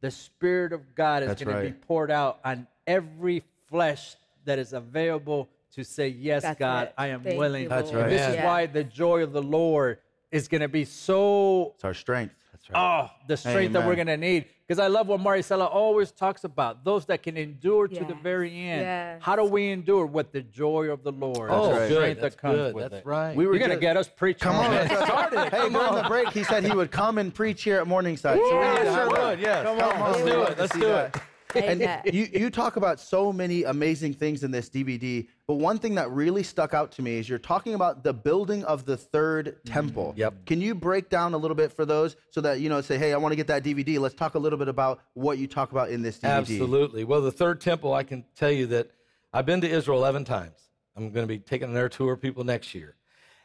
The 0.01 0.11
Spirit 0.13 0.73
of 0.73 0.95
God 0.95 1.25
is 1.25 1.31
That's 1.31 1.43
going 1.43 1.57
to 1.57 1.63
be 1.65 1.73
poured 1.73 2.13
out 2.13 2.39
on 2.45 2.69
every 2.87 3.43
flesh 3.69 4.15
that 4.45 4.61
is 4.61 4.73
available 4.73 5.49
to 5.75 5.83
say, 5.83 6.07
Yes, 6.07 6.43
That's 6.43 6.61
God, 6.61 6.87
it. 6.87 6.95
I 6.97 7.09
am 7.09 7.23
Thank 7.23 7.41
willing. 7.41 7.65
you, 7.65 7.69
That's 7.69 7.93
right. 7.93 8.09
This 8.09 8.37
is 8.37 8.45
why 8.45 8.67
the 8.67 8.85
joy 8.85 9.25
of 9.25 9.33
the 9.33 9.43
Lord 9.43 9.99
is 10.31 10.47
going 10.47 10.61
to 10.61 10.69
be 10.69 10.85
so 10.85 11.73
It's 11.75 11.85
our 11.85 11.93
strength. 11.93 12.37
That's 12.69 12.75
right. 12.75 13.11
Oh, 13.11 13.11
the 13.27 13.37
strength 13.37 13.73
that 13.73 13.87
we're 13.87 13.95
going 13.95 14.07
to 14.09 14.16
need. 14.16 14.47
Because 14.66 14.79
I 14.81 14.89
love 14.89 15.09
what 15.09 15.21
Maricela 15.21 15.66
always 15.73 16.11
talks 16.11 16.45
about 16.45 16.85
those 16.85 17.07
that 17.07 17.23
can 17.23 17.39
endure 17.39 17.89
to 17.89 18.05
the 18.05 18.14
very 18.23 18.51
end. 18.51 18.83
yes. 18.83 19.19
How 19.23 19.35
do 19.35 19.45
we 19.45 19.71
endure? 19.71 20.05
With 20.05 20.31
the 20.33 20.43
joy 20.43 20.91
of 20.91 21.03
the 21.03 21.12
Lord. 21.12 21.49
oh, 21.51 21.69
the 21.69 21.73
right. 21.73 21.89
good. 21.89 21.95
strength 21.97 22.21
That's 22.21 22.35
that 22.35 22.41
comes 22.41 22.57
good. 22.57 22.75
with 22.75 22.91
That's 22.91 23.03
it. 23.03 23.07
right. 23.07 23.35
We 23.35 23.47
were 23.47 23.55
You're 23.55 23.61
going 23.66 23.71
to 23.71 23.81
get 23.81 23.97
us 23.97 24.09
preaching. 24.14 24.41
Come 24.41 24.57
on. 24.57 24.71
man. 24.71 24.89
let's 24.89 25.05
start 25.05 25.33
Hey, 25.51 25.71
during 25.71 25.73
the 25.73 26.05
break, 26.09 26.29
he 26.31 26.45
said 26.45 26.64
he 26.64 26.73
would 26.73 26.91
come 26.91 27.16
and 27.16 27.35
preach 27.35 27.62
here 27.62 27.79
at 27.81 27.87
Morningside. 27.87 28.37
So 28.39 28.45
we 28.45 28.51
Yeah, 28.51 28.73
need 28.75 28.79
to 28.85 28.95
sure 28.95 29.09
would. 29.11 29.41
Yes. 29.41 29.62
Come 29.64 29.79
Come 29.79 29.91
on, 29.91 30.03
on. 30.03 30.12
Let's 30.12 30.25
do 30.25 30.43
it. 30.43 30.59
Let's 30.59 30.73
do 30.75 30.81
that. 30.81 31.16
it. 31.16 31.23
And 31.55 31.81
you, 32.13 32.29
you 32.33 32.51
talk 32.51 32.77
about 32.77 33.01
so 33.01 33.33
many 33.33 33.65
amazing 33.65 34.15
things 34.15 34.45
in 34.45 34.51
this 34.51 34.69
DVD, 34.69 35.27
but 35.47 35.55
one 35.55 35.79
thing 35.79 35.95
that 35.95 36.11
really 36.11 36.43
stuck 36.43 36.75
out 36.75 36.93
to 36.93 37.03
me 37.03 37.19
is 37.19 37.29
you're 37.29 37.39
talking 37.39 37.75
about 37.75 38.05
the 38.05 38.13
building 38.13 38.65
of 38.65 38.85
the 38.85 38.97
third 38.97 39.57
temple. 39.65 40.13
Yep. 40.17 40.47
Can 40.47 40.61
you 40.61 40.75
break 40.75 41.09
down 41.09 41.35
a 41.35 41.39
little 41.39 41.55
bit 41.55 41.73
for 41.73 41.87
those 41.87 42.17
so 42.31 42.41
that, 42.43 42.61
you 42.61 42.69
know, 42.69 42.81
say, 42.81 42.99
hey, 42.99 43.13
I 43.13 43.17
want 43.17 43.33
to 43.33 43.37
get 43.37 43.47
that 43.47 43.65
DVD. 43.65 43.99
Let's 43.99 44.15
talk 44.15 44.35
a 44.35 44.39
little 44.39 44.59
bit 44.59 44.69
about 44.69 45.01
what 45.15 45.39
you 45.39 45.47
talk 45.47 45.73
about 45.73 45.91
in 45.91 46.03
this 46.03 46.19
DVD. 46.19 46.37
Absolutely. 46.37 47.05
Well, 47.05 47.23
the 47.23 47.33
third 47.33 47.61
temple, 47.61 47.95
I 47.95 48.03
can 48.03 48.25
tell 48.37 48.53
you 48.53 48.67
that 48.67 48.91
I've 49.33 49.47
been 49.47 49.61
to 49.63 49.69
Israel 49.69 49.99
11 49.99 50.25
times. 50.25 50.59
I'm 50.97 51.11
going 51.13 51.25
to 51.25 51.29
be 51.29 51.39
taking 51.39 51.73
their 51.73 51.89
tour 51.89 52.15
of 52.15 52.21
people 52.21 52.45
next 52.45 52.75
year. 52.75 52.97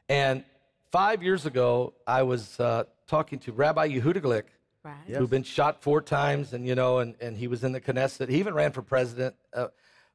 And 0.09 0.43
five 0.91 1.23
years 1.23 1.45
ago, 1.45 1.93
I 2.05 2.23
was 2.23 2.59
uh, 2.59 2.83
talking 3.07 3.39
to 3.39 3.51
Rabbi 3.51 3.89
Yehuda 3.89 4.21
Glick, 4.21 4.43
Right. 4.83 5.15
who'd 5.17 5.29
been 5.29 5.43
shot 5.43 5.81
four 5.81 6.01
times, 6.01 6.51
and 6.53 6.67
you 6.67 6.75
know, 6.75 6.99
and, 6.99 7.15
and 7.21 7.37
he 7.37 7.47
was 7.47 7.63
in 7.63 7.71
the 7.71 7.79
Knesset. 7.79 8.27
He 8.29 8.39
even 8.39 8.53
ran 8.53 8.71
for 8.73 8.81
president. 8.81 9.35
Uh, 9.53 9.67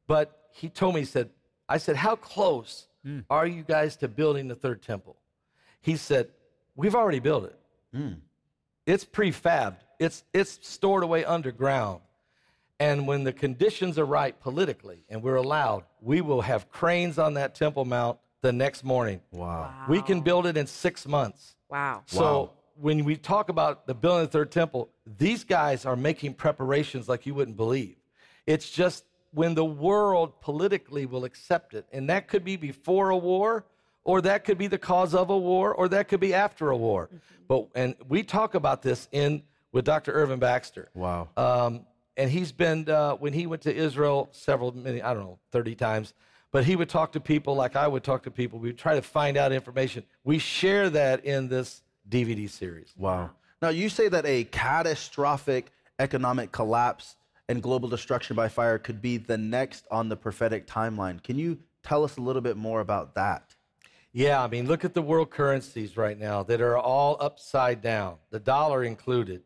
but 0.07 0.49
he 0.53 0.69
told 0.69 0.95
me, 0.95 1.01
he 1.01 1.07
said, 1.07 1.31
I 1.69 1.79
said, 1.79 1.97
how 1.97 2.17
close 2.17 2.87
are 3.31 3.47
you 3.47 3.63
guys 3.63 3.97
to 3.97 4.09
building 4.09 4.49
the 4.49 4.55
third 4.55 4.83
temple? 4.83 5.17
He 5.81 5.97
said, 5.97 6.29
we've 6.77 6.95
already 6.95 7.21
built 7.21 7.45
it. 7.45 7.59
It's 8.87 9.05
prefabbed. 9.05 9.77
It's 9.99 10.25
it's 10.33 10.59
stored 10.67 11.03
away 11.03 11.25
underground. 11.25 12.01
And 12.81 13.07
when 13.09 13.25
the 13.25 13.33
conditions 13.33 13.99
are 13.99 14.05
right 14.05 14.39
politically 14.39 15.05
and 15.09 15.23
we're 15.23 15.37
allowed, 15.37 15.85
we 16.01 16.21
will 16.21 16.43
have 16.43 16.71
cranes 16.71 17.19
on 17.19 17.35
that 17.35 17.55
Temple 17.55 17.85
Mount 17.85 18.19
the 18.41 18.53
next 18.53 18.85
morning. 18.85 19.21
Wow. 19.33 19.87
We 19.89 20.01
can 20.01 20.21
build 20.21 20.47
it 20.47 20.57
in 20.57 20.67
six 20.67 21.07
months. 21.07 21.57
Wow. 21.69 22.03
So 22.07 22.53
when 22.81 23.05
we 23.05 23.17
talk 23.17 23.49
about 23.49 23.87
the 23.87 23.95
building 23.95 24.25
of 24.25 24.31
the 24.31 24.39
third 24.39 24.51
temple, 24.53 24.91
these 25.19 25.45
guys 25.45 25.85
are 25.85 25.97
making 25.97 26.35
preparations 26.35 27.09
like 27.09 27.27
you 27.27 27.35
wouldn't 27.35 27.57
believe. 27.57 27.97
It's 28.47 28.71
just 28.71 29.05
when 29.33 29.55
the 29.55 29.65
world 29.65 30.41
politically 30.41 31.07
will 31.07 31.25
accept 31.25 31.75
it, 31.75 31.87
and 31.93 32.09
that 32.09 32.29
could 32.29 32.45
be 32.45 32.57
before 32.57 33.11
a 33.11 33.17
war, 33.17 33.67
or 34.05 34.21
that 34.23 34.45
could 34.45 34.57
be 34.57 34.67
the 34.67 34.79
cause 34.79 35.15
of 35.15 35.29
a 35.31 35.37
war, 35.37 35.75
or 35.75 35.89
that 35.89 36.09
could 36.09 36.21
be 36.21 36.33
after 36.33 36.71
a 36.71 36.77
war. 36.77 37.11
But 37.47 37.69
and 37.75 37.95
we 38.09 38.23
talk 38.23 38.55
about 38.55 38.83
this 38.83 39.09
in 39.13 39.43
with 39.73 39.85
Dr. 39.85 40.13
Irvin 40.13 40.39
Baxter. 40.39 40.89
Wow. 40.95 41.29
Um, 41.37 41.87
and 42.17 42.31
he's 42.31 42.53
been 42.53 42.89
uh, 42.89 43.15
when 43.15 43.33
he 43.33 43.47
went 43.47 43.63
to 43.63 43.75
Israel 43.75 44.29
several 44.33 44.73
many 44.73 45.03
I 45.03 45.13
don't 45.15 45.25
know 45.25 45.39
thirty 45.53 45.75
times, 45.75 46.15
But 46.51 46.65
he 46.65 46.75
would 46.77 46.89
talk 46.89 47.13
to 47.13 47.21
people 47.21 47.55
like 47.55 47.77
I 47.77 47.87
would 47.87 48.03
talk 48.03 48.23
to 48.23 48.31
people. 48.31 48.59
We 48.59 48.69
would 48.71 48.79
try 48.79 48.95
to 48.95 49.03
find 49.03 49.37
out 49.37 49.53
information. 49.53 50.05
We 50.25 50.39
share 50.39 50.89
that 50.91 51.25
in 51.25 51.49
this 51.49 51.83
DVD 52.09 52.49
series. 52.49 52.93
Wow. 52.97 53.31
Now, 53.61 53.71
you 53.71 53.89
say 53.89 54.09
that 54.09 54.25
a 54.25 54.45
catastrophic 54.45 55.73
economic 55.99 56.53
collapse 56.53 57.17
and 57.49 57.63
global 57.63 57.89
destruction 57.89 58.37
by 58.37 58.49
fire 58.49 58.79
could 58.79 59.03
be 59.03 59.17
the 59.17 59.39
next 59.39 59.87
on 59.91 60.09
the 60.09 60.17
prophetic 60.17 60.67
timeline. 60.67 61.23
Can 61.23 61.39
you 61.39 61.59
tell 61.83 62.05
us 62.05 62.17
a 62.17 62.21
little 62.21 62.43
bit 62.43 62.57
more 62.57 62.81
about 62.81 63.15
that? 63.15 63.55
Yeah, 64.13 64.43
I 64.43 64.49
mean, 64.49 64.67
look 64.67 64.85
at 64.85 64.95
the 64.95 65.03
world 65.03 65.31
currencies 65.31 65.97
right 65.97 66.19
now 66.19 66.43
that 66.45 66.61
are 66.61 66.79
all 66.79 67.17
upside 67.21 67.83
down, 67.83 68.17
the 68.31 68.41
dollar 68.41 68.85
included. 68.85 69.43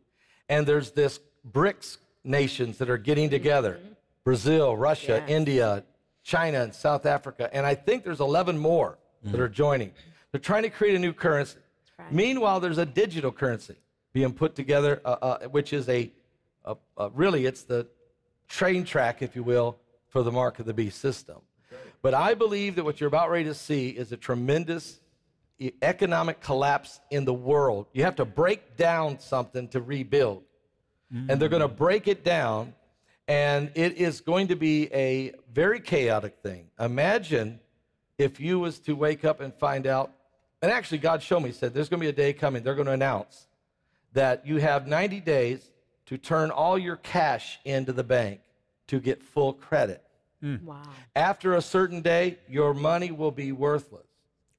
And 0.48 0.66
there's 0.66 0.92
this 0.92 1.20
BRICS 1.50 1.98
nations 2.24 2.78
that 2.78 2.88
are 2.88 2.98
getting 2.98 3.30
together 3.30 3.74
mm-hmm. 3.74 3.92
Brazil, 4.24 4.76
Russia, 4.76 5.20
Yes. 5.20 5.30
India, 5.30 5.84
China, 6.22 6.62
and 6.62 6.72
South 6.72 7.06
Africa. 7.06 7.50
And 7.52 7.66
I 7.66 7.74
think 7.74 8.04
there's 8.04 8.20
11 8.20 8.56
more 8.56 8.98
that 9.22 9.32
mm-hmm. 9.32 9.40
are 9.40 9.48
joining. 9.48 9.92
They're 10.30 10.40
trying 10.40 10.62
to 10.62 10.70
create 10.70 10.94
a 10.94 10.98
new 10.98 11.12
currency. 11.12 11.58
Right. 11.98 12.12
Meanwhile, 12.12 12.60
there's 12.60 12.78
a 12.78 12.86
digital 12.86 13.32
currency 13.32 13.76
being 14.12 14.32
put 14.32 14.54
together, 14.54 15.00
uh, 15.04 15.16
uh, 15.22 15.38
which 15.48 15.72
is 15.72 15.88
a, 15.88 16.10
a, 16.64 16.76
a 16.96 17.10
really, 17.10 17.46
it's 17.46 17.62
the 17.62 17.86
train 18.48 18.84
track, 18.84 19.22
if 19.22 19.34
you 19.34 19.42
will, 19.42 19.78
for 20.08 20.22
the 20.22 20.32
mark 20.32 20.58
of 20.58 20.66
the 20.66 20.74
beast 20.74 21.00
system. 21.00 21.38
But 22.02 22.14
I 22.14 22.34
believe 22.34 22.74
that 22.76 22.84
what 22.84 23.00
you're 23.00 23.08
about 23.08 23.30
ready 23.30 23.44
to 23.44 23.54
see 23.54 23.90
is 23.90 24.12
a 24.12 24.16
tremendous 24.16 25.00
economic 25.80 26.40
collapse 26.40 27.00
in 27.10 27.24
the 27.24 27.32
world. 27.32 27.86
You 27.92 28.02
have 28.04 28.16
to 28.16 28.24
break 28.24 28.76
down 28.76 29.20
something 29.20 29.68
to 29.68 29.80
rebuild. 29.80 30.42
And 31.28 31.38
they're 31.38 31.50
going 31.50 31.60
to 31.60 31.68
break 31.68 32.08
it 32.08 32.24
down, 32.24 32.72
and 33.28 33.70
it 33.74 33.98
is 33.98 34.22
going 34.22 34.48
to 34.48 34.56
be 34.56 34.90
a 34.94 35.32
very 35.52 35.78
chaotic 35.78 36.38
thing. 36.42 36.70
Imagine 36.80 37.60
if 38.16 38.40
you 38.40 38.58
was 38.58 38.78
to 38.80 38.96
wake 38.96 39.22
up 39.22 39.40
and 39.40 39.52
find 39.52 39.86
out, 39.86 40.10
and 40.62 40.70
actually 40.70 40.98
God 40.98 41.22
showed 41.22 41.40
me, 41.40 41.48
he 41.48 41.54
said, 41.54 41.74
there's 41.74 41.88
going 41.88 42.00
to 42.00 42.04
be 42.04 42.10
a 42.10 42.12
day 42.12 42.32
coming, 42.32 42.62
they're 42.62 42.76
going 42.76 42.86
to 42.86 42.92
announce 42.92 43.46
that 44.12 44.46
you 44.46 44.58
have 44.58 44.86
90 44.86 45.20
days 45.20 45.70
to 46.06 46.16
turn 46.16 46.50
all 46.50 46.78
your 46.78 46.96
cash 46.96 47.58
into 47.64 47.92
the 47.92 48.04
bank 48.04 48.40
to 48.86 49.00
get 49.00 49.22
full 49.22 49.52
credit. 49.52 50.02
Hmm. 50.40 50.56
Wow. 50.64 50.82
After 51.16 51.54
a 51.54 51.62
certain 51.62 52.00
day, 52.00 52.38
your 52.48 52.74
money 52.74 53.10
will 53.10 53.30
be 53.30 53.52
worthless. 53.52 54.06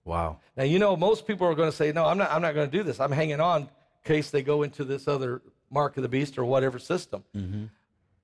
Wow. 0.06 0.40
Now, 0.58 0.64
you 0.64 0.80
know, 0.80 0.96
most 0.98 1.28
people 1.28 1.48
are 1.48 1.56
going 1.56 1.70
to 1.70 1.76
say, 1.76 1.92
no, 1.92 2.06
I'm 2.06 2.18
not, 2.18 2.32
I'm 2.32 2.42
not 2.42 2.54
going 2.56 2.70
to 2.70 2.78
do 2.78 2.84
this. 2.84 3.00
I'm 3.00 3.12
hanging 3.12 3.40
on 3.40 3.62
in 3.62 3.70
case 4.04 4.32
they 4.32 4.42
go 4.42 4.64
into 4.64 4.84
this 4.84 5.08
other 5.08 5.42
mark 5.70 5.98
of 5.98 6.04
the 6.04 6.10
beast 6.10 6.38
or 6.38 6.46
whatever 6.46 6.80
system. 6.80 7.24
Mm-hmm. 7.36 7.66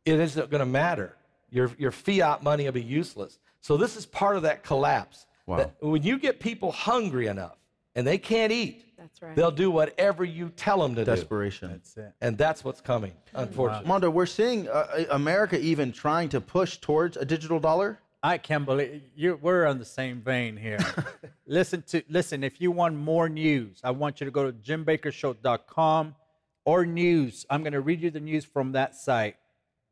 It 0.05 0.19
isn't 0.19 0.49
going 0.49 0.59
to 0.59 0.65
matter. 0.65 1.15
Your, 1.51 1.71
your 1.77 1.91
fiat 1.91 2.43
money 2.43 2.65
will 2.65 2.73
be 2.73 2.81
useless. 2.81 3.39
So, 3.61 3.77
this 3.77 3.95
is 3.95 4.05
part 4.05 4.35
of 4.35 4.43
that 4.43 4.63
collapse. 4.63 5.25
Wow. 5.45 5.57
That 5.57 5.75
when 5.79 6.03
you 6.03 6.17
get 6.17 6.39
people 6.39 6.71
hungry 6.71 7.27
enough 7.27 7.58
and 7.99 8.07
they 8.07 8.17
can't 8.17 8.53
eat, 8.53 8.85
That's 8.97 9.21
right. 9.21 9.35
they'll 9.35 9.51
do 9.51 9.69
whatever 9.69 10.23
you 10.23 10.53
tell 10.55 10.79
them 10.81 10.95
to 10.95 11.03
do. 11.03 11.11
Desperation. 11.11 11.71
That's 11.71 11.97
it. 11.97 12.13
And 12.21 12.37
that's 12.37 12.63
what's 12.63 12.79
coming, 12.79 13.11
unfortunately. 13.33 13.89
Mondo, 13.89 14.09
we're 14.09 14.25
seeing 14.25 14.69
uh, 14.69 15.03
America 15.11 15.59
even 15.59 15.91
trying 15.91 16.29
to 16.29 16.39
push 16.39 16.77
towards 16.77 17.17
a 17.17 17.25
digital 17.25 17.59
dollar. 17.59 17.99
I 18.23 18.37
can't 18.37 18.65
believe 18.65 19.01
you. 19.17 19.37
We're 19.41 19.65
on 19.65 19.79
the 19.79 19.85
same 19.85 20.21
vein 20.21 20.55
here. 20.55 20.79
listen 21.45 21.81
to 21.87 22.01
listen. 22.07 22.41
If 22.41 22.61
you 22.61 22.71
want 22.71 22.95
more 22.95 23.27
news, 23.27 23.81
I 23.83 23.91
want 23.91 24.21
you 24.21 24.25
to 24.25 24.31
go 24.31 24.49
to 24.49 24.53
jimbakkershow.com 24.53 26.15
or 26.63 26.85
news. 26.85 27.45
I'm 27.49 27.63
going 27.63 27.73
to 27.73 27.81
read 27.81 28.01
you 28.01 28.11
the 28.11 28.21
news 28.21 28.45
from 28.45 28.71
that 28.71 28.95
site. 28.95 29.35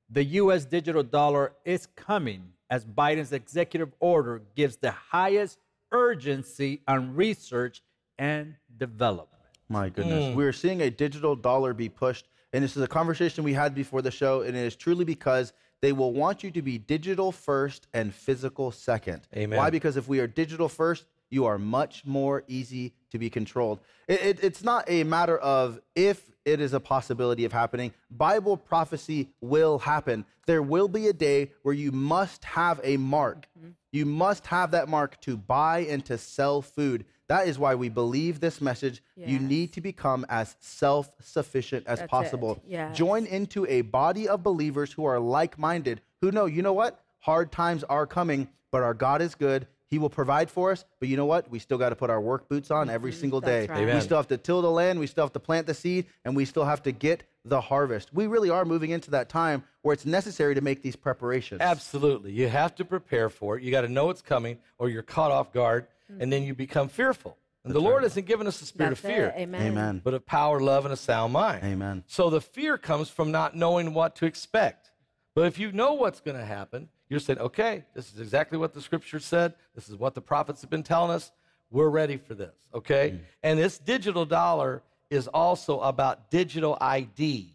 The 0.10 0.24
U.S. 0.24 0.64
digital 0.64 1.04
dollar 1.04 1.52
is 1.66 1.88
coming 1.98 2.54
as 2.70 2.86
Biden's 2.86 3.34
executive 3.34 3.92
order 4.00 4.44
gives 4.56 4.78
the 4.78 4.92
highest 4.92 5.60
urgency 5.92 6.82
on 6.88 7.14
research 7.16 7.82
and 8.18 8.56
development. 8.78 9.42
My 9.70 9.90
goodness. 9.90 10.26
Mm. 10.26 10.36
We're 10.36 10.54
seeing 10.54 10.82
a 10.82 10.90
digital 10.90 11.36
dollar 11.36 11.74
be 11.74 11.90
pushed. 11.90 12.28
And 12.54 12.64
this 12.64 12.78
is 12.78 12.84
a 12.84 12.88
conversation 12.88 13.44
we 13.44 13.54
had 13.54 13.76
before 13.76 14.02
the 14.02 14.12
show. 14.12 14.42
And 14.42 14.56
it 14.56 14.62
is 14.62 14.76
truly 14.76 15.04
because 15.06 15.54
they 15.82 15.92
will 15.92 16.14
want 16.14 16.44
you 16.44 16.52
to 16.52 16.62
be 16.62 16.78
digital 16.78 17.32
first 17.32 17.88
and 17.94 18.14
physical 18.14 18.72
second. 18.72 19.28
Amen. 19.36 19.58
Why? 19.58 19.70
Because 19.70 19.98
if 19.98 20.08
we 20.08 20.20
are 20.20 20.28
digital 20.28 20.70
first, 20.70 21.06
you 21.30 21.46
are 21.46 21.58
much 21.58 22.06
more 22.06 22.44
easy 22.48 22.94
to 23.12 23.20
be 23.20 23.30
controlled. 23.30 23.80
It, 24.08 24.22
it- 24.22 24.44
it's 24.44 24.64
not 24.64 24.86
a 24.88 25.04
matter 25.04 25.38
of 25.38 25.80
if 25.96 26.32
it 26.48 26.62
is 26.62 26.74
a 26.74 26.80
possibility 26.80 27.44
of 27.44 27.52
happening. 27.52 27.94
Bible 28.10 28.56
prophecy 28.56 29.28
will 29.42 29.80
happen. 29.80 30.26
There 30.46 30.62
will 30.64 30.88
be 30.88 31.10
a 31.10 31.14
day 31.14 31.52
where 31.62 31.74
you 31.76 31.92
must 31.92 32.46
have 32.46 32.80
a 32.86 32.96
mark. 32.96 33.50
You 33.92 34.06
must 34.06 34.48
have 34.48 34.72
that 34.72 34.88
mark 34.88 35.20
to 35.22 35.36
buy 35.36 35.80
and 35.80 36.06
to 36.06 36.18
sell 36.18 36.62
food. 36.62 37.04
That 37.28 37.50
is 37.50 37.60
why 37.60 37.76
we 37.76 37.90
believe 37.90 38.40
this 38.40 38.62
message. 38.62 39.04
You 39.18 39.40
need 39.40 39.74
to 39.74 39.82
become 39.82 40.26
as 40.30 40.56
self 40.62 41.12
sufficient 41.20 41.86
as 41.86 42.00
That's 42.00 42.10
possible. 42.10 42.62
Yes. 42.66 42.98
Join 42.98 43.26
into 43.26 43.66
a 43.68 43.82
body 43.82 44.30
of 44.30 44.42
believers 44.42 44.94
who 44.94 45.04
are 45.04 45.20
like 45.20 45.60
minded, 45.60 46.00
who 46.22 46.32
know, 46.32 46.46
you 46.46 46.62
know 46.62 46.74
what? 46.74 47.04
Hard 47.20 47.52
times 47.52 47.84
are 47.84 48.08
coming, 48.08 48.48
but 48.72 48.84
our 48.84 48.94
God 48.94 49.22
is 49.22 49.36
good. 49.36 49.68
He 49.90 50.00
will 50.00 50.10
provide 50.10 50.50
for 50.52 50.72
us. 50.72 50.84
But 51.00 51.08
you 51.10 51.16
know 51.18 51.26
what? 51.26 51.50
We 51.50 51.60
still 51.60 51.78
got 51.78 51.90
to 51.90 51.96
put 51.96 52.10
our 52.10 52.20
work 52.20 52.50
boots 52.50 52.72
on 52.72 52.90
every 52.90 53.12
single 53.14 53.40
day. 53.42 53.64
Mm-hmm. 53.64 53.74
That's 53.74 53.86
right. 53.88 53.96
We 53.96 54.02
still 54.02 54.18
have 54.18 54.28
to 54.28 54.38
till 54.38 54.62
the 54.62 54.70
land. 54.72 55.00
We 55.00 55.08
still 55.08 55.24
have 55.24 55.34
to 55.34 55.40
plant 55.40 55.68
the 55.68 55.74
seed, 55.74 56.08
and 56.26 56.36
we 56.36 56.46
still 56.46 56.66
have 56.66 56.84
to 56.84 56.92
get 56.92 57.24
the 57.46 57.62
harvest. 57.62 58.14
We 58.14 58.28
really 58.28 58.50
are 58.50 58.66
moving 58.66 58.90
into 58.90 59.12
that 59.12 59.30
time 59.30 59.64
where 59.82 59.94
it's 59.94 60.06
necessary 60.06 60.56
to 60.56 60.62
make 60.62 60.82
these 60.82 60.98
preparations. 60.98 61.62
Absolutely. 61.62 62.32
You 62.34 62.50
have 62.50 62.76
to 62.76 62.86
prepare 62.86 63.30
for 63.30 63.58
it. 63.58 63.64
You 63.64 63.72
got 63.72 63.82
to 63.82 63.88
know 63.90 64.10
it's 64.10 64.22
coming, 64.22 64.58
or 64.78 64.90
you're 64.90 65.04
caught 65.04 65.32
off 65.32 65.54
guard, 65.54 65.88
Mm. 66.12 66.22
and 66.22 66.32
then 66.34 66.44
you 66.44 66.54
become 66.56 66.88
fearful. 66.88 67.38
And 67.66 67.76
the 67.76 67.82
Lord 67.82 68.04
hasn't 68.04 68.28
given 68.28 68.48
us 68.48 68.62
a 68.62 68.66
spirit 68.66 68.92
That's 68.92 69.04
of 69.04 69.10
fear. 69.12 69.34
Amen. 69.36 69.62
Amen. 69.68 70.02
but 70.02 70.14
of 70.14 70.26
power, 70.26 70.62
love, 70.62 70.86
and 70.86 70.94
a 70.94 70.98
sound 70.98 71.34
mind. 71.34 71.66
Amen. 71.66 72.06
So 72.08 72.30
the 72.30 72.40
fear 72.40 72.78
comes 72.78 73.10
from 73.10 73.30
not 73.30 73.58
knowing 73.58 73.94
what 73.94 74.16
to 74.18 74.26
expect. 74.26 74.92
But 75.36 75.48
if 75.48 75.60
you 75.60 75.74
know 75.74 75.94
what's 75.96 76.22
going 76.22 76.38
to 76.38 76.46
happen, 76.46 76.88
you're 77.10 77.20
saying, 77.20 77.40
okay, 77.40 77.86
this 77.94 78.14
is 78.14 78.20
exactly 78.20 78.58
what 78.58 78.74
the 78.74 78.82
scripture 78.82 79.20
said. 79.20 79.54
This 79.76 79.90
is 79.90 79.96
what 79.96 80.14
the 80.16 80.22
prophets 80.22 80.62
have 80.62 80.70
been 80.70 80.84
telling 80.84 81.12
us. 81.12 81.32
We're 81.70 81.90
ready 81.90 82.18
for 82.18 82.34
this, 82.34 82.54
okay? 82.74 83.12
Mm. 83.12 83.20
And 83.44 83.60
this 83.60 83.78
digital 83.78 84.26
dollar 84.26 84.84
is 85.10 85.28
also 85.28 85.80
about 85.82 86.30
digital 86.30 86.78
ID 86.80 87.54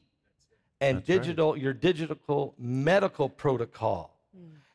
and 0.80 1.04
digital, 1.04 1.56
your 1.56 1.72
digital 1.72 2.54
medical 2.58 3.28
protocol 3.28 4.12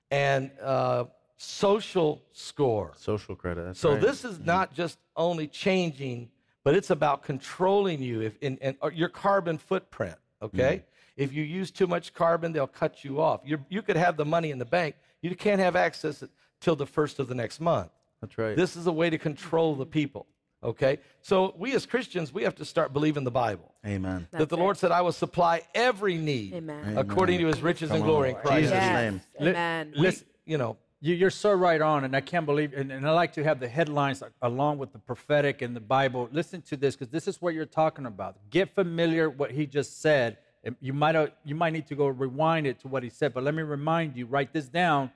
and 0.10 0.52
uh, 0.64 1.06
social 1.38 2.22
score. 2.32 2.94
Social 2.96 3.36
credit. 3.36 3.66
that's 3.66 3.80
So 3.80 3.92
right. 3.92 4.02
this 4.02 4.24
is 4.24 4.40
not 4.40 4.74
just 4.74 4.98
only 5.16 5.48
changing, 5.48 6.30
but 6.64 6.76
it's 6.76 6.90
about 6.90 7.24
controlling 7.24 8.02
you 8.02 8.22
if 8.22 8.38
in, 8.42 8.58
in 8.58 8.78
or 8.82 8.92
your 8.92 9.10
carbon 9.10 9.58
footprint. 9.58 10.16
Okay, 10.42 10.84
if 11.18 11.34
you 11.34 11.44
use 11.44 11.72
too 11.72 11.88
much 11.88 12.14
carbon, 12.14 12.54
they'll 12.54 12.68
cut 12.68 13.04
you 13.04 13.20
off. 13.20 13.42
you 13.44 13.58
you 13.70 13.82
could 13.82 13.98
have 13.98 14.16
the 14.18 14.26
money 14.26 14.52
in 14.52 14.60
the 14.60 14.66
bank, 14.66 14.96
you 15.22 15.36
can't 15.36 15.60
have 15.60 15.76
access 15.76 16.24
till 16.62 16.76
the 16.76 16.86
first 16.86 17.20
of 17.20 17.28
the 17.28 17.36
next 17.36 17.60
month. 17.60 17.90
That's 18.22 18.38
right. 18.38 18.56
This 18.56 18.76
is 18.76 18.88
a 18.88 18.92
way 18.92 19.10
to 19.10 19.18
control 19.18 19.76
the 19.76 19.86
people. 19.86 20.26
Okay, 20.64 20.98
so 21.22 21.54
we 21.58 21.74
as 21.76 21.86
Christians 21.86 22.34
we 22.34 22.44
have 22.44 22.56
to 22.56 22.66
start 22.66 22.92
believing 22.92 23.24
the 23.24 23.32
Bible. 23.32 23.74
Amen. 23.86 24.28
that 24.32 24.50
the 24.50 24.58
Lord 24.58 24.78
said, 24.78 24.92
"I 24.92 25.02
will 25.02 25.12
supply 25.12 25.62
every 25.76 26.18
need 26.18 26.54
Amen. 26.54 26.98
according 26.98 27.40
to 27.40 27.48
His 27.48 27.62
riches 27.62 27.92
and 27.92 28.00
Come 28.00 28.08
glory 28.08 28.30
in. 28.32 28.36
Christ." 28.38 28.62
Jesus' 28.62 28.72
Yes. 28.74 28.94
name. 29.12 29.22
Li- 29.40 29.50
Amen. 29.52 29.94
We- 30.00 30.12
you 30.46 30.58
know, 30.58 30.78
You, 31.00 31.14
you're 31.14 31.30
so 31.30 31.52
right 31.54 31.80
on, 31.80 32.06
and 32.06 32.16
I 32.16 32.22
can't 32.22 32.48
believe, 32.48 32.74
and, 32.74 32.92
and 32.92 33.08
I 33.08 33.12
like 33.12 33.34
to 33.34 33.44
have 33.44 33.60
the 33.60 33.68
headlines 33.68 34.24
along 34.42 34.80
with 34.80 34.94
the 34.94 34.98
prophetic 34.98 35.62
and 35.62 35.76
the 35.76 35.80
Bible. 35.80 36.28
Listen 36.32 36.60
to 36.64 36.76
this, 36.76 36.96
because 36.96 37.10
this 37.12 37.28
is 37.28 37.40
what 37.40 37.54
you're 37.54 37.68
talking 37.68 38.08
about. 38.08 38.38
Get 38.50 38.74
familiar 38.74 39.30
what 39.30 39.52
he 39.52 39.68
just 39.68 40.02
said. 40.02 40.38
You 40.80 40.94
might 40.94 41.16
uh, 41.16 41.28
you 41.46 41.56
might 41.56 41.74
need 41.74 41.88
to 41.88 41.96
go 41.96 42.08
rewind 42.08 42.68
it 42.68 42.80
to 42.82 42.88
what 42.88 43.04
he 43.04 43.10
said, 43.10 43.34
but 43.34 43.44
let 43.44 43.54
me 43.54 43.64
remind 43.64 44.16
you. 44.16 44.26
Write 44.26 44.54
this 44.54 44.68
down: 44.68 45.12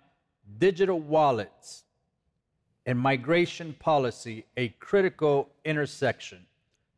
digital 0.57 0.99
wallets 0.99 1.83
and 2.85 2.97
migration 2.97 3.75
policy, 3.79 4.45
a 4.57 4.69
critical 4.79 5.49
intersection. 5.65 6.45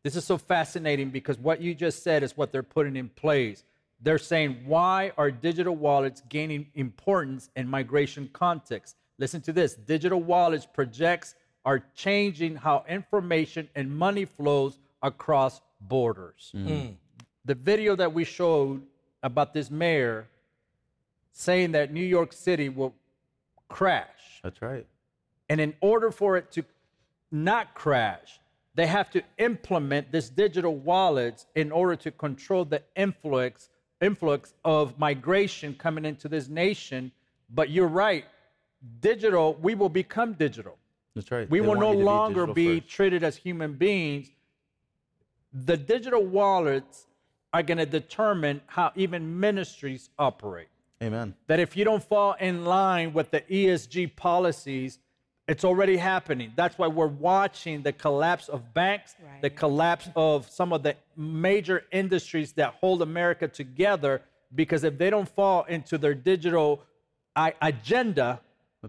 This 0.03 0.15
is 0.15 0.25
so 0.25 0.37
fascinating 0.37 1.09
because 1.09 1.37
what 1.37 1.61
you 1.61 1.73
just 1.73 2.03
said 2.03 2.23
is 2.23 2.37
what 2.37 2.51
they're 2.51 2.63
putting 2.63 2.95
in 2.95 3.09
place. 3.09 3.63
They're 4.01 4.17
saying, 4.17 4.63
why 4.65 5.13
are 5.17 5.31
digital 5.31 5.75
wallets 5.75 6.21
gaining 6.27 6.67
importance 6.75 7.49
in 7.55 7.69
migration 7.69 8.29
context? 8.33 8.97
Listen 9.17 9.41
to 9.41 9.53
this 9.53 9.75
digital 9.75 10.21
wallets 10.21 10.65
projects 10.65 11.35
are 11.63 11.83
changing 11.95 12.57
how 12.57 12.83
information 12.89 13.69
and 13.75 13.89
money 13.89 14.25
flows 14.25 14.77
across 15.01 15.61
borders. 15.79 16.51
The 17.45 17.55
video 17.55 17.95
that 17.95 18.13
we 18.13 18.23
showed 18.23 18.81
about 19.21 19.53
this 19.53 19.69
mayor 19.69 20.27
saying 21.31 21.71
that 21.73 21.91
New 21.91 22.05
York 22.05 22.31
City 22.31 22.69
will 22.69 22.93
crash. 23.67 24.39
That's 24.43 24.61
right. 24.61 24.85
And 25.49 25.59
in 25.59 25.73
order 25.81 26.11
for 26.11 26.37
it 26.37 26.51
to 26.53 26.63
not 27.31 27.73
crash, 27.73 28.39
they 28.75 28.87
have 28.87 29.09
to 29.11 29.21
implement 29.37 30.11
this 30.11 30.29
digital 30.29 30.75
wallets 30.75 31.45
in 31.55 31.71
order 31.71 31.95
to 31.97 32.11
control 32.11 32.65
the 32.65 32.81
influx 32.95 33.69
influx 34.01 34.53
of 34.65 34.99
migration 34.99 35.73
coming 35.75 36.05
into 36.05 36.27
this 36.27 36.49
nation. 36.49 37.11
But 37.49 37.69
you're 37.69 37.87
right. 37.87 38.25
digital, 38.99 39.55
we 39.61 39.75
will 39.75 39.89
become 39.89 40.33
digital. 40.33 40.77
That's 41.15 41.31
right. 41.31 41.49
We 41.49 41.59
They 41.59 41.67
will 41.67 41.75
no 41.75 41.93
to 41.93 41.97
be 41.97 42.03
longer 42.03 42.47
be 42.47 42.81
treated 42.81 43.23
as 43.23 43.37
human 43.37 43.73
beings. 43.73 44.29
The 45.53 45.77
digital 45.77 46.25
wallets 46.25 47.07
are 47.53 47.63
going 47.63 47.77
to 47.77 47.85
determine 47.85 48.61
how 48.65 48.91
even 48.95 49.39
ministries 49.39 50.09
operate. 50.17 50.67
Amen. 51.01 51.35
That 51.47 51.59
if 51.59 51.77
you 51.77 51.85
don't 51.85 52.03
fall 52.03 52.35
in 52.39 52.65
line 52.65 53.13
with 53.13 53.29
the 53.29 53.41
ESG 53.41 54.15
policies, 54.15 54.99
it's 55.47 55.63
already 55.63 55.97
happening. 55.97 56.53
That's 56.55 56.77
why 56.77 56.87
we're 56.87 57.07
watching 57.07 57.83
the 57.83 57.91
collapse 57.91 58.47
of 58.49 58.73
banks, 58.73 59.15
the 59.41 59.49
collapse 59.49 60.09
of 60.15 60.49
some 60.49 60.71
of 60.71 60.83
the 60.83 60.95
major 61.17 61.83
industries 61.91 62.53
that 62.53 62.75
hold 62.79 63.01
America 63.01 63.47
together. 63.47 64.21
Because 64.55 64.83
if 64.83 64.97
they 64.97 65.09
don't 65.09 65.27
fall 65.27 65.63
into 65.63 65.97
their 65.97 66.13
digital 66.15 66.81
I- 67.35 67.55
agenda 67.61 68.39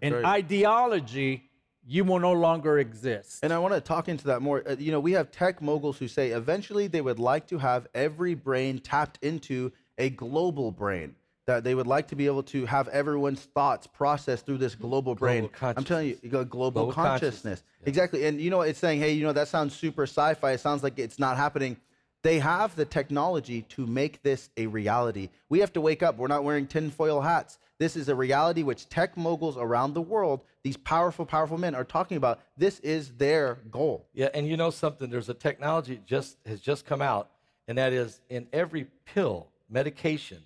and 0.00 0.14
right. 0.14 0.24
ideology, 0.24 1.50
you 1.86 2.04
will 2.04 2.18
no 2.20 2.32
longer 2.32 2.78
exist. 2.78 3.40
And 3.42 3.52
I 3.52 3.58
want 3.58 3.74
to 3.74 3.80
talk 3.80 4.08
into 4.08 4.26
that 4.28 4.40
more. 4.40 4.62
Uh, 4.66 4.76
you 4.78 4.90
know, 4.92 5.00
we 5.00 5.12
have 5.12 5.30
tech 5.30 5.60
moguls 5.60 5.98
who 5.98 6.08
say 6.08 6.30
eventually 6.30 6.86
they 6.86 7.00
would 7.00 7.18
like 7.18 7.46
to 7.48 7.58
have 7.58 7.86
every 7.94 8.34
brain 8.34 8.78
tapped 8.78 9.18
into 9.22 9.72
a 9.98 10.10
global 10.10 10.70
brain. 10.70 11.14
That 11.46 11.62
they 11.62 11.74
would 11.74 11.86
like 11.86 12.08
to 12.08 12.16
be 12.16 12.24
able 12.24 12.42
to 12.44 12.64
have 12.64 12.88
everyone's 12.88 13.42
thoughts 13.42 13.86
processed 13.86 14.46
through 14.46 14.56
this 14.58 14.74
global 14.74 15.14
brain. 15.14 15.50
I'm 15.60 15.84
telling 15.84 16.08
you, 16.08 16.18
you 16.22 16.30
got 16.30 16.48
global, 16.48 16.84
Global 16.86 16.92
consciousness. 16.94 17.60
consciousness. 17.60 17.62
Exactly. 17.84 18.24
And 18.24 18.40
you 18.40 18.48
know, 18.48 18.62
it's 18.62 18.78
saying, 18.78 18.98
hey, 19.00 19.12
you 19.12 19.24
know, 19.26 19.32
that 19.34 19.48
sounds 19.48 19.76
super 19.76 20.04
sci-fi. 20.04 20.52
It 20.52 20.60
sounds 20.60 20.82
like 20.82 20.98
it's 20.98 21.18
not 21.18 21.36
happening. 21.36 21.76
They 22.24 22.38
have 22.38 22.74
the 22.74 22.86
technology 22.86 23.62
to 23.68 23.86
make 23.86 24.22
this 24.22 24.48
a 24.56 24.66
reality. 24.66 25.28
We 25.50 25.58
have 25.58 25.74
to 25.74 25.82
wake 25.82 26.02
up. 26.02 26.16
We're 26.16 26.26
not 26.26 26.42
wearing 26.42 26.66
tinfoil 26.66 27.20
hats. 27.20 27.58
This 27.78 27.96
is 27.96 28.08
a 28.08 28.14
reality 28.14 28.62
which 28.62 28.88
tech 28.88 29.14
moguls 29.18 29.58
around 29.58 29.92
the 29.92 30.00
world, 30.00 30.42
these 30.62 30.78
powerful, 30.78 31.26
powerful 31.26 31.58
men, 31.58 31.74
are 31.74 31.84
talking 31.84 32.16
about. 32.16 32.40
This 32.56 32.80
is 32.80 33.10
their 33.18 33.58
goal. 33.70 34.08
Yeah, 34.14 34.30
and 34.32 34.48
you 34.48 34.56
know 34.56 34.70
something? 34.70 35.10
There's 35.10 35.28
a 35.28 35.34
technology 35.34 36.00
just 36.06 36.38
has 36.46 36.60
just 36.60 36.86
come 36.86 37.02
out, 37.02 37.28
and 37.68 37.76
that 37.76 37.92
is 37.92 38.22
in 38.30 38.46
every 38.54 38.86
pill 39.04 39.48
medication, 39.68 40.42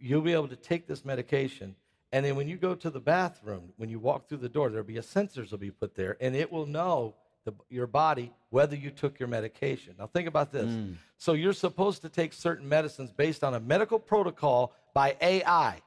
you'll 0.00 0.20
be 0.20 0.32
able 0.32 0.48
to 0.48 0.56
take 0.56 0.88
this 0.88 1.04
medication, 1.04 1.76
and 2.10 2.24
then 2.24 2.34
when 2.34 2.48
you 2.48 2.56
go 2.56 2.74
to 2.74 2.90
the 2.90 2.98
bathroom, 2.98 3.72
when 3.76 3.88
you 3.88 4.00
walk 4.00 4.28
through 4.28 4.38
the 4.38 4.48
door, 4.48 4.68
there'll 4.68 4.84
be 4.84 4.98
a 4.98 5.02
sensors 5.02 5.52
will 5.52 5.58
be 5.58 5.70
put 5.70 5.94
there, 5.94 6.16
and 6.20 6.34
it 6.34 6.50
will 6.50 6.66
know 6.66 7.14
the, 7.44 7.52
your 7.68 7.86
body 7.86 8.32
whether 8.50 8.76
you 8.76 8.90
took 8.90 9.18
your 9.18 9.28
medication. 9.28 9.94
Now 9.98 10.06
think 10.06 10.28
about 10.28 10.52
this. 10.52 10.72
So 11.16 11.32
you're 11.32 11.52
supposed 11.52 12.02
to 12.02 12.08
take 12.08 12.32
certain 12.32 12.68
medicines 12.68 13.12
based 13.12 13.42
on 13.42 13.54
a 13.54 13.60
medical 13.60 13.98
protocol 13.98 14.72
by 14.94 15.16
AI. 15.20 15.80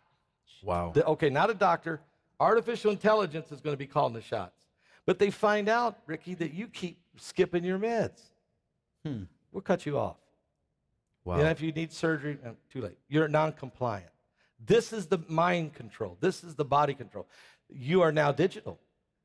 Wow. 0.63 0.91
The- 0.93 1.05
okay, 1.05 1.29
not 1.29 1.49
a 1.49 1.53
doctor. 1.53 2.01
Artificial 2.39 2.91
intelligence 2.91 3.51
is 3.51 3.61
going 3.61 3.73
to 3.73 3.77
be 3.77 3.87
calling 3.87 4.13
the 4.13 4.21
shots. 4.21 4.65
But 5.05 5.17
they 5.17 5.31
find 5.31 5.69
out, 5.69 5.97
Ricky, 6.05 6.33
that 6.35 6.53
you 6.53 6.67
keep 6.67 6.99
skipping 7.15 7.63
your 7.63 7.79
meds. 7.79 8.19
Hmm. 9.05 9.23
We'll 9.53 9.61
cut 9.61 9.85
you 9.85 9.97
off. 9.97 10.17
Wow. 11.23 11.39
And 11.39 11.47
if 11.47 11.61
you 11.61 11.71
need 11.71 11.93
surgery, 11.93 12.37
uh, 12.45 12.49
too 12.71 12.81
late. 12.81 12.97
You're 13.07 13.27
non 13.27 13.53
compliant. 13.53 14.11
This 14.65 14.91
is 14.91 15.07
the 15.07 15.19
mind 15.27 15.73
control. 15.73 16.17
This 16.19 16.43
is 16.43 16.55
the 16.55 16.65
body 16.65 16.93
control. 16.93 17.27
You 17.69 18.01
are 18.01 18.11
now 18.11 18.31
digital. 18.31 18.79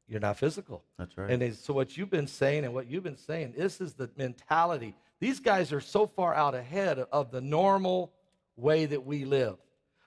You're 0.08 0.20
not 0.20 0.38
physical. 0.38 0.84
That's 0.98 1.16
right. 1.16 1.30
And 1.30 1.42
it's- 1.42 1.60
so, 1.60 1.72
what 1.72 1.96
you've 1.96 2.10
been 2.10 2.26
saying 2.26 2.64
and 2.64 2.74
what 2.74 2.86
you've 2.86 3.04
been 3.04 3.16
saying, 3.16 3.54
this 3.56 3.80
is 3.80 3.94
the 3.94 4.10
mentality. 4.16 4.94
These 5.20 5.40
guys 5.40 5.72
are 5.72 5.80
so 5.80 6.06
far 6.06 6.34
out 6.34 6.54
ahead 6.54 6.98
of 6.98 7.30
the 7.30 7.40
normal 7.40 8.12
way 8.56 8.86
that 8.86 9.06
we 9.06 9.24
live. 9.24 9.56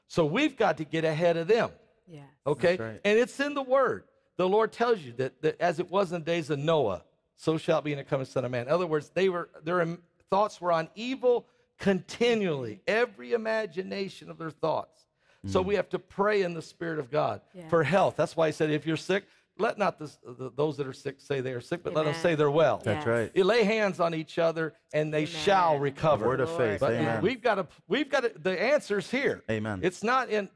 So, 0.07 0.25
we've 0.25 0.55
got 0.55 0.77
to 0.77 0.85
get 0.85 1.05
ahead 1.05 1.37
of 1.37 1.47
them. 1.47 1.71
Yeah. 2.07 2.21
Okay? 2.45 2.75
right. 2.77 3.01
And 3.03 3.17
it's 3.17 3.39
in 3.39 3.53
the 3.53 3.63
word. 3.63 4.03
The 4.37 4.47
Lord 4.47 4.71
tells 4.71 4.99
you 4.99 5.13
that, 5.13 5.41
that 5.41 5.59
as 5.61 5.79
it 5.79 5.89
was 5.89 6.11
in 6.11 6.19
the 6.19 6.25
days 6.25 6.49
of 6.49 6.59
Noah, 6.59 7.03
so 7.37 7.57
shall 7.57 7.79
it 7.79 7.85
be 7.85 7.91
in 7.93 7.97
the 7.97 8.03
coming 8.03 8.25
Son 8.25 8.45
of 8.45 8.51
Man. 8.51 8.67
In 8.67 8.71
other 8.71 8.87
words, 8.87 9.09
they 9.13 9.29
were 9.29 9.49
their 9.63 9.81
im- 9.81 10.03
thoughts 10.29 10.59
were 10.61 10.71
on 10.71 10.89
evil 10.95 11.47
continually, 11.79 12.81
every 12.87 13.33
imagination 13.33 14.29
of 14.29 14.37
their 14.37 14.51
thoughts. 14.51 15.05
So 15.47 15.63
mm. 15.63 15.67
we 15.67 15.75
have 15.75 15.89
to 15.89 15.99
pray 15.99 16.41
in 16.41 16.53
the 16.53 16.61
Spirit 16.61 16.99
of 16.99 17.11
God 17.11 17.41
Yeah. 17.53 17.67
for 17.69 17.83
health. 17.83 18.15
That's 18.15 18.35
why 18.35 18.47
he 18.47 18.51
said, 18.51 18.71
if 18.71 18.85
you're 18.85 18.97
sick, 18.97 19.25
let 19.57 19.77
not 19.77 19.99
this, 19.99 20.17
uh, 20.27 20.33
the, 20.37 20.51
those 20.55 20.77
that 20.77 20.87
are 20.87 20.93
sick 20.93 21.19
say 21.19 21.41
they 21.41 21.53
are 21.53 21.61
sick, 21.61 21.81
but 21.83 21.93
let 21.93 22.03
them 22.05 22.13
say 22.13 22.35
they're 22.35 22.51
well. 22.51 22.81
That's 22.83 23.05
Yes. 23.05 23.07
right. 23.07 23.31
You 23.33 23.43
lay 23.43 23.63
hands 23.63 23.99
on 23.99 24.13
each 24.13 24.37
other 24.37 24.73
and 24.93 25.13
they 25.13 25.25
shall 25.25 25.71
Amen. 25.71 25.81
recover. 25.81 26.25
Word 26.27 26.41
of 26.41 26.49
faith. 26.55 26.79
But 26.79 26.93
Amen. 26.93 27.21
we've 27.21 27.41
got 27.41 27.55
to, 27.55 27.67
we've 27.87 28.09
got 28.09 28.21
to, 28.23 28.31
the 28.37 28.61
answer's 28.61 29.09
here. 29.09 29.43
Amen. 29.49 29.79
It's 29.81 30.03
not 30.03 30.29
in 30.29 30.49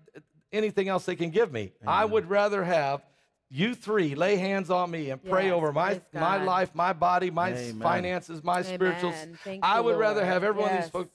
anything 0.52 0.90
else 0.90 1.06
they 1.06 1.16
can 1.16 1.30
give 1.30 1.52
me. 1.52 1.74
I 1.88 2.06
would 2.06 2.30
rather 2.30 2.64
have 2.64 3.02
you 3.50 3.74
three 3.74 4.14
lay 4.16 4.36
hands 4.36 4.70
on 4.70 4.92
me 4.92 5.10
and 5.10 5.24
pray 5.24 5.46
Yes, 5.46 5.54
over 5.54 5.72
my 5.74 6.00
my 6.14 6.44
life, 6.44 6.76
my 6.76 6.94
body, 6.94 7.32
my 7.32 7.50
Amen. 7.54 7.80
finances, 7.82 8.44
my 8.44 8.62
spirituals. 8.62 9.16
Thank 9.44 9.66
I 9.66 9.78
you, 9.78 9.84
would 9.86 9.98
rather 9.98 10.24
have 10.26 10.44
every 10.44 10.62
one 10.62 10.70
of 10.72 10.76
Yes. 10.76 10.86
these 10.86 10.92
folks 10.92 11.10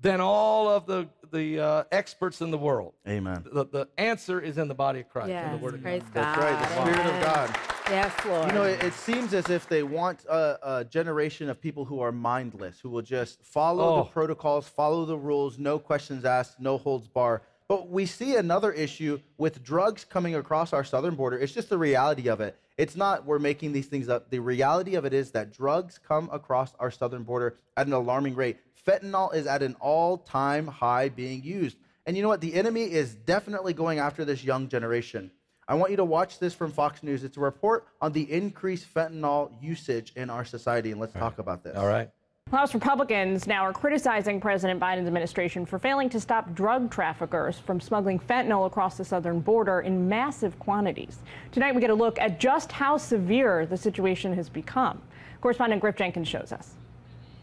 than 0.00 0.20
all 0.20 0.68
of 0.68 0.86
the 0.86 1.08
the 1.32 1.58
uh, 1.60 1.84
experts 1.90 2.40
in 2.40 2.50
the 2.50 2.58
world. 2.58 2.94
Amen. 3.08 3.44
The, 3.52 3.66
the 3.66 3.88
answer 3.98 4.40
is 4.40 4.58
in 4.58 4.68
the 4.68 4.74
body 4.74 5.00
of 5.00 5.08
Christ, 5.08 5.30
in 5.30 5.52
the 5.52 5.58
Word 5.58 5.74
of 5.74 5.82
God. 5.82 6.02
God. 6.02 6.12
That's 6.14 6.38
right. 6.38 6.58
The 6.60 6.82
Spirit 6.82 7.06
of 7.14 7.22
God. 7.22 7.56
Yes, 7.90 8.12
Lord. 8.24 8.46
You 8.46 8.52
know, 8.52 8.62
it, 8.62 8.82
it 8.82 8.92
seems 8.92 9.34
as 9.34 9.50
if 9.50 9.68
they 9.68 9.82
want 9.82 10.24
a, 10.26 10.78
a 10.80 10.84
generation 10.84 11.50
of 11.50 11.60
people 11.60 11.84
who 11.84 12.00
are 12.00 12.12
mindless, 12.12 12.78
who 12.80 12.90
will 12.90 13.02
just 13.02 13.42
follow 13.44 13.84
Oh. 13.84 13.96
the 14.04 14.10
protocols, 14.10 14.68
follow 14.68 15.04
the 15.04 15.16
rules, 15.18 15.58
no 15.58 15.78
questions 15.78 16.24
asked, 16.24 16.60
no 16.60 16.78
holds 16.78 17.08
bar. 17.08 17.42
But 17.68 17.88
we 17.90 18.06
see 18.06 18.36
another 18.36 18.70
issue 18.72 19.18
with 19.38 19.62
drugs 19.64 20.04
coming 20.04 20.36
across 20.36 20.72
our 20.72 20.84
southern 20.84 21.16
border. 21.16 21.38
It's 21.38 21.52
just 21.52 21.68
the 21.68 21.78
reality 21.78 22.28
of 22.28 22.40
it. 22.40 22.56
It's 22.78 22.94
not 22.94 23.24
we're 23.24 23.38
making 23.40 23.72
these 23.72 23.86
things 23.86 24.08
up. 24.08 24.30
The 24.30 24.38
reality 24.38 24.94
of 24.94 25.04
it 25.04 25.12
is 25.12 25.32
that 25.32 25.52
drugs 25.52 25.98
come 25.98 26.28
across 26.32 26.74
our 26.78 26.90
southern 26.92 27.24
border 27.24 27.56
at 27.76 27.86
an 27.88 27.92
alarming 27.92 28.36
rate. 28.36 28.58
Fentanyl 28.86 29.34
is 29.34 29.46
at 29.46 29.62
an 29.62 29.76
all 29.80 30.18
time 30.18 30.66
high 30.66 31.08
being 31.08 31.42
used. 31.42 31.76
And 32.06 32.16
you 32.16 32.22
know 32.22 32.28
what? 32.28 32.40
The 32.40 32.54
enemy 32.54 32.84
is 32.84 33.14
definitely 33.14 33.72
going 33.72 33.98
after 33.98 34.24
this 34.24 34.44
young 34.44 34.68
generation. 34.68 35.30
I 35.68 35.74
want 35.74 35.90
you 35.90 35.96
to 35.96 36.04
watch 36.04 36.38
this 36.38 36.54
from 36.54 36.70
Fox 36.70 37.02
News. 37.02 37.24
It's 37.24 37.36
a 37.36 37.40
report 37.40 37.88
on 38.00 38.12
the 38.12 38.30
increased 38.30 38.86
fentanyl 38.94 39.50
usage 39.60 40.12
in 40.14 40.30
our 40.30 40.44
society, 40.44 40.92
and 40.92 41.00
let's 41.00 41.12
talk 41.12 41.40
about 41.40 41.64
this. 41.64 41.76
All 41.76 41.88
right. 41.88 42.08
House 42.52 42.74
Republicans 42.74 43.48
now 43.48 43.62
are 43.62 43.72
criticizing 43.72 44.40
President 44.40 44.78
Biden's 44.78 45.08
administration 45.08 45.66
for 45.66 45.80
failing 45.80 46.08
to 46.10 46.20
stop 46.20 46.54
drug 46.54 46.92
traffickers 46.92 47.58
from 47.58 47.80
smuggling 47.80 48.20
fentanyl 48.20 48.66
across 48.66 48.96
the 48.96 49.04
southern 49.04 49.40
border 49.40 49.80
in 49.80 50.08
massive 50.08 50.56
quantities. 50.60 51.18
Tonight, 51.50 51.74
we 51.74 51.80
get 51.80 51.90
a 51.90 51.94
look 51.94 52.20
at 52.20 52.38
just 52.38 52.70
how 52.70 52.96
severe 52.96 53.66
the 53.66 53.76
situation 53.76 54.32
has 54.34 54.48
become. 54.48 55.02
Correspondent 55.40 55.80
Griff 55.80 55.96
Jenkins 55.96 56.28
shows 56.28 56.52
us. 56.52 56.74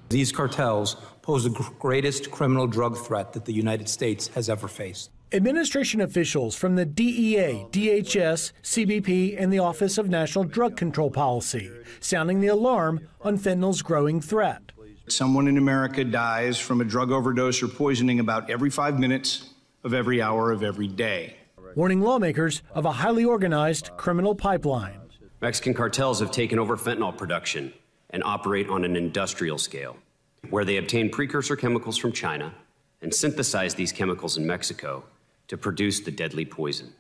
These 0.08 0.32
cartels 0.32 0.96
pose 1.24 1.46
the 1.46 1.50
gr- 1.50 1.72
greatest 1.80 2.30
criminal 2.30 2.68
drug 2.68 2.96
threat 2.96 3.34
that 3.34 3.46
the 3.46 3.54
United 3.54 3.90
States 3.90 4.28
has 4.36 4.48
ever 4.48 4.68
faced. 4.68 5.10
Administration 5.32 6.00
officials 6.02 6.56
from 6.56 6.76
the 6.76 6.86
DEA, 6.86 7.66
DHS, 7.72 8.52
CBP, 8.62 9.36
and 9.42 9.52
the 9.52 9.58
Office 9.58 9.98
of 9.98 10.08
National 10.08 10.44
Drug 10.44 10.78
Control 10.78 11.10
Policy 11.10 11.72
sounding 12.00 12.40
the 12.40 12.50
alarm 12.50 13.08
on 13.22 13.40
fentanyl's 13.40 13.82
growing 13.82 14.22
threat. 14.22 14.72
Someone 15.08 15.48
in 15.48 15.58
America 15.58 16.04
dies 16.04 16.60
from 16.60 16.82
a 16.82 16.86
drug 16.86 17.12
overdose 17.12 17.64
or 17.64 17.68
poisoning 17.68 18.20
about 18.20 18.50
every 18.50 18.70
five 18.70 19.00
minutes 19.00 19.50
of 19.84 19.94
every 19.94 20.22
hour 20.22 20.52
of 20.52 20.62
every 20.62 20.88
day. 20.88 21.38
Warning 21.76 22.02
lawmakers 22.02 22.62
of 22.76 22.86
a 22.86 22.92
highly 22.92 23.26
organized 23.26 23.90
criminal 23.98 24.36
pipeline. 24.36 25.00
Mexican 25.42 25.74
cartels 25.74 26.20
have 26.20 26.32
taken 26.32 26.60
over 26.60 26.78
fentanyl 26.78 27.18
production 27.18 27.74
and 28.12 28.24
operate 28.24 28.70
on 28.70 28.86
an 28.86 28.96
industrial 28.96 29.58
scale, 29.58 29.98
where 30.50 30.66
they 30.66 30.78
obtain 30.78 31.10
precursor 31.10 31.56
chemicals 31.56 31.98
from 31.98 32.12
China 32.12 32.54
and 33.02 33.14
synthesize 33.14 33.76
these 33.76 33.92
chemicals 33.92 34.38
in 34.38 34.46
Mexico 34.46 35.04
to 35.48 35.58
produce 35.58 36.00
the 36.00 36.12
deadly 36.12 36.46
poison. 36.46 36.94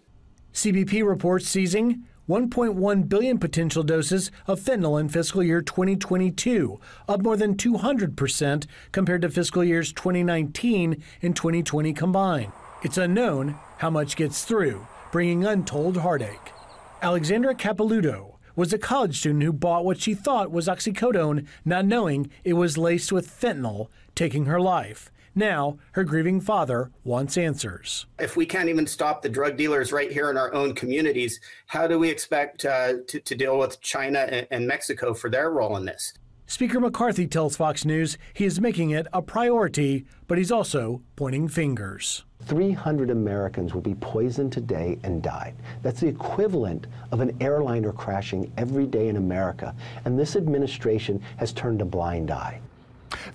CBP 0.54 1.06
reports 1.08 1.48
seizing 1.48 2.04
1.1 2.30 3.10
billion 3.10 3.38
potential 3.38 3.84
doses 3.84 4.32
of 4.48 4.60
fentanyl 4.60 5.00
in 5.00 5.10
fiscal 5.10 5.44
year 5.44 5.62
2022, 5.62 6.80
up 7.08 7.22
more 7.22 7.36
than 7.36 7.56
200% 7.56 8.66
compared 8.92 9.22
to 9.22 9.30
fiscal 9.30 9.64
years 9.64 9.92
2019 9.92 11.04
and 11.22 11.36
2020 11.36 11.94
combined. 11.94 12.52
It's 12.82 12.98
unknown 12.98 13.58
how 13.78 13.90
much 13.90 14.16
gets 14.16 14.46
through, 14.46 14.86
bringing 15.12 15.46
untold 15.46 15.98
heartache. 15.98 16.54
Alexandra 17.02 17.54
Capelouto 17.56 18.33
was 18.56 18.74
a 18.74 18.78
college 18.78 19.20
student 19.20 19.44
who 19.44 19.54
bought 19.54 19.86
what 19.86 20.00
she 20.00 20.14
thought 20.14 20.52
was 20.52 20.68
oxycodone, 20.68 21.48
not 21.66 21.86
knowing 21.86 22.30
it 22.44 22.54
was 22.54 22.78
laced 22.78 23.12
with 23.12 23.28
fentanyl, 23.28 23.88
taking 24.16 24.46
her 24.46 24.60
life. 24.60 25.12
Now, 25.36 25.80
her 25.94 26.04
grieving 26.04 26.42
father 26.42 26.92
wants 27.04 27.38
answers. 27.38 28.06
If 28.20 28.38
we 28.38 28.46
can't 28.46 28.70
even 28.70 28.86
stop 28.86 29.24
the 29.24 29.30
drug 29.30 29.58
dealers 29.58 29.92
right 29.92 30.12
here 30.12 30.30
in 30.30 30.38
our 30.38 30.54
own 30.54 30.76
communities, 30.76 31.40
how 31.66 31.88
do 31.88 31.98
we 31.98 32.10
expect 32.10 32.66
uh, 32.66 32.94
to, 33.08 33.20
to 33.20 33.36
deal 33.36 33.58
with 33.58 33.82
China 33.82 34.20
and, 34.20 34.48
and 34.52 34.68
Mexico 34.68 35.14
for 35.14 35.32
their 35.32 35.50
role 35.50 35.76
in 35.78 35.86
this? 35.86 36.14
Speaker 36.46 36.80
McCarthy 36.80 37.26
tells 37.26 37.56
Fox 37.56 37.86
News 37.86 38.18
he 38.34 38.46
is 38.46 38.60
making 38.60 38.90
it 38.90 39.08
a 39.14 39.22
priority, 39.22 40.06
but 40.28 40.38
he's 40.38 40.52
also 40.52 41.02
pointing 41.16 41.48
fingers. 41.48 42.26
300 42.46 43.10
Americans 43.10 43.74
will 43.74 43.82
be 43.82 43.96
poisoned 43.96 44.52
today 44.52 45.00
and 45.04 45.24
died. 45.24 45.56
That's 45.82 46.02
the 46.02 46.08
equivalent 46.08 46.88
of 47.12 47.22
an 47.22 47.36
airliner 47.40 47.94
crashing 47.94 48.52
every 48.58 48.86
day 48.86 49.08
in 49.08 49.16
America. 49.16 49.74
And 50.04 50.20
this 50.20 50.36
administration 50.36 51.22
has 51.38 51.54
turned 51.54 51.82
a 51.82 51.86
blind 51.86 52.30
eye. 52.30 52.60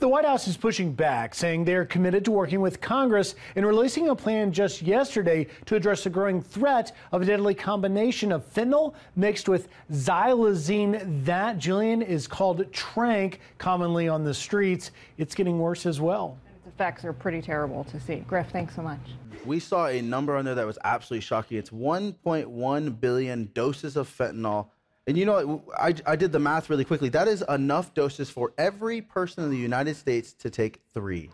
The 0.01 0.09
White 0.09 0.25
House 0.25 0.47
is 0.47 0.57
pushing 0.57 0.93
back, 0.93 1.35
saying 1.35 1.65
they 1.65 1.75
are 1.75 1.85
committed 1.85 2.25
to 2.27 2.31
working 2.31 2.61
with 2.61 2.81
Congress 2.81 3.35
in 3.57 3.65
releasing 3.65 4.09
a 4.09 4.15
plan 4.15 4.53
just 4.53 4.83
yesterday 4.83 5.47
to 5.67 5.77
address 5.77 6.05
the 6.05 6.11
growing 6.11 6.41
threat 6.41 6.93
of 7.13 7.23
a 7.23 7.25
deadly 7.25 7.55
combination 7.55 8.33
of 8.33 8.49
fentanyl 8.53 8.95
mixed 9.17 9.49
with 9.49 9.69
xylazine. 9.93 11.25
That, 11.25 11.59
Jillian, 11.59 12.07
is 12.07 12.27
called 12.27 12.73
trank, 12.73 13.41
commonly 13.59 14.09
on 14.09 14.25
the 14.25 14.35
streets. 14.35 14.91
It's 15.17 15.35
getting 15.35 15.59
worse 15.59 15.87
as 15.87 16.01
well. 16.01 16.39
Its 16.59 16.75
effects 16.75 17.05
are 17.05 17.13
pretty 17.13 17.43
terrible 17.43 17.85
to 17.85 17.99
see. 17.99 18.17
Griff, 18.29 18.51
thanks 18.51 18.75
so 18.77 18.83
much. 18.83 19.01
We 19.45 19.61
saw 19.61 19.87
a 19.87 20.03
number 20.03 20.37
on 20.37 20.45
there 20.45 20.55
that 20.55 20.67
was 20.67 20.79
absolutely 20.85 21.23
shocking. 21.23 21.59
It's 21.59 21.71
1.1 21.71 23.01
billion 23.01 23.51
doses 23.55 23.97
of 23.97 24.09
fentanyl 24.09 24.69
and 25.09 25.17
you 25.17 25.25
know, 25.25 25.65
I, 25.77 25.95
I 26.07 26.17
did 26.17 26.33
the 26.33 26.39
math 26.39 26.69
really 26.69 26.85
quickly. 26.85 27.09
That 27.09 27.29
is 27.29 27.43
enough 27.49 27.95
doses 27.95 28.29
for 28.29 28.53
every 28.59 29.01
person 29.01 29.43
in 29.43 29.51
the 29.51 29.57
United 29.57 29.97
States 29.97 30.35
to 30.35 30.51
take 30.51 30.83
three. 30.93 31.31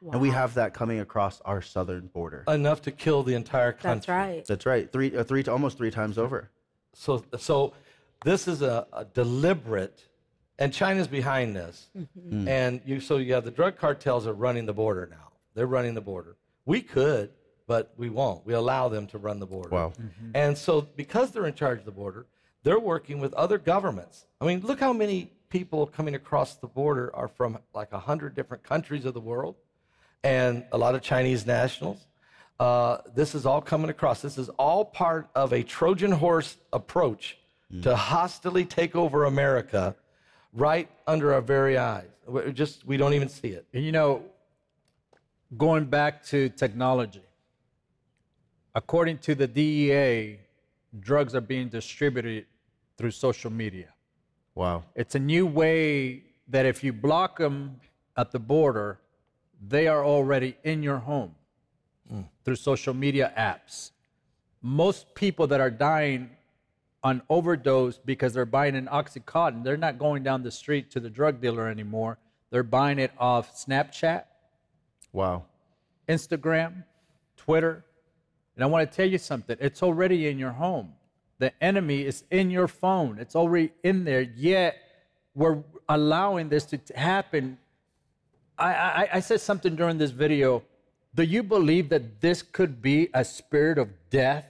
Wow. 0.00 0.12
And 0.12 0.20
we 0.20 0.30
have 0.30 0.54
that 0.54 0.74
coming 0.74 1.00
across 1.00 1.40
our 1.40 1.60
southern 1.60 2.06
border. 2.06 2.44
Enough 2.46 2.82
to 2.82 2.92
kill 2.92 3.24
the 3.24 3.34
entire 3.34 3.72
country. 3.72 3.90
That's 3.94 4.08
right. 4.08 4.46
That's 4.46 4.64
right. 4.64 4.92
Three, 4.92 5.16
uh, 5.16 5.24
three, 5.24 5.42
almost 5.44 5.76
three 5.76 5.90
times 5.90 6.18
over. 6.18 6.50
So, 6.94 7.24
so 7.36 7.74
this 8.24 8.46
is 8.46 8.62
a, 8.62 8.86
a 8.92 9.04
deliberate, 9.04 10.04
and 10.60 10.72
China's 10.72 11.08
behind 11.08 11.56
this. 11.56 11.88
Mm-hmm. 11.98 12.46
And 12.46 12.80
you, 12.86 13.00
so 13.00 13.16
you 13.16 13.34
have 13.34 13.44
the 13.44 13.50
drug 13.50 13.76
cartels 13.76 14.28
are 14.28 14.34
running 14.34 14.66
the 14.66 14.74
border 14.74 15.08
now. 15.10 15.32
They're 15.54 15.66
running 15.66 15.94
the 15.94 16.00
border. 16.00 16.36
We 16.64 16.80
could, 16.80 17.30
but 17.66 17.92
we 17.96 18.08
won't. 18.08 18.46
We 18.46 18.54
allow 18.54 18.88
them 18.88 19.08
to 19.08 19.18
run 19.18 19.40
the 19.40 19.46
border. 19.46 19.70
Wow. 19.70 19.92
Mm-hmm. 20.00 20.30
And 20.34 20.56
so 20.56 20.82
because 20.82 21.32
they're 21.32 21.46
in 21.46 21.54
charge 21.54 21.80
of 21.80 21.86
the 21.86 21.90
border, 21.90 22.26
they're 22.66 22.80
working 22.80 23.20
with 23.20 23.32
other 23.34 23.58
governments. 23.58 24.26
I 24.40 24.44
mean, 24.44 24.60
look 24.62 24.80
how 24.80 24.92
many 24.92 25.30
people 25.50 25.86
coming 25.86 26.16
across 26.16 26.56
the 26.56 26.66
border 26.66 27.14
are 27.14 27.28
from 27.28 27.56
like 27.72 27.92
100 27.92 28.34
different 28.34 28.64
countries 28.64 29.04
of 29.04 29.14
the 29.14 29.20
world 29.20 29.54
and 30.24 30.64
a 30.72 30.76
lot 30.76 30.96
of 30.96 31.00
Chinese 31.00 31.46
nationals. 31.46 32.08
Uh, 32.58 32.98
this 33.14 33.36
is 33.36 33.46
all 33.46 33.60
coming 33.60 33.88
across. 33.88 34.20
This 34.20 34.36
is 34.36 34.48
all 34.58 34.84
part 34.84 35.28
of 35.36 35.52
a 35.52 35.62
Trojan 35.62 36.10
horse 36.10 36.56
approach 36.72 37.38
mm. 37.72 37.84
to 37.84 37.94
hostily 37.94 38.68
take 38.68 38.96
over 38.96 39.26
America 39.26 39.94
right 40.52 40.90
under 41.06 41.34
our 41.34 41.42
very 41.42 41.78
eyes. 41.78 42.08
we 42.26 42.50
just, 42.50 42.84
we 42.84 42.96
don't 42.96 43.14
even 43.14 43.28
see 43.28 43.50
it. 43.50 43.64
And 43.74 43.84
you 43.84 43.92
know, 43.92 44.24
going 45.56 45.84
back 45.84 46.24
to 46.26 46.48
technology, 46.48 47.22
according 48.74 49.18
to 49.18 49.36
the 49.36 49.46
DEA, 49.46 50.40
drugs 50.98 51.32
are 51.36 51.40
being 51.40 51.68
distributed 51.68 52.46
through 52.96 53.10
social 53.10 53.50
media. 53.50 53.88
Wow. 54.54 54.84
It's 54.94 55.14
a 55.14 55.18
new 55.18 55.46
way 55.46 56.22
that 56.48 56.66
if 56.66 56.82
you 56.82 56.92
block 56.92 57.38
them 57.38 57.80
at 58.16 58.32
the 58.32 58.38
border, 58.38 58.98
they 59.66 59.86
are 59.86 60.04
already 60.04 60.56
in 60.64 60.82
your 60.82 60.98
home 60.98 61.34
mm. 62.12 62.24
through 62.44 62.56
social 62.56 62.94
media 62.94 63.32
apps. 63.36 63.90
Most 64.62 65.14
people 65.14 65.46
that 65.48 65.60
are 65.60 65.70
dying 65.70 66.30
on 67.04 67.22
overdose 67.28 67.98
because 67.98 68.32
they're 68.32 68.44
buying 68.44 68.74
an 68.74 68.86
Oxycontin, 68.86 69.62
they're 69.62 69.76
not 69.76 69.98
going 69.98 70.22
down 70.22 70.42
the 70.42 70.50
street 70.50 70.90
to 70.90 71.00
the 71.00 71.10
drug 71.10 71.40
dealer 71.40 71.68
anymore. 71.68 72.18
They're 72.50 72.62
buying 72.62 72.98
it 72.98 73.12
off 73.18 73.54
Snapchat. 73.54 74.24
Wow. 75.12 75.44
Instagram, 76.08 76.84
Twitter. 77.36 77.84
And 78.54 78.64
I 78.64 78.66
want 78.66 78.90
to 78.90 78.96
tell 78.96 79.08
you 79.08 79.18
something 79.18 79.56
it's 79.60 79.82
already 79.82 80.28
in 80.28 80.38
your 80.38 80.52
home. 80.52 80.94
The 81.38 81.52
enemy 81.62 82.04
is 82.04 82.24
in 82.30 82.50
your 82.50 82.68
phone, 82.68 83.18
it's 83.18 83.36
already 83.36 83.72
in 83.82 84.04
there, 84.04 84.22
yet 84.22 84.76
we're 85.34 85.62
allowing 85.88 86.48
this 86.48 86.64
to 86.66 86.80
happen. 86.94 87.58
I, 88.58 88.72
I, 88.72 89.08
I 89.14 89.20
said 89.20 89.40
something 89.40 89.76
during 89.76 89.98
this 89.98 90.10
video. 90.10 90.62
Do 91.14 91.22
you 91.22 91.42
believe 91.42 91.90
that 91.90 92.20
this 92.20 92.42
could 92.42 92.80
be 92.80 93.08
a 93.14 93.24
spirit 93.24 93.78
of 93.78 93.88
death 94.10 94.46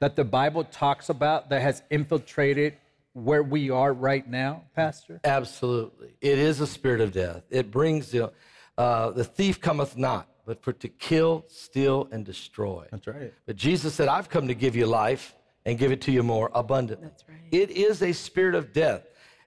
that 0.00 0.14
the 0.14 0.24
Bible 0.24 0.64
talks 0.64 1.08
about 1.08 1.50
that 1.50 1.62
has 1.62 1.82
infiltrated 1.90 2.74
where 3.12 3.42
we 3.42 3.70
are 3.70 3.92
right 3.92 4.28
now, 4.28 4.62
Pastor? 4.76 5.20
Absolutely. 5.24 6.14
It 6.20 6.38
is 6.38 6.60
a 6.60 6.66
spirit 6.66 7.00
of 7.00 7.12
death. 7.12 7.42
It 7.50 7.70
brings, 7.70 8.14
you 8.14 8.20
know, 8.20 8.32
uh, 8.76 9.10
the 9.10 9.24
thief 9.24 9.60
cometh 9.60 9.96
not, 9.96 10.28
but 10.46 10.62
for 10.62 10.72
to 10.72 10.88
kill, 10.88 11.44
steal, 11.48 12.08
and 12.12 12.24
destroy. 12.24 12.86
That's 12.92 13.08
right. 13.08 13.32
But 13.46 13.56
Jesus 13.56 13.94
said, 13.94 14.06
I've 14.06 14.28
come 14.28 14.46
to 14.46 14.54
give 14.54 14.76
you 14.76 14.86
life 14.86 15.34
and 15.68 15.78
give 15.78 15.92
it 15.92 16.00
to 16.00 16.10
you 16.10 16.22
more 16.22 16.50
abundantly. 16.54 17.08
That's 17.08 17.24
right. 17.28 17.36
It 17.52 17.70
is 17.70 18.02
a 18.02 18.12
spirit 18.12 18.54
of 18.54 18.72
death. 18.72 19.02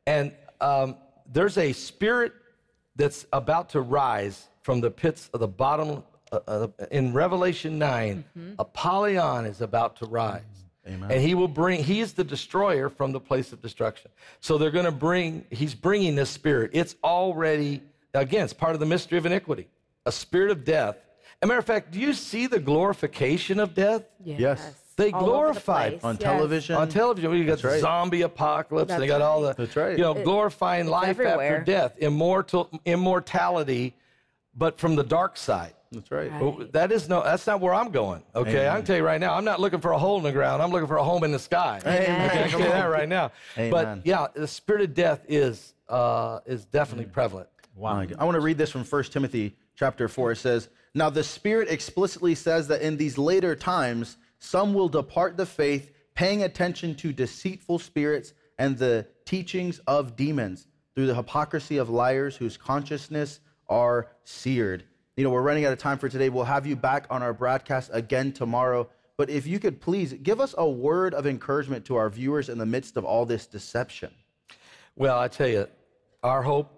And 0.06 0.32
um, 0.62 0.96
there's 1.26 1.58
a 1.58 1.74
spirit 1.74 2.34
that's 2.96 3.26
about 3.34 3.70
to 3.70 3.82
rise 3.82 4.48
from 4.62 4.82
the 4.82 4.92
pits 4.92 5.32
of 5.34 5.40
the 5.40 5.48
bottom. 5.48 6.04
Uh, 6.32 6.40
uh, 6.48 6.68
in 6.92 7.12
Revelation 7.12 7.80
9, 7.80 8.24
mm-hmm. 8.38 8.54
Apollyon 8.60 9.46
is 9.46 9.62
about 9.62 9.96
to 9.98 10.06
rise. 10.06 10.44
Amen. 10.88 11.12
And 11.12 11.22
he 11.22 11.34
will 11.34 11.48
bring, 11.48 11.84
he 11.84 12.02
is 12.02 12.14
the 12.14 12.24
destroyer 12.24 12.88
from 12.90 13.12
the 13.12 13.20
place 13.20 13.52
of 13.52 13.62
destruction. 13.62 14.12
So 14.42 14.60
they're 14.60 14.72
going 14.72 14.86
to 14.86 14.92
bring, 14.92 15.46
he's 15.50 15.74
bringing 15.74 16.16
this 16.16 16.30
spirit. 16.30 16.72
It's 16.74 16.96
already, 17.04 17.82
again, 18.14 18.44
it's 18.44 18.54
part 18.54 18.76
of 18.76 18.80
the 18.80 18.86
mystery 18.86 19.18
of 19.18 19.26
iniquity, 19.26 19.68
a 20.06 20.12
spirit 20.12 20.52
of 20.52 20.64
death. 20.64 20.98
As 20.98 21.04
a 21.42 21.48
matter 21.48 21.60
of 21.60 21.66
fact, 21.66 21.92
do 21.92 22.00
you 22.00 22.14
see 22.14 22.46
the 22.46 22.60
glorification 22.60 23.60
of 23.60 23.74
death? 23.74 24.04
Yes. 24.24 24.40
yes. 24.40 24.81
They 25.02 25.12
glorified 25.12 26.00
on 26.04 26.16
yes. 26.16 26.24
television. 26.24 26.76
On 26.76 26.88
television, 26.88 27.32
you 27.34 27.46
got 27.46 27.64
right. 27.64 27.82
zombie 27.82 28.22
apocalypse. 28.22 28.90
That's 28.90 29.00
they 29.00 29.08
got 29.08 29.22
right. 29.22 29.26
all 29.26 29.42
the, 29.42 29.54
That's 29.54 29.76
right. 29.76 29.98
you 29.98 30.04
know, 30.04 30.14
it, 30.14 30.24
glorifying 30.24 30.88
life 30.88 31.10
everywhere. 31.10 31.60
after 31.60 31.66
death, 31.66 31.96
immortal, 31.98 32.70
immortality, 32.86 33.96
but 34.56 34.80
from 34.80 34.96
the 34.96 35.04
dark 35.04 35.38
side. 35.38 35.74
That's 35.92 36.10
right. 36.10 36.32
right. 36.32 36.72
That 36.72 36.92
is 36.92 37.10
no. 37.10 37.22
That's 37.22 37.46
not 37.46 37.60
where 37.60 37.74
I'm 37.74 37.92
going. 37.92 38.24
Okay, 38.34 38.62
Amen. 38.62 38.68
I 38.68 38.76
can 38.78 38.86
tell 38.86 38.96
you 38.96 39.04
right 39.04 39.20
now. 39.20 39.34
I'm 39.34 39.44
not 39.44 39.60
looking 39.60 39.82
for 39.82 39.92
a 39.92 39.98
hole 39.98 40.18
in 40.18 40.24
the 40.24 40.32
ground. 40.32 40.62
I'm 40.62 40.72
looking 40.72 40.88
for 40.88 40.96
a 40.96 41.04
home 41.04 41.26
in 41.26 41.34
the 41.34 41.40
sky. 41.40 41.82
Amen. 41.86 42.02
Okay, 42.30 42.44
I 42.44 42.48
can 42.48 42.50
tell 42.50 42.60
you 42.62 42.66
that 42.68 42.86
right 42.86 43.10
now. 43.10 43.32
Amen. 43.58 43.72
But 43.72 44.06
yeah, 44.06 44.28
the 44.34 44.48
spirit 44.48 44.84
of 44.84 44.94
death 44.94 45.26
is 45.28 45.74
uh, 45.90 46.40
is 46.46 46.64
definitely 46.64 47.06
mm. 47.06 47.14
prevalent. 47.14 47.50
Wow. 47.76 48.06
I 48.18 48.24
want 48.24 48.36
to 48.36 48.42
read 48.42 48.58
this 48.58 48.70
from 48.70 48.84
1 48.84 49.04
Timothy 49.06 49.56
chapter 49.76 50.08
4. 50.08 50.34
It 50.34 50.36
says, 50.38 50.70
Now 50.94 51.10
the 51.10 51.24
Spirit 51.24 51.70
explicitly 51.70 52.36
says 52.36 52.68
that 52.68 52.82
in 52.82 52.98
these 52.98 53.18
later 53.18 53.56
times, 53.56 54.18
some 54.42 54.74
will 54.74 54.90
depart 54.90 55.38
the 55.38 55.46
faith, 55.46 55.92
paying 56.16 56.44
attention 56.44 56.96
to 56.96 57.14
deceitful 57.14 57.78
spirits 57.80 58.34
and 58.58 58.78
the 58.78 59.08
teachings 59.24 59.80
of 59.88 60.16
demons 60.16 60.68
through 60.96 61.08
the 61.08 61.16
hypocrisy 61.16 61.78
of 61.78 61.90
liars 61.90 62.36
whose 62.36 62.58
consciousness 62.58 63.40
are 63.70 64.10
seared. 64.24 64.84
You 65.16 65.24
know, 65.24 65.30
we're 65.30 65.44
running 65.44 65.66
out 65.66 65.74
of 65.74 65.78
time 65.78 66.00
for 66.00 66.10
today. 66.10 66.30
We'll 66.30 66.44
have 66.44 66.66
you 66.66 66.76
back 66.76 67.06
on 67.12 67.22
our 67.22 67.34
broadcast 67.34 67.92
again 67.94 68.34
tomorrow. 68.34 68.90
But 69.16 69.30
if 69.30 69.46
you 69.46 69.60
could 69.60 69.80
please 69.80 70.14
give 70.14 70.42
us 70.42 70.56
a 70.58 70.68
word 70.68 71.14
of 71.14 71.28
encouragement 71.28 71.86
to 71.86 71.96
our 71.96 72.10
viewers 72.10 72.50
in 72.50 72.58
the 72.58 72.66
midst 72.66 72.98
of 72.98 73.06
all 73.06 73.28
this 73.28 73.46
deception. 73.46 74.12
Well, 74.96 75.20
I 75.20 75.28
tell 75.28 75.48
you, 75.48 75.68
our 76.24 76.42
hope 76.42 76.72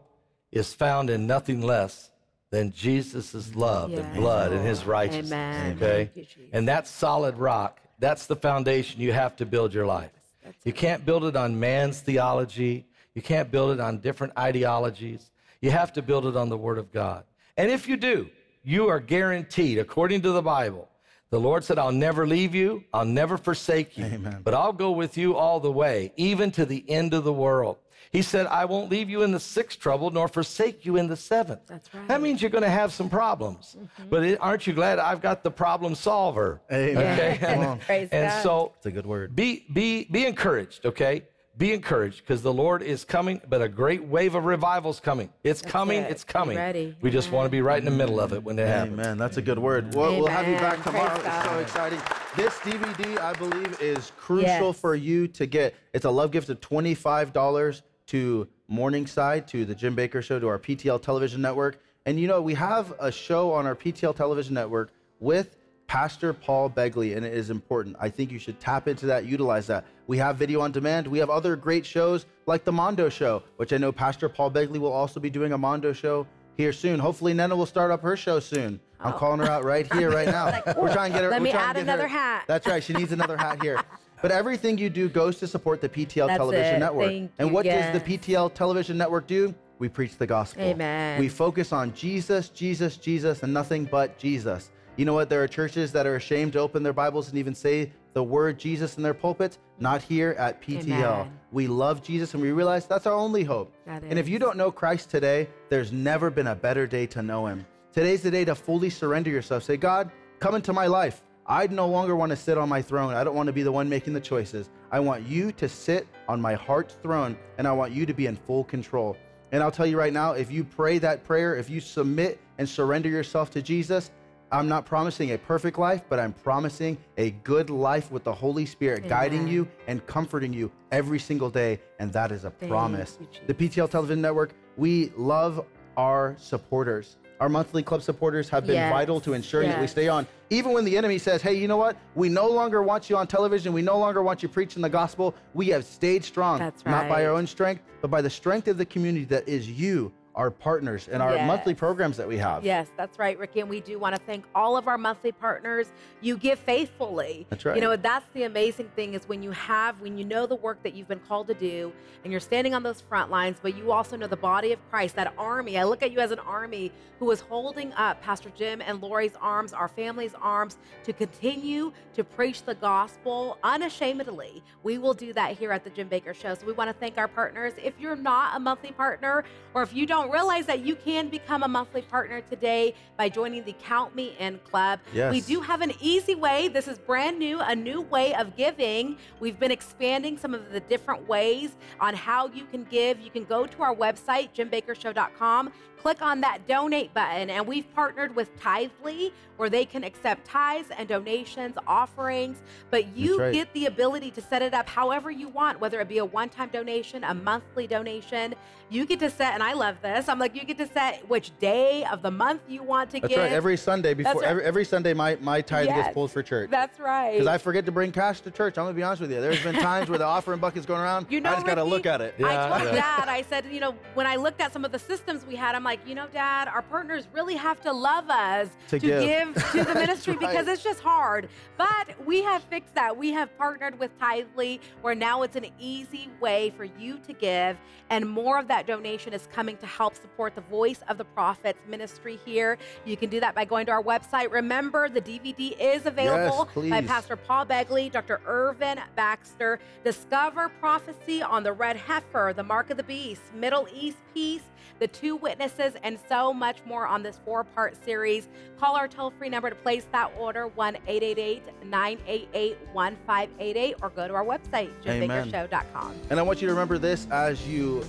is 0.52 0.74
found 0.74 1.10
in 1.10 1.26
nothing 1.26 1.62
less 1.62 2.12
than 2.54 2.72
Jesus' 2.72 3.56
love 3.56 3.90
yes. 3.90 4.02
and 4.02 4.14
blood 4.14 4.52
and 4.52 4.64
his 4.64 4.86
righteousness. 4.86 5.32
Amen. 5.32 5.76
Okay? 5.76 6.12
You, 6.14 6.26
and 6.52 6.68
that 6.68 6.88
solid 6.88 7.36
rock, 7.40 7.82
that's 7.98 8.28
the 8.28 8.36
foundation 8.36 9.02
you 9.02 9.12
have 9.12 9.36
to 9.38 9.46
build 9.48 9.74
your 9.74 9.88
life. 9.88 10.12
That's 10.44 10.64
you 10.64 10.72
can't 10.72 11.04
build 11.04 11.24
it 11.24 11.36
on 11.36 11.60
man's 11.60 12.00
theology. 12.02 12.86
You 13.16 13.24
can't 13.24 13.50
build 13.50 13.72
it 13.72 13.80
on 13.80 13.98
different 13.98 14.34
ideologies. 14.38 15.32
You 15.62 15.72
have 15.72 15.94
to 15.94 16.04
build 16.04 16.28
it 16.28 16.38
on 16.38 16.50
the 16.50 16.58
Word 16.58 16.78
of 16.78 16.92
God. 16.92 17.24
And 17.58 17.72
if 17.72 17.88
you 17.88 17.98
do, 17.98 18.30
you 18.64 18.88
are 18.88 19.00
guaranteed, 19.00 19.80
according 19.80 20.22
to 20.22 20.30
the 20.30 20.44
Bible, 20.44 20.88
the 21.32 21.40
Lord 21.40 21.64
said, 21.64 21.80
I'll 21.80 21.92
never 21.92 22.28
leave 22.28 22.54
you, 22.54 22.84
I'll 22.94 23.04
never 23.04 23.40
forsake 23.40 23.98
you, 23.98 24.06
Amen. 24.06 24.42
but 24.44 24.54
I'll 24.54 24.74
go 24.74 24.92
with 24.92 25.18
you 25.18 25.36
all 25.36 25.60
the 25.60 25.72
way, 25.72 26.14
even 26.18 26.52
to 26.52 26.68
the 26.68 26.88
end 26.88 27.16
of 27.16 27.24
the 27.24 27.34
world. 27.34 27.78
He 28.14 28.22
said, 28.22 28.46
I 28.46 28.66
won't 28.66 28.92
leave 28.92 29.10
you 29.10 29.24
in 29.24 29.32
the 29.32 29.40
sixth 29.40 29.80
trouble, 29.80 30.12
nor 30.12 30.28
forsake 30.28 30.86
you 30.86 30.98
in 30.98 31.08
the 31.08 31.18
seventh. 31.18 31.62
That's 31.68 31.92
right. 31.94 32.08
That 32.08 32.22
means 32.22 32.42
you're 32.44 32.52
going 32.52 32.64
to 32.64 32.70
have 32.70 32.94
some 32.94 33.10
problems. 33.10 33.76
Mm-hmm. 33.76 34.10
But 34.10 34.24
it, 34.24 34.38
aren't 34.40 34.68
you 34.68 34.74
glad 34.74 35.00
I've 35.00 35.20
got 35.20 35.44
the 35.44 35.50
problem 35.50 35.96
solver? 35.96 36.62
Amen. 36.72 36.98
Okay? 36.98 37.40
Yeah. 37.42 37.76
Praise 37.86 38.10
and 38.12 38.30
God. 38.30 38.44
so 38.44 38.74
it's 38.78 38.86
a 38.86 38.92
good 38.92 39.08
word. 39.08 39.36
Be, 39.36 39.66
be, 39.74 40.06
be 40.12 40.28
encouraged, 40.28 40.86
okay? 40.86 41.24
Be 41.58 41.74
encouraged 41.74 42.20
because 42.22 42.44
the 42.44 42.54
Lord 42.54 42.84
is 42.84 43.04
coming, 43.04 43.42
but 43.50 43.64
a 43.64 43.68
great 43.68 44.04
wave 44.04 44.36
of 44.36 44.46
revival 44.46 44.92
is 44.92 45.00
coming. 45.00 45.30
It's 45.44 45.62
That's 45.62 45.72
coming, 45.72 46.02
it. 46.02 46.12
it's 46.12 46.24
coming. 46.24 46.56
Be 46.56 46.62
ready. 46.62 46.96
We 47.02 47.10
just 47.10 47.32
want 47.32 47.48
to 47.48 47.50
be 47.52 47.62
right 47.62 47.80
in 47.80 47.86
the 47.86 47.92
middle 47.92 48.20
of 48.20 48.32
it 48.34 48.44
when 48.44 48.58
it 48.60 48.68
happens. 48.68 49.00
Amen. 49.00 49.18
That's 49.18 49.38
a 49.38 49.42
good 49.42 49.58
word. 49.60 49.94
We'll, 49.96 50.18
we'll 50.18 50.28
have 50.28 50.48
you 50.48 50.56
back 50.56 50.84
tomorrow. 50.84 51.10
Praise 51.20 51.26
It's 51.34 51.46
so 51.46 51.58
exciting. 51.60 52.00
This 52.36 52.54
DVD, 52.60 53.20
I 53.20 53.34
believe, 53.34 53.80
is 53.82 54.12
crucial 54.18 54.68
Yes. 54.68 54.80
for 54.80 54.96
you 54.96 55.28
to 55.30 55.46
get. 55.48 55.74
It's 55.94 56.06
a 56.06 56.12
love 56.12 56.30
gift 56.32 56.50
of 56.50 56.60
$25 56.60 57.82
to 58.08 58.48
Morningside, 58.68 59.48
to 59.50 59.66
the 59.66 59.76
Jim 59.76 59.96
Bakker 59.96 60.22
Show, 60.24 60.40
to 60.40 60.48
our 60.48 60.60
PTL 60.60 61.02
television 61.02 61.42
network. 61.42 61.80
And 62.06 62.20
you 62.20 62.28
know, 62.28 62.42
we 62.42 62.54
have 62.56 62.94
a 63.00 63.12
show 63.12 63.52
on 63.54 63.66
our 63.66 63.76
PTL 63.76 64.16
television 64.16 64.54
network 64.54 64.92
with 65.20 65.56
Pastor 65.88 66.34
Paul 66.34 66.70
Begley, 66.70 67.16
and 67.16 67.26
it 67.26 67.34
is 67.34 67.50
important. 67.50 67.96
I 68.00 68.10
think 68.10 68.32
you 68.32 68.40
should 68.40 68.60
tap 68.60 68.88
into 68.88 69.06
that, 69.08 69.26
utilize 69.26 69.68
that. 69.68 69.86
We 70.08 70.18
have 70.18 70.38
video 70.38 70.60
on 70.62 70.72
demand. 70.72 71.08
We 71.08 71.20
have 71.20 71.30
other 71.30 71.56
great 71.56 71.86
shows 71.86 72.26
like 72.46 72.64
the 72.66 72.72
Mondo 72.72 73.10
Show, 73.10 73.44
which 73.58 73.72
I 73.74 73.78
know 73.78 73.92
Pastor 73.92 74.28
Paul 74.28 74.52
Begley 74.52 74.80
will 74.80 74.92
also 74.92 75.20
be 75.20 75.30
doing 75.30 75.54
a 75.54 75.58
Mondo 75.58 75.94
show 75.94 76.26
here 76.58 76.74
soon. 76.74 77.00
Hopefully, 77.00 77.34
Nena 77.34 77.56
will 77.56 77.66
start 77.66 77.92
up 77.92 78.02
her 78.02 78.18
show 78.18 78.40
soon. 78.40 78.80
I'm 79.00 79.14
Oh. 79.14 79.18
calling 79.18 79.40
her 79.40 79.46
out 79.50 79.64
right 79.66 79.92
here, 79.94 80.10
right 80.12 80.28
now. 80.40 80.62
we're 80.78 80.92
trying 80.94 81.12
to 81.12 81.18
get 81.18 81.24
her. 81.26 81.30
Let 81.30 81.42
me 81.42 81.52
add 81.52 81.78
another 81.78 82.04
her- 82.04 82.08
hat. 82.10 82.44
That's 82.48 82.66
right. 82.68 82.84
She 82.84 82.94
needs 82.94 83.12
another 83.12 83.38
hat 83.38 83.62
here. 83.62 83.80
But 84.24 84.32
everything 84.32 84.78
you 84.78 84.90
do 84.90 85.10
goes 85.10 85.38
to 85.40 85.48
support 85.48 85.82
the 85.82 85.90
PTL 85.90 86.28
That's 86.28 86.38
Television 86.38 86.76
it. 86.76 86.80
Network. 86.80 87.08
Thank 87.10 87.32
and 87.40 87.50
you. 87.50 87.54
what 87.54 87.66
Yes. 87.66 87.92
does 87.92 88.02
the 88.02 88.10
PTL 88.10 88.54
Television 88.54 88.98
Network 88.98 89.28
do? 89.28 89.54
We 89.80 89.90
preach 89.90 90.18
the 90.18 90.26
gospel. 90.26 90.64
Amen. 90.64 91.20
We 91.20 91.28
focus 91.28 91.74
on 91.74 91.94
Jesus, 91.94 92.48
Jesus, 92.48 92.96
Jesus, 92.96 93.44
and 93.44 93.54
nothing 93.54 93.84
but 93.84 94.18
Jesus. 94.18 94.72
You 94.96 95.04
know 95.04 95.14
what? 95.14 95.28
There 95.30 95.44
are 95.44 95.48
churches 95.48 95.92
that 95.92 96.08
are 96.08 96.16
ashamed 96.16 96.54
to 96.54 96.60
open 96.60 96.84
their 96.84 96.94
Bibles 96.94 97.28
and 97.28 97.38
even 97.38 97.54
say 97.54 97.92
the 98.14 98.24
word 98.24 98.58
Jesus 98.58 98.96
in 98.96 99.04
their 99.04 99.14
pulpits. 99.14 99.60
Not 99.78 100.02
here 100.02 100.38
at 100.40 100.62
PTL. 100.62 101.24
Amen. 101.24 101.40
We 101.52 101.68
love 101.68 102.02
Jesus 102.02 102.34
and 102.34 102.42
we 102.42 102.54
realize 102.54 102.86
that's 102.86 103.06
our 103.06 103.14
only 103.16 103.44
hope. 103.44 103.74
And 103.86 104.18
if 104.18 104.30
you 104.30 104.40
don't 104.40 104.56
know 104.56 104.72
Christ 104.72 105.10
today, 105.10 105.50
there's 105.68 105.92
never 105.92 106.30
been 106.30 106.48
a 106.48 106.56
better 106.56 106.88
day 106.88 107.08
to 107.08 107.22
know 107.22 107.46
him. 107.48 107.66
Today's 107.92 108.22
the 108.22 108.32
day 108.32 108.46
to 108.46 108.56
fully 108.56 108.90
surrender 108.90 109.30
yourself. 109.30 109.64
Say, 109.64 109.76
God, 109.76 110.10
come 110.40 110.56
into 110.56 110.72
my 110.72 110.88
life. 110.88 111.24
I 111.46 111.68
no 111.68 111.88
longer 111.88 112.16
want 112.16 112.30
to 112.30 112.36
sit 112.36 112.58
on 112.58 112.70
my 112.70 112.82
throne. 112.82 113.14
I 113.14 113.24
don't 113.24 113.36
want 113.36 113.48
to 113.48 113.54
be 113.54 113.64
the 113.64 113.72
one 113.72 113.90
making 113.90 114.14
the 114.14 114.22
choices. 114.22 114.70
I 114.92 115.00
want 115.00 115.28
you 115.28 115.52
to 115.54 115.68
sit 115.68 116.08
on 116.30 116.40
my 116.40 116.54
heart's 116.54 116.96
throne, 117.04 117.38
and 117.58 117.68
I 117.68 117.74
want 117.74 117.92
you 117.92 118.06
to 118.06 118.14
be 118.14 118.28
in 118.28 118.36
full 118.36 118.64
control. 118.64 119.18
And 119.52 119.62
I'll 119.62 119.72
tell 119.72 119.86
you 119.86 119.98
right 119.98 120.14
now, 120.14 120.32
if 120.34 120.50
you 120.52 120.64
pray 120.64 120.98
that 121.00 121.24
prayer, 121.24 121.56
if 121.56 121.70
you 121.70 121.80
submit 121.80 122.40
and 122.58 122.68
surrender 122.68 123.10
yourself 123.10 123.52
to 123.52 123.62
Jesus, 123.62 124.10
I'm 124.52 124.68
not 124.70 124.86
promising 124.86 125.32
a 125.32 125.38
perfect 125.38 125.80
life, 125.80 126.04
but 126.08 126.20
I'm 126.20 126.32
promising 126.32 126.98
a 127.18 127.32
good 127.32 127.70
life 127.70 128.12
with 128.12 128.24
the 128.24 128.34
Holy 128.34 128.66
Spirit 128.66 129.08
guiding 129.08 129.48
you 129.48 129.68
and 129.88 130.06
comforting 130.06 130.54
you 130.54 130.72
every 130.92 131.20
single 131.20 131.50
day. 131.50 131.82
And 132.00 132.14
that 132.14 132.32
is 132.32 132.46
a 132.46 132.52
Thank 132.52 132.72
promise. 132.72 133.18
you, 133.20 133.28
The 133.48 133.54
PTL 133.54 133.90
Television 133.90 134.22
Network, 134.22 134.54
we 134.78 135.12
love 135.18 135.66
our 135.98 136.36
supporters. 136.38 137.18
Our 137.40 137.50
monthly 137.50 137.84
club 137.84 138.02
supporters 138.02 138.50
have 138.50 138.66
been 138.66 138.76
Yes, 138.76 138.92
vital 138.92 139.20
to 139.22 139.34
ensuring 139.34 139.70
that 139.70 139.82
we 139.82 139.88
stay 139.88 140.08
on. 140.08 140.28
Even 140.50 140.72
when 140.72 140.86
the 140.86 140.98
enemy 140.98 141.18
says, 141.18 141.42
hey, 141.42 141.54
you 141.54 141.68
know 141.68 141.78
what? 141.78 141.98
We 142.16 142.30
no 142.30 142.48
longer 142.48 142.84
want 142.84 143.10
you 143.10 143.18
on 143.18 143.28
television. 143.28 143.74
We 143.74 143.82
no 143.82 143.98
longer 143.98 144.22
want 144.22 144.44
you 144.44 144.50
preaching 144.50 144.82
the 144.82 144.90
gospel. 144.90 145.34
We 145.54 145.68
have 145.70 145.84
stayed 145.84 146.24
strong. 146.24 146.60
That's 146.60 146.86
Not 146.86 147.10
by 147.10 147.26
our 147.26 147.32
own 147.32 147.48
strength, 147.48 147.84
but 148.02 148.10
by 148.12 148.22
the 148.22 148.30
strength 148.30 148.68
of 148.68 148.78
the 148.78 148.86
community 148.86 149.26
that 149.26 149.48
is 149.48 149.70
you, 149.70 150.12
our 150.36 150.50
partners, 150.50 151.08
and 151.12 151.22
our 151.22 151.36
Yes. 151.36 151.48
monthly 151.48 151.74
programs 151.76 152.18
that 152.18 152.28
we 152.28 152.38
have. 152.38 152.64
Yes, 152.64 152.88
that's 152.98 153.20
right, 153.20 153.38
Ricky. 153.38 153.60
And 153.60 153.70
we 153.70 153.82
do 153.82 154.00
want 154.00 154.16
to 154.16 154.22
thank 154.24 154.46
all 154.56 154.76
of 154.76 154.88
our 154.88 154.98
monthly 154.98 155.32
partners. 155.32 155.92
You 156.22 156.38
give 156.38 156.58
faithfully. 156.60 157.46
That's 157.50 157.66
right. 157.66 157.76
You 157.76 157.82
know, 157.82 157.96
that's 157.96 158.28
the 158.34 158.44
amazing 158.44 158.90
thing 158.96 159.14
is 159.14 159.28
when 159.28 159.44
you 159.44 159.52
have, 159.52 160.02
when 160.02 160.18
you 160.18 160.26
know 160.26 160.46
the 160.46 160.56
work 160.56 160.82
that 160.84 160.96
you've 160.96 161.08
been 161.08 161.20
called 161.20 161.48
to 161.48 161.54
do 161.54 161.94
and 162.24 162.32
you're 162.32 162.40
standing 162.40 162.74
on 162.74 162.82
those 162.84 163.02
front 163.02 163.30
lines, 163.30 163.60
but 163.62 163.78
you 163.78 163.92
also 163.92 164.16
know 164.18 164.28
the 164.28 164.36
body 164.36 164.72
of 164.72 164.80
Christ, 164.90 165.16
that 165.18 165.34
army. 165.38 165.78
I 165.78 165.84
look 165.84 166.02
at 166.02 166.12
you 166.12 166.20
as 166.20 166.32
an 166.32 166.40
army 166.40 166.92
who 167.20 167.30
is 167.32 167.42
holding 167.42 167.94
up 167.94 168.22
Pastor 168.22 168.50
Jim 168.56 168.82
and 168.82 169.02
Lori's 169.02 169.36
arms, 169.40 169.72
our 169.72 169.88
family's 169.88 170.34
arms, 170.42 170.78
to 171.04 171.14
continue 171.14 171.92
to 172.16 172.24
preach 172.24 172.64
the 172.64 172.76
gospel 172.76 173.58
unashamedly. 173.64 174.64
We 174.82 174.98
will 174.98 175.14
do 175.14 175.32
that 175.34 175.58
here 175.58 175.72
at 175.72 175.84
the 175.84 175.90
Jim 175.92 176.10
Bakker 176.10 176.34
Show. 176.34 176.56
So 176.56 176.66
we 176.66 176.74
want 176.74 176.90
to 176.90 176.94
thank 176.94 177.18
our 177.18 177.28
partners. 177.28 177.74
If 177.82 178.00
you're 178.00 178.16
not 178.16 178.56
a 178.58 178.60
monthly 178.60 178.92
partner, 178.92 179.44
or 179.74 179.84
if 179.84 179.94
you 179.94 180.06
don't 180.06 180.23
realize 180.32 180.66
that 180.66 180.80
you 180.86 180.96
can 180.96 181.30
become 181.30 181.64
a 181.64 181.68
monthly 181.68 182.02
partner 182.02 182.42
today 182.42 182.94
by 183.18 183.30
joining 183.30 183.64
the 183.64 183.74
Count 183.74 184.16
Me 184.16 184.36
In 184.40 184.60
Club, 184.60 185.00
Yes. 185.14 185.32
we 185.32 185.42
do 185.42 185.62
have 185.62 185.82
an 185.82 185.92
easy 186.00 186.36
way. 186.36 186.68
This 186.68 186.88
is 186.88 186.98
brand 186.98 187.40
new, 187.40 187.60
a 187.60 187.76
new 187.76 188.02
way 188.02 188.34
of 188.36 188.56
giving. 188.56 189.18
We've 189.40 189.60
been 189.60 189.72
expanding 189.72 190.38
some 190.38 190.54
of 190.54 190.72
the 190.72 190.80
different 190.80 191.28
ways 191.28 191.76
on 192.00 192.14
how 192.16 192.48
you 192.50 192.66
can 192.66 192.84
give. 192.86 193.20
You 193.20 193.30
can 193.32 193.44
go 193.46 193.66
to 193.66 193.82
our 193.84 193.96
website, 193.96 194.50
jimbakkershow.com, 194.56 195.72
click 195.98 196.22
on 196.22 196.42
that 196.42 196.68
donate 196.68 197.14
button, 197.14 197.50
and 197.50 197.66
we've 197.66 197.92
partnered 197.94 198.36
with 198.36 198.56
Tithely 198.60 199.32
where 199.64 199.70
they 199.70 199.86
can 199.86 200.04
accept 200.04 200.46
tithes 200.46 200.90
and 200.98 201.08
donations, 201.08 201.78
offerings, 201.88 202.58
but 202.92 203.16
you 203.16 203.40
right. 203.40 203.54
get 203.54 203.74
the 203.74 203.86
ability 203.86 204.30
to 204.30 204.42
set 204.42 204.62
it 204.62 204.74
up 204.74 204.90
however 204.90 205.32
you 205.32 205.48
want, 205.48 205.80
whether 205.80 206.02
it 206.02 206.10
be 206.10 206.18
a 206.18 206.26
one 206.26 206.50
time 206.50 206.68
donation, 206.68 207.24
a 207.24 207.34
monthly 207.34 207.88
donation. 207.88 208.54
You 208.90 209.06
get 209.08 209.20
to 209.22 209.30
set, 209.30 209.54
and 209.54 209.64
I 209.64 209.74
love 209.74 209.96
this. 210.04 210.28
I'm 210.28 210.38
like, 210.38 210.54
you 210.54 210.66
get 210.66 210.78
to 210.78 210.88
set 210.88 211.28
which 211.28 211.58
day 211.60 212.06
of 212.12 212.22
the 212.22 212.30
month 212.30 212.62
you 212.68 212.84
want 212.84 213.10
to 213.12 213.22
That's 213.22 213.34
give. 213.34 213.42
right. 213.42 213.52
Every 213.52 213.78
Sunday 213.78 214.14
before 214.14 214.42
right. 214.42 214.50
every, 214.50 214.64
every 214.66 214.86
Sunday, 214.86 215.14
my 215.14 215.38
my 215.42 215.62
tithe 215.62 215.88
Yes. 215.88 216.04
gets 216.08 216.14
pulled 216.14 216.32
for 216.32 216.44
church. 216.44 216.70
That's 216.70 217.00
right. 217.00 217.32
Because 217.32 217.48
I 217.48 217.58
forget 217.58 217.86
to 217.86 217.92
bring 217.92 218.12
cash 218.12 218.42
to 218.42 218.52
church. 218.52 218.78
I'm 218.78 218.84
gonna 218.84 218.94
be 218.94 219.02
honest 219.02 219.22
with 219.22 219.32
you. 219.32 219.40
There's 219.42 219.64
been 219.64 219.76
times 219.76 220.10
where 220.10 220.20
the 220.20 220.26
offering 220.26 220.60
bucket's 220.60 220.86
going 220.86 221.02
around. 221.02 221.28
You 221.30 221.40
know, 221.40 221.52
I 221.52 221.54
just 221.54 221.66
gotta 221.66 221.84
look 221.84 222.06
at 222.06 222.20
it. 222.22 222.36
I 222.44 222.80
told 222.80 222.94
Dad, 222.94 223.30
I 223.30 223.42
said, 223.50 223.66
you 223.72 223.80
know, 223.80 223.96
when 224.14 224.28
I 224.28 224.36
looked 224.36 224.62
at 224.62 224.74
some 224.74 224.84
of 224.86 224.92
the 224.92 225.00
systems 225.00 225.46
we 225.46 225.56
had, 225.56 225.74
I'm 225.74 225.84
like, 225.84 226.06
you 226.06 226.14
know, 226.14 226.28
Dad, 226.32 226.68
our 226.68 226.82
partners 226.84 227.28
really 227.34 227.56
have 227.56 227.82
to 227.82 227.92
love 227.92 228.30
us 228.30 228.68
To 228.90 229.00
give. 229.00 229.53
To 229.54 229.84
the 229.84 229.94
ministry 229.94 230.34
right. 230.34 230.40
because 230.40 230.68
it's 230.68 230.84
just 230.84 231.00
hard. 231.00 231.50
But 231.78 232.26
we 232.26 232.42
have 232.42 232.64
fixed 232.64 232.96
that. 232.96 233.16
We 233.16 233.32
have 233.32 233.56
partnered 233.58 233.98
with 234.00 234.18
Tithely, 234.20 234.80
where 235.02 235.16
now 235.16 235.44
it's 235.44 235.56
an 235.56 235.68
easy 235.80 236.30
way 236.40 236.72
for 236.72 236.84
you 236.84 237.20
to 237.20 237.34
give, 237.34 237.78
and 238.10 238.28
more 238.28 238.60
of 238.60 238.68
that 238.68 238.88
donation 238.88 239.34
is 239.34 239.48
coming 239.54 239.78
to 239.78 239.86
help 239.86 240.16
support 240.16 240.56
the 240.56 240.62
Voice 240.62 241.02
of 241.08 241.18
the 241.18 241.26
Prophets 241.26 241.80
ministry 241.88 242.40
here. 242.46 242.78
You 243.06 243.18
can 243.18 243.30
do 243.30 243.40
that 243.40 243.56
by 243.56 243.66
going 243.66 243.86
to 243.88 243.92
our 243.92 244.04
website. 244.04 244.52
Remember, 244.52 245.10
the 245.10 245.22
DVD 245.22 245.76
is 245.80 246.06
available 246.06 246.70
by. 246.76 247.02
Pastor 247.14 247.36
Paul 247.36 247.66
Begley, 247.66 248.12
Dr. 248.12 248.42
Irvin 248.46 249.00
Baxter. 249.16 249.80
Discover 250.04 250.70
prophecy 250.80 251.42
on 251.42 251.64
the 251.64 251.74
red 251.74 251.96
heifer, 251.96 252.54
the 252.56 252.64
mark 252.64 252.90
of 252.90 252.98
the 252.98 253.04
beast, 253.04 253.42
Middle 253.54 253.88
East 253.94 254.18
peace, 254.34 254.64
the 255.00 255.08
two 255.08 255.36
witnesses, 255.36 255.94
and 256.04 256.18
so 256.30 256.54
much 256.54 256.78
more 256.86 257.06
on 257.06 257.24
this 257.24 257.40
four 257.46 257.64
part 257.64 257.96
series. 258.04 258.48
Call 258.80 258.96
our 258.96 259.08
toll 259.08 259.32
free 259.38 259.50
number 259.50 259.70
to 259.70 259.76
place 259.76 260.06
that 260.12 260.32
order 260.38 260.68
1 260.68 260.96
888 261.08 261.64
988 261.86 262.78
1588 262.94 263.96
or 264.02 264.10
go 264.10 264.28
to 264.28 264.34
our 264.34 264.46
website, 264.46 264.92
Amen. 265.08 265.50
jimbakkershow.com. 265.52 266.14
And 266.30 266.40
I 266.40 266.44
want 266.44 266.62
you 266.62 266.68
to 266.68 266.74
remember 266.74 266.98
this 266.98 267.28
as 267.32 267.68
you 267.68 268.04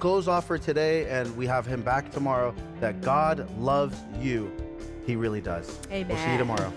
close 0.00 0.28
off 0.28 0.46
for 0.46 0.58
today, 0.58 1.08
and 1.08 1.34
we 1.36 1.46
have 1.46 1.66
him 1.66 1.82
back 1.82 2.10
tomorrow. 2.12 2.54
That 2.80 3.00
God 3.00 3.48
loves 3.58 3.96
you. 4.20 4.52
He 5.06 5.16
really 5.16 5.40
does. 5.40 5.78
We'll 5.90 6.16
see 6.16 6.32
you 6.32 6.38
tomorrow. 6.38 6.72